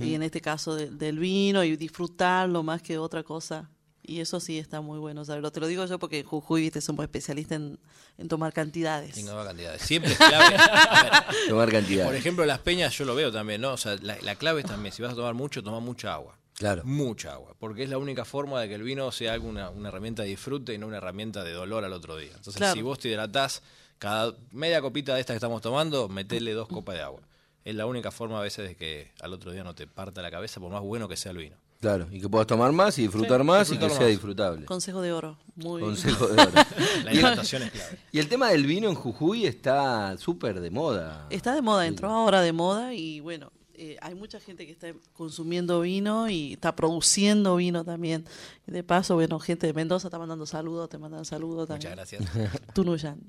Y 0.00 0.14
en 0.14 0.22
este 0.24 0.40
caso 0.40 0.74
de- 0.74 0.90
del 0.90 1.18
vino 1.18 1.62
y 1.62 1.76
disfrutarlo 1.76 2.62
más 2.64 2.82
que 2.82 2.98
otra 2.98 3.22
cosa. 3.22 3.70
Y 4.06 4.20
eso 4.20 4.38
sí 4.40 4.58
está 4.58 4.80
muy 4.82 4.98
bueno 4.98 5.24
saberlo. 5.24 5.50
Te 5.52 5.60
lo 5.60 5.66
digo 5.66 5.86
yo 5.86 5.98
porque 5.98 6.20
en 6.20 6.26
Jujuy 6.26 6.62
viste, 6.62 6.80
somos 6.82 7.04
especialistas 7.04 7.56
en, 7.56 7.78
en 8.18 8.28
tomar 8.28 8.52
cantidades. 8.52 9.14
Tenga 9.14 9.34
más 9.34 9.46
cantidades. 9.46 9.80
Siempre 9.80 10.12
es 10.12 10.18
clave. 10.18 10.56
Tomar 11.48 11.70
cantidad. 11.70 12.04
Por 12.04 12.14
ejemplo, 12.14 12.44
las 12.44 12.58
peñas 12.58 12.92
yo 12.98 13.04
lo 13.06 13.14
veo 13.14 13.32
también, 13.32 13.60
¿no? 13.62 13.72
O 13.72 13.76
sea, 13.78 13.96
la, 14.02 14.18
la 14.20 14.34
clave 14.34 14.60
es 14.60 14.66
también, 14.66 14.92
si 14.92 15.00
vas 15.02 15.12
a 15.12 15.14
tomar 15.16 15.32
mucho, 15.34 15.62
toma 15.62 15.80
mucha 15.80 16.12
agua. 16.12 16.36
Claro. 16.54 16.82
Mucha 16.84 17.32
agua. 17.32 17.54
Porque 17.58 17.82
es 17.82 17.90
la 17.90 17.98
única 17.98 18.24
forma 18.24 18.60
de 18.60 18.68
que 18.68 18.74
el 18.74 18.82
vino 18.82 19.10
sea 19.12 19.32
algo 19.32 19.48
una, 19.48 19.70
herramienta 19.86 20.22
de 20.22 20.28
disfrute 20.28 20.74
y 20.74 20.78
no 20.78 20.86
una 20.86 20.98
herramienta 20.98 21.42
de 21.42 21.52
dolor 21.52 21.84
al 21.84 21.92
otro 21.92 22.16
día. 22.16 22.30
Entonces, 22.34 22.56
Claro. 22.56 22.74
si 22.74 22.82
vos 22.82 22.98
te 22.98 23.08
hidratás, 23.08 23.62
cada 23.98 24.34
media 24.52 24.80
copita 24.80 25.14
de 25.14 25.20
esta 25.20 25.32
que 25.32 25.38
estamos 25.38 25.62
tomando, 25.62 26.08
metele 26.08 26.52
dos 26.52 26.68
copas 26.68 26.96
de 26.96 27.02
agua. 27.02 27.22
Es 27.64 27.74
la 27.74 27.86
única 27.86 28.10
forma 28.10 28.38
a 28.38 28.42
veces 28.42 28.68
de 28.68 28.76
que 28.76 29.12
al 29.20 29.32
otro 29.32 29.50
día 29.50 29.64
no 29.64 29.74
te 29.74 29.86
parta 29.86 30.22
la 30.22 30.30
cabeza, 30.30 30.60
por 30.60 30.70
más 30.70 30.82
bueno 30.82 31.08
que 31.08 31.16
sea 31.16 31.32
el 31.32 31.38
vino. 31.38 31.56
Claro, 31.80 32.06
y 32.10 32.18
que 32.18 32.28
puedas 32.30 32.46
tomar 32.46 32.72
más 32.72 32.98
y 32.98 33.02
disfrutar 33.02 33.44
más 33.44 33.70
y 33.70 33.76
que 33.76 33.90
sea 33.90 34.06
disfrutable. 34.06 34.64
Consejo 34.64 35.02
de 35.02 35.12
oro. 35.12 35.38
Muy 35.54 35.82
Consejo 35.82 36.28
de 36.28 36.42
oro. 36.42 36.52
La 37.04 37.12
hidratación 37.12 37.62
es 37.62 37.72
clave. 37.72 37.98
Y 38.10 38.18
el 38.20 38.28
tema 38.28 38.48
del 38.48 38.64
vino 38.64 38.88
en 38.88 38.94
Jujuy 38.94 39.44
está 39.44 40.16
súper 40.16 40.60
de 40.60 40.70
moda. 40.70 41.26
Está 41.28 41.54
de 41.54 41.60
moda, 41.60 41.86
entró 41.86 42.08
ahora 42.10 42.40
de 42.40 42.52
moda 42.52 42.94
y 42.94 43.20
bueno, 43.20 43.52
eh, 43.76 43.96
hay 44.00 44.14
mucha 44.14 44.40
gente 44.40 44.66
que 44.66 44.72
está 44.72 44.92
consumiendo 45.12 45.80
vino 45.80 46.28
y 46.28 46.54
está 46.54 46.74
produciendo 46.76 47.56
vino 47.56 47.84
también. 47.84 48.24
De 48.66 48.82
paso, 48.82 49.14
bueno, 49.14 49.38
gente 49.38 49.66
de 49.66 49.72
Mendoza 49.72 50.08
está 50.08 50.18
mandando 50.18 50.46
saludos, 50.46 50.88
te 50.88 50.98
mandan 50.98 51.24
saludos 51.24 51.68
también. 51.68 51.92
Muchas 51.92 52.10
gracias. 52.10 52.52
Tunuyán. 52.74 53.20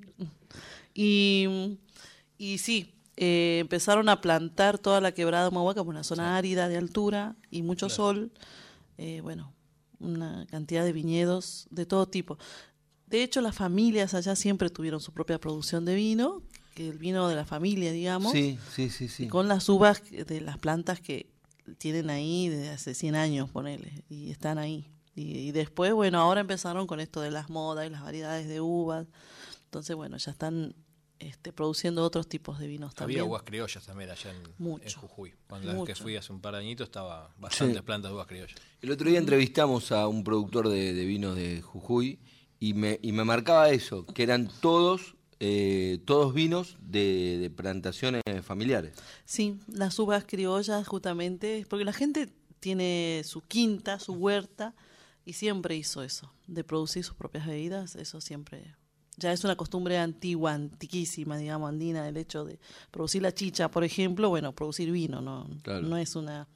Y, 0.94 1.78
y 2.38 2.58
sí, 2.60 2.94
eh, 3.18 3.60
empezaron 3.62 4.10
a 4.10 4.22
plantar 4.22 4.78
toda 4.78 5.02
la 5.02 5.14
quebrada 5.14 5.46
de 5.46 5.52
Mahuaca, 5.52 5.82
una 5.82 6.04
zona 6.04 6.38
árida 6.38 6.68
de 6.68 6.78
altura 6.78 7.36
y 7.50 7.62
mucho 7.62 7.90
sol. 7.90 8.32
Eh, 8.98 9.22
bueno, 9.22 9.54
una 10.00 10.46
cantidad 10.50 10.84
de 10.84 10.94
viñedos 10.94 11.68
de 11.70 11.86
todo 11.86 12.08
tipo. 12.08 12.38
De 13.08 13.24
hecho, 13.24 13.42
las 13.42 13.56
familias 13.56 14.14
allá 14.14 14.36
siempre 14.36 14.70
tuvieron 14.70 15.00
su 15.00 15.14
propia 15.14 15.40
producción 15.40 15.86
de 15.86 15.96
vino, 15.96 16.42
que 16.76 16.90
el 16.90 17.00
vino 17.00 17.28
de 17.28 17.36
la 17.36 17.46
familia, 17.46 17.92
digamos, 17.92 18.32
Sí, 18.32 18.60
sí, 18.72 18.90
sí, 18.92 19.08
sí. 19.10 19.24
y 19.24 19.28
con 19.28 19.48
las 19.48 19.68
uvas 19.70 20.04
de 20.12 20.42
las 20.42 20.60
plantas 20.60 21.00
que 21.02 21.32
tienen 21.80 22.12
ahí 22.12 22.50
desde 22.50 22.70
hace 22.70 22.94
100 22.94 23.16
años, 23.16 23.50
ponele, 23.50 24.04
y 24.10 24.30
están 24.30 24.60
ahí. 24.60 24.92
Y, 25.16 25.38
y 25.40 25.52
después, 25.52 25.94
bueno, 25.94 26.20
ahora 26.20 26.42
empezaron 26.42 26.86
con 26.86 27.00
esto 27.00 27.22
de 27.22 27.32
las 27.32 27.50
modas 27.50 27.88
y 27.88 27.90
las 27.90 28.04
variedades 28.04 28.48
de 28.48 28.62
uvas. 28.62 29.08
Entonces, 29.64 29.96
bueno, 29.96 30.18
ya 30.18 30.30
están 30.32 30.76
este, 31.20 31.54
produciendo 31.54 32.04
otros 32.04 32.28
tipos 32.28 32.60
de 32.60 32.68
vinos 32.68 32.94
también. 32.94 33.22
Había 33.22 33.30
uvas 33.32 33.44
criollas 33.44 33.86
también 33.86 34.10
allá 34.10 34.32
en, 34.32 34.44
Mucho. 34.58 34.84
en 34.86 34.94
Jujuy. 34.94 35.34
Cuando 35.48 35.68
la 35.68 35.74
vez 35.76 35.84
que 35.86 35.96
fui 35.96 36.18
hace 36.18 36.34
un 36.34 36.42
par 36.42 36.54
de 36.56 36.60
añitos 36.60 36.88
estaba 36.88 37.34
bastantes 37.40 37.78
Sí. 37.78 37.82
plantas 37.84 38.12
de 38.12 38.16
uvas 38.16 38.28
criollas. 38.28 38.60
El 38.82 38.92
otro 38.92 39.10
día 39.10 39.18
entrevistamos 39.20 39.94
a 39.94 40.08
un 40.10 40.24
productor 40.26 40.68
de, 40.68 40.94
de 40.94 41.06
vinos 41.06 41.36
de 41.38 41.62
Jujuy 41.62 42.20
y 42.60 42.74
me, 42.74 43.00
y 43.02 43.14
me 43.14 43.24
marcaba 43.24 43.70
eso, 43.70 44.06
que 44.06 44.24
eran 44.24 44.50
todos, 44.60 45.15
eh, 45.40 46.00
todos 46.06 46.34
vinos 46.34 46.78
de, 46.82 47.38
de 47.40 47.50
plantaciones 47.50 48.22
familiares. 48.44 48.94
Sí, 49.26 49.58
las 49.68 49.98
uvas 50.00 50.24
criollas 50.26 50.88
justamente, 50.88 51.66
porque 51.70 51.86
la 51.86 51.94
gente 51.94 52.30
tiene 52.60 53.22
su 53.26 53.42
quinta, 53.42 54.00
su 54.00 54.14
huerta, 54.14 54.74
y 55.26 55.34
siempre 55.34 55.76
hizo 55.76 56.04
eso, 56.04 56.32
de 56.48 56.64
producir 56.64 57.04
sus 57.04 57.16
propias 57.16 57.48
bebidas, 57.48 57.96
eso 57.96 58.22
siempre, 58.22 58.76
ya 59.18 59.32
es 59.34 59.44
una 59.44 59.56
costumbre 59.56 59.98
antigua, 59.98 60.54
antiquísima, 60.54 61.38
digamos, 61.38 61.70
andina, 61.70 62.08
el 62.08 62.18
hecho 62.18 62.46
de 62.46 62.60
producir 62.92 63.22
la 63.24 63.34
chicha, 63.34 63.70
por 63.70 63.84
ejemplo, 63.84 64.30
bueno, 64.30 64.54
producir 64.54 64.92
vino, 64.92 65.22
no, 65.22 65.48
Claro. 65.64 65.82
no 65.88 65.98
es 65.98 66.16
una, 66.16 66.48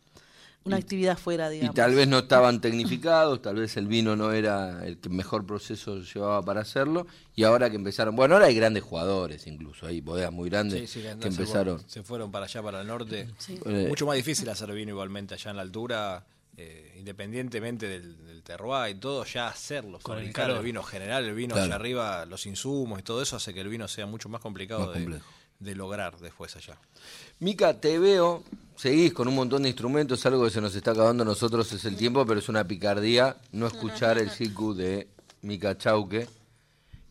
una 0.66 0.78
actividad 0.78 1.18
fuera, 1.18 1.49
digamos. 1.49 1.74
Y 1.74 1.76
tal 1.76 1.95
vez 1.95 2.07
no 2.07 2.20
estaban 2.20 2.62
tecnificados, 2.62 3.41
tal 3.41 3.55
vez 3.55 3.76
el 3.78 3.88
vino 3.88 4.16
no 4.16 4.32
era 4.34 4.86
el 4.86 4.97
que 4.99 5.10
mejor 5.10 5.45
proceso 5.45 6.01
llevaba 6.01 6.41
para 6.43 6.62
hacerlo, 6.62 7.07
y 7.36 7.43
ahora 7.43 7.70
que 7.70 7.76
empezaron, 7.78 8.16
bueno, 8.16 8.36
ahora 8.36 8.47
hay 8.47 8.55
grandes 8.55 8.84
jugadores 8.84 9.47
incluso, 9.47 9.88
hay 9.88 10.01
bodegas 10.01 10.32
muy 10.32 10.49
grandes 10.49 10.82
Sí, 10.89 11.01
sí, 11.01 11.07
que 11.20 11.28
empezaron. 11.28 11.82
Se 11.88 12.03
fueron 12.03 12.32
para 12.32 12.45
allá, 12.45 12.62
para 12.62 12.82
el 12.82 12.88
norte. 12.88 13.30
Sí. 13.38 13.60
Eh, 13.66 13.86
Mucho 13.88 14.05
más 14.05 14.16
difícil 14.16 14.47
hacer 14.49 14.72
vino 14.74 14.91
igualmente 14.91 15.34
allá 15.34 15.51
en 15.51 15.57
la 15.57 15.64
altura, 15.64 16.26
eh, 16.57 16.93
independientemente 16.99 17.88
del, 17.88 18.18
del 18.28 18.43
terroir 18.43 18.95
y 18.95 18.99
todo, 18.99 19.24
ya 19.24 19.47
hacerlo, 19.47 19.97
Con 20.01 20.20
el 20.20 20.34
el, 20.36 20.62
vino 20.62 20.84
general, 20.84 21.24
el 21.26 21.34
vino 21.34 21.53
Claro. 21.55 21.68
allá 21.68 21.76
arriba, 21.76 22.26
los 22.26 22.45
insumos 22.45 22.99
y 22.99 23.03
todo 23.03 23.22
eso 23.22 23.38
hace 23.38 23.53
que 23.53 23.62
el 23.62 23.70
vino 23.70 23.88
sea 23.88 24.05
mucho 24.05 24.28
más 24.28 24.41
complicado 24.41 24.88
Más 24.88 24.95
de, 24.95 25.01
complejo. 25.03 25.26
De 25.60 25.76
lograr 25.76 26.18
después 26.20 26.55
allá. 26.55 26.78
Mica, 27.39 27.80
te 27.80 27.99
veo, 27.99 28.43
seguís 28.76 29.14
con 29.14 29.28
un 29.28 29.36
montón 29.36 29.64
de 29.64 29.70
instrumentos, 29.70 30.26
algo 30.26 30.45
que 30.45 30.51
se 30.51 30.62
nos 30.62 30.74
está 30.74 30.91
acabando 30.91 31.24
a 31.24 31.26
nosotros 31.26 31.72
es 31.74 31.84
el 31.86 31.97
tiempo, 31.97 32.26
pero 32.26 32.39
es 32.39 32.49
una 32.49 32.64
picardía 32.66 33.36
no 33.51 33.68
escuchar 33.68 34.18
el 34.18 34.30
siku 34.30 34.74
de 34.74 35.07
Mica 35.41 35.78
Chauque. 35.78 36.28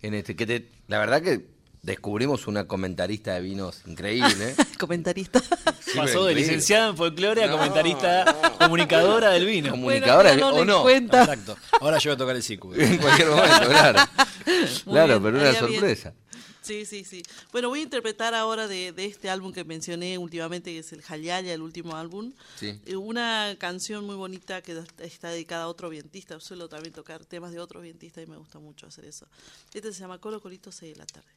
En 0.00 0.14
este, 0.14 0.34
que 0.36 0.46
te, 0.46 0.68
la 0.86 0.98
verdad 0.98 1.20
que 1.22 1.44
descubrimos 1.82 2.46
una 2.46 2.66
comentarista 2.66 3.34
de 3.34 3.40
vinos 3.40 3.82
increíble. 3.86 4.50
¿eh? 4.50 4.56
Comentarista. 4.78 5.42
Pasó 5.96 6.24
de 6.24 6.34
licenciada 6.34 6.88
en 6.90 6.96
folclore 6.96 7.44
a 7.44 7.46
No, 7.48 7.56
comentarista, 7.56 8.54
comunicadora 8.58 9.30
del 9.30 9.46
vino. 9.46 9.70
Comunicadora, 9.70 10.30
Bueno, 10.32 10.50
no 10.52 10.56
¿o 10.56 10.64
no? 10.64 10.82
cuenta. 10.82 11.22
Exacto. 11.22 11.56
Ahora 11.80 11.98
yo 11.98 12.10
voy 12.10 12.14
a 12.14 12.18
tocar 12.18 12.36
el 12.36 12.42
siku. 12.42 12.72
En 12.76 12.98
cualquier 12.98 13.28
momento, 13.28 13.68
claro. 13.68 14.00
Muy 14.46 14.94
claro, 14.94 15.20
bien, 15.20 15.22
pero 15.22 15.38
una 15.38 15.66
bien. 15.68 16.14
Sí, 16.68 16.84
sí, 16.84 17.02
sí. 17.02 17.22
Bueno, 17.50 17.70
voy 17.70 17.80
a 17.80 17.82
interpretar 17.84 18.34
ahora 18.34 18.68
de, 18.68 18.92
de 18.92 19.06
este 19.06 19.30
álbum 19.30 19.54
que 19.54 19.64
mencioné 19.64 20.18
últimamente, 20.18 20.70
que 20.70 20.80
es 20.80 20.92
el 20.92 21.02
Hayaya, 21.08 21.54
el 21.54 21.62
último 21.62 21.96
álbum. 21.96 22.34
Sí. 22.56 22.78
Eh, 22.84 22.94
Una 22.96 23.56
canción 23.58 24.04
muy 24.04 24.16
bonita 24.16 24.60
que 24.60 24.78
está 24.98 25.30
dedicada 25.30 25.64
a 25.64 25.68
otro 25.68 25.88
vientista. 25.88 26.38
Suelo 26.40 26.68
también 26.68 26.92
tocar 26.92 27.24
temas 27.24 27.52
de 27.52 27.58
otros 27.60 27.82
vientistas 27.82 28.22
y 28.22 28.26
me 28.26 28.36
gusta 28.36 28.58
mucho 28.58 28.86
hacer 28.86 29.06
eso. 29.06 29.26
Este 29.72 29.94
se 29.94 30.00
llama 30.00 30.18
Colo 30.20 30.42
Colito 30.42 30.70
6 30.70 30.92
de 30.92 30.98
la 30.98 31.06
tarde. 31.06 31.30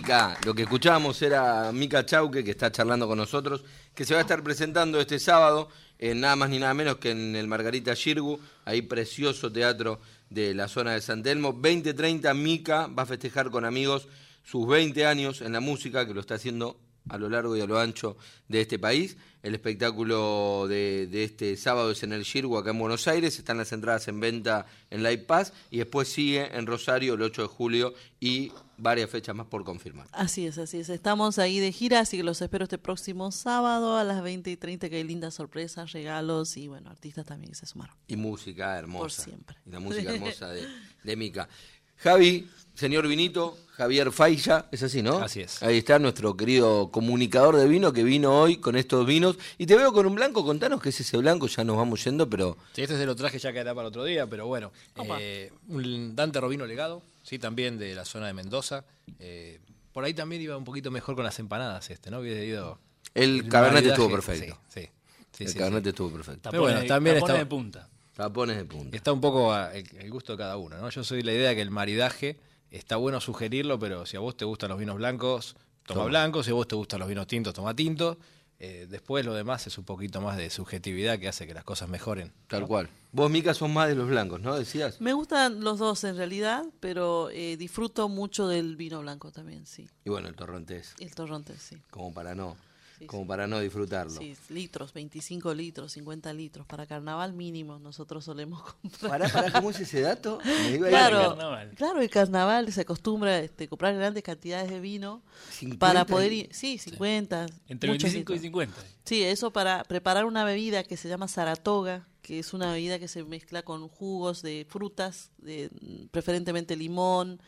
Mica. 0.00 0.38
Lo 0.46 0.54
que 0.54 0.62
escuchábamos 0.62 1.20
era 1.20 1.70
Mica 1.72 2.06
Chauque, 2.06 2.42
que 2.42 2.52
está 2.52 2.72
charlando 2.72 3.06
con 3.06 3.18
nosotros, 3.18 3.62
que 3.94 4.06
se 4.06 4.14
va 4.14 4.20
a 4.20 4.22
estar 4.22 4.42
presentando 4.42 4.98
este 4.98 5.18
sábado, 5.18 5.68
en 5.98 6.20
nada 6.20 6.36
más 6.36 6.48
ni 6.48 6.58
nada 6.58 6.72
menos 6.72 6.96
que 6.96 7.10
en 7.10 7.36
el 7.36 7.46
Margarita 7.46 7.94
Girgu, 7.94 8.40
ahí 8.64 8.80
precioso 8.80 9.52
teatro 9.52 10.00
de 10.30 10.54
la 10.54 10.68
zona 10.68 10.92
de 10.92 11.02
San 11.02 11.22
Telmo. 11.22 11.52
2030, 11.52 12.32
Mica 12.32 12.86
va 12.86 13.02
a 13.02 13.06
festejar 13.06 13.50
con 13.50 13.66
amigos 13.66 14.08
sus 14.42 14.66
20 14.66 15.04
años 15.04 15.42
en 15.42 15.52
la 15.52 15.60
música, 15.60 16.06
que 16.06 16.14
lo 16.14 16.22
está 16.22 16.36
haciendo 16.36 16.79
a 17.10 17.18
lo 17.18 17.28
largo 17.28 17.56
y 17.56 17.60
a 17.60 17.66
lo 17.66 17.78
ancho 17.78 18.16
de 18.48 18.60
este 18.60 18.78
país. 18.78 19.16
El 19.42 19.54
espectáculo 19.54 20.66
de, 20.68 21.06
de 21.06 21.24
este 21.24 21.56
sábado 21.56 21.90
es 21.90 22.02
en 22.02 22.12
el 22.12 22.24
Girgu, 22.24 22.58
acá 22.58 22.70
en 22.70 22.78
Buenos 22.78 23.08
Aires. 23.08 23.38
Están 23.38 23.58
las 23.58 23.72
entradas 23.72 24.06
en 24.08 24.20
venta 24.20 24.66
en 24.90 25.02
Live 25.02 25.24
Pass 25.24 25.52
y 25.70 25.78
después 25.78 26.08
sigue 26.08 26.56
en 26.56 26.66
Rosario 26.66 27.14
el 27.14 27.22
8 27.22 27.42
de 27.42 27.48
julio 27.48 27.94
y 28.20 28.52
varias 28.76 29.10
fechas 29.10 29.34
más 29.34 29.46
por 29.46 29.64
confirmar. 29.64 30.06
Así 30.12 30.46
es, 30.46 30.58
así 30.58 30.78
es. 30.78 30.88
Estamos 30.88 31.38
ahí 31.38 31.58
de 31.58 31.72
gira, 31.72 32.00
así 32.00 32.16
que 32.16 32.22
los 32.22 32.40
espero 32.42 32.64
este 32.64 32.78
próximo 32.78 33.32
sábado 33.32 33.96
a 33.96 34.04
las 34.04 34.22
20 34.22 34.50
y 34.50 34.56
30, 34.56 34.88
que 34.88 34.96
hay 34.96 35.04
lindas 35.04 35.34
sorpresas, 35.34 35.92
regalos 35.92 36.56
y, 36.56 36.68
bueno, 36.68 36.90
artistas 36.90 37.26
también 37.26 37.52
que 37.52 37.56
se 37.56 37.66
sumaron. 37.66 37.96
Y 38.08 38.16
música 38.16 38.78
hermosa. 38.78 39.00
Por 39.00 39.10
siempre. 39.10 39.56
Y 39.66 39.70
la 39.70 39.80
música 39.80 40.10
hermosa 40.14 40.50
de, 40.50 40.66
de 41.02 41.16
Mica. 41.16 41.48
Javi, 41.96 42.48
señor 42.80 43.06
Vinito, 43.06 43.56
Javier 43.76 44.10
Faiya, 44.10 44.66
es 44.72 44.82
así, 44.82 45.02
¿no? 45.02 45.18
Así 45.18 45.40
es. 45.40 45.62
Ahí 45.62 45.78
está 45.78 45.98
nuestro 45.98 46.36
querido 46.36 46.90
comunicador 46.90 47.56
de 47.56 47.68
vino 47.68 47.92
que 47.92 48.02
vino 48.02 48.40
hoy 48.40 48.56
con 48.56 48.76
estos 48.76 49.06
vinos. 49.06 49.36
Y 49.58 49.66
te 49.66 49.76
veo 49.76 49.92
con 49.92 50.06
un 50.06 50.14
blanco, 50.14 50.44
contanos 50.44 50.80
qué 50.82 50.88
es 50.88 50.98
ese 51.00 51.16
blanco, 51.18 51.46
ya 51.46 51.62
nos 51.62 51.76
vamos 51.76 52.02
yendo, 52.04 52.28
pero 52.28 52.56
Sí, 52.72 52.82
este 52.82 52.96
se 52.96 53.06
lo 53.06 53.14
traje 53.14 53.38
ya 53.38 53.52
quedará 53.52 53.74
para 53.74 53.88
otro 53.88 54.04
día, 54.04 54.26
pero 54.26 54.46
bueno. 54.46 54.72
Eh, 55.18 55.52
un 55.68 56.16
Dante 56.16 56.40
Robino 56.40 56.66
legado, 56.66 57.02
sí, 57.22 57.38
también 57.38 57.78
de 57.78 57.94
la 57.94 58.04
zona 58.04 58.26
de 58.26 58.32
Mendoza. 58.32 58.84
Eh, 59.18 59.60
por 59.92 60.04
ahí 60.04 60.14
también 60.14 60.40
iba 60.42 60.56
un 60.56 60.64
poquito 60.64 60.90
mejor 60.90 61.14
con 61.14 61.24
las 61.24 61.38
empanadas 61.38 61.90
este, 61.90 62.10
¿no? 62.10 62.20
Hubiese 62.20 62.44
ido... 62.46 62.78
el 63.14 63.48
cabernet 63.48 63.84
maridaje, 63.84 63.88
estuvo 64.02 64.10
perfecto. 64.10 64.58
Sí, 64.68 64.80
sí. 64.82 64.88
sí, 65.32 65.44
el 65.44 65.50
sí, 65.50 65.58
cabernet 65.58 65.82
sí. 65.84 65.88
estuvo 65.90 66.10
perfecto. 66.10 66.50
Pero 66.50 66.62
bueno, 66.62 66.82
también 66.86 67.16
tapones 67.16 67.22
está- 67.34 67.38
de 67.38 67.46
punta. 67.46 67.88
Tapones 68.14 68.56
de 68.56 68.64
punta. 68.66 68.96
Está 68.96 69.12
un 69.12 69.20
poco 69.20 69.52
a- 69.52 69.74
el, 69.74 69.84
el 69.98 70.10
gusto 70.10 70.32
de 70.32 70.38
cada 70.38 70.56
uno, 70.58 70.76
¿no? 70.78 70.90
Yo 70.90 71.02
soy 71.04 71.22
la 71.22 71.32
idea 71.32 71.54
que 71.54 71.62
el 71.62 71.70
maridaje 71.70 72.38
está 72.70 72.96
bueno 72.96 73.20
sugerirlo, 73.20 73.78
pero 73.78 74.06
si 74.06 74.16
a 74.16 74.20
vos 74.20 74.36
te 74.36 74.44
gustan 74.44 74.70
los 74.70 74.78
vinos 74.78 74.96
blancos, 74.96 75.54
toma, 75.86 76.00
Toma. 76.00 76.04
blancos, 76.06 76.46
si 76.46 76.52
a 76.52 76.54
vos 76.54 76.68
te 76.68 76.76
gustan 76.76 77.00
los 77.00 77.08
vinos 77.08 77.26
tintos, 77.26 77.54
toma 77.54 77.74
tinto. 77.74 78.18
Eh, 78.62 78.86
después 78.90 79.24
lo 79.24 79.32
demás 79.32 79.66
es 79.66 79.78
un 79.78 79.84
poquito 79.84 80.20
más 80.20 80.36
de 80.36 80.50
subjetividad 80.50 81.18
que 81.18 81.28
hace 81.28 81.46
que 81.46 81.54
las 81.54 81.64
cosas 81.64 81.88
mejoren. 81.88 82.30
Tal 82.46 82.66
cual. 82.66 82.90
Vos, 83.10 83.30
Mica, 83.30 83.54
sos 83.54 83.70
más 83.70 83.88
de 83.88 83.94
los 83.94 84.06
blancos, 84.06 84.42
¿no? 84.42 84.54
Decías. 84.54 85.00
Me 85.00 85.14
gustan 85.14 85.64
los 85.64 85.78
dos 85.78 86.04
en 86.04 86.16
realidad, 86.16 86.64
pero 86.78 87.30
eh, 87.30 87.56
disfruto 87.56 88.10
mucho 88.10 88.48
del 88.48 88.76
vino 88.76 89.00
blanco 89.00 89.32
también, 89.32 89.64
sí. 89.66 89.88
Y 90.04 90.10
bueno, 90.10 90.28
el 90.28 90.34
torrontés, 90.36 90.94
el 90.98 91.14
torronte, 91.14 91.56
sí. 91.56 91.78
como 91.90 92.12
para 92.12 92.34
no, 92.34 92.54
Sí, 93.00 93.06
como 93.06 93.22
sí. 93.24 93.28
para 93.28 93.46
no 93.48 93.58
disfrutarlo. 93.58 94.12
Sí, 94.20 94.36
litros, 94.50 94.92
25 94.92 95.52
litros, 95.54 95.92
50 95.92 96.32
litros. 96.32 96.66
Para 96.66 96.86
carnaval 96.86 97.32
mínimo 97.32 97.78
nosotros 97.80 98.24
solemos 98.24 98.62
comprar. 98.82 99.10
Pará, 99.10 99.28
pará, 99.28 99.50
¿cómo 99.52 99.70
es 99.70 99.80
ese 99.80 100.02
dato? 100.02 100.38
Me 100.44 100.76
iba 100.76 100.86
a 100.86 100.90
ir 100.90 100.96
a- 100.96 100.98
Claro, 101.08 101.28
carnaval. 101.30 101.70
claro, 101.76 102.00
el 102.00 102.10
carnaval 102.10 102.72
se 102.72 102.82
acostumbra 102.82 103.38
este, 103.40 103.66
comprar 103.68 103.94
grandes 103.94 104.22
cantidades 104.22 104.70
de 104.70 104.78
vino 104.80 105.22
50 105.50 105.78
para 105.78 106.04
poder 106.06 106.32
ir, 106.32 106.48
sí, 106.52 106.78
50. 106.78 107.46
Entre 107.68 107.90
muchos 107.90 108.12
25 108.12 108.32
y 108.32 108.36
litros. 108.36 108.40
50. 108.42 108.76
Sí, 109.04 109.22
eso 109.24 109.50
para 109.52 109.82
preparar 109.84 110.24
una 110.26 110.44
bebida 110.44 110.84
que 110.84 110.96
se 110.96 111.08
llama 111.08 111.26
Saratoga, 111.26 112.06
que 112.22 112.38
es 112.38 112.52
una 112.52 112.70
bebida 112.72 112.98
que 112.98 113.08
se 113.08 113.24
mezcla 113.24 113.62
con 113.62 113.88
jugos 113.88 114.42
de 114.42 114.66
frutas, 114.68 115.30
de, 115.38 115.70
mm, 115.80 116.06
preferentemente 116.08 116.76
limón, 116.76 117.40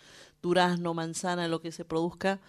durazno, 0.42 0.94
manzana, 0.94 1.46
lo 1.46 1.60
que 1.60 1.70
se 1.70 1.84
produzca. 1.84 2.40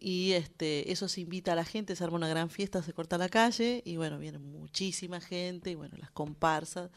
Y 0.00 0.32
este, 0.32 0.92
eso 0.92 1.08
se 1.08 1.20
invita 1.20 1.52
a 1.52 1.56
la 1.56 1.64
gente, 1.64 1.96
se 1.96 2.04
arma 2.04 2.16
una 2.16 2.28
gran 2.28 2.50
fiesta, 2.50 2.82
se 2.82 2.92
corta 2.92 3.18
la 3.18 3.28
calle 3.28 3.82
y 3.84 3.96
bueno, 3.96 4.18
viene 4.18 4.38
muchísima 4.38 5.20
gente 5.20 5.72
y 5.72 5.74
bueno, 5.74 5.96
las 5.98 6.10
comparsas 6.12 6.90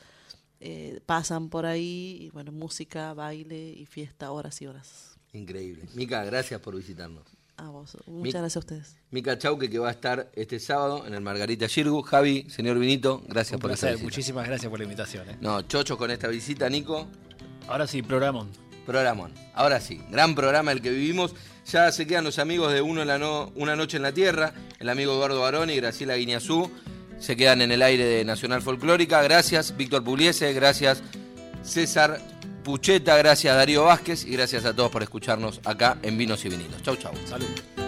eh, 0.60 1.00
pasan 1.08 1.50
por 1.50 1.66
ahí 1.66 2.18
y 2.22 2.30
bueno, 2.30 2.52
música, 2.52 3.14
baile 3.16 3.72
y 3.72 3.86
fiesta, 3.88 4.32
horas 4.32 4.62
y 4.62 4.68
horas. 4.68 5.18
Increíble. 5.34 5.84
Mica, 5.96 6.24
gracias 6.26 6.62
por 6.62 6.76
visitarnos. 6.76 7.24
A 7.58 7.70
vos, 7.70 7.98
muchas 8.08 8.42
gracias 8.42 8.56
a 8.56 8.60
ustedes. 8.60 8.96
Mica 9.12 9.38
Chauque 9.38 9.70
que 9.70 9.78
va 9.80 9.90
a 9.90 9.92
estar 9.92 10.32
este 10.36 10.60
sábado 10.60 11.06
en 11.06 11.14
el 11.14 11.22
Margarita 11.22 11.68
Girgu. 11.68 12.02
Javi, 12.02 12.50
señor 12.50 12.78
Vinito, 12.80 13.24
gracias 13.28 13.56
Un 13.56 13.62
por 13.62 13.72
esta 13.72 13.82
placer, 13.88 13.92
visita. 13.98 14.04
muchísimas 14.06 14.48
gracias 14.48 14.70
por 14.70 14.80
la 14.80 14.84
invitación. 14.86 15.30
¿eh? 15.30 15.38
No, 15.42 15.62
chocho 15.64 15.98
con 15.98 16.10
esta 16.12 16.28
visita, 16.28 16.70
Nico. 16.70 17.08
Ahora 17.68 17.88
sí, 17.88 18.02
programón. 18.02 18.50
Programón. 18.86 19.34
Ahora 19.54 19.80
sí, 19.80 20.02
gran 20.10 20.36
programa 20.36 20.72
el 20.72 20.82
que 20.82 20.90
vivimos. 20.90 21.34
Ya 21.72 21.92
se 21.92 22.08
quedan 22.08 22.24
los 22.24 22.40
amigos 22.40 22.74
de 22.74 22.82
Uno 22.82 23.02
en 23.02 23.08
la 23.08 23.18
no- 23.20 23.52
Una 23.56 23.76
Noche 23.76 23.98
en 23.98 24.04
la 24.04 24.12
Tierra, 24.12 24.54
el 24.80 24.90
amigo 24.90 25.14
Eduardo 25.14 25.40
Baroni 25.42 25.74
y 25.74 25.78
Graciela 25.78 26.16
Guiñazú. 26.16 26.70
Se 27.20 27.36
quedan 27.36 27.62
en 27.62 27.72
el 27.72 27.82
aire 27.84 28.04
de 28.04 28.26
Nacional 28.26 28.62
Folclórica. 28.62 29.22
Gracias, 29.22 29.78
Víctor 29.78 30.04
Pugliese. 30.04 30.52
Gracias, 30.54 31.04
César 31.64 32.20
Pucheta. 32.64 33.16
Gracias, 33.18 33.56
Darío 33.56 33.84
Vázquez. 33.86 34.26
Y 34.26 34.32
gracias 34.32 34.66
a 34.66 34.76
todos 34.76 34.90
por 34.92 35.04
escucharnos 35.04 35.62
acá 35.64 35.98
en 36.02 36.18
Vinos 36.18 36.44
y 36.46 36.50
Vinilos. 36.50 36.82
Chau, 36.82 36.96
chau. 36.96 37.14
Salud. 37.28 37.81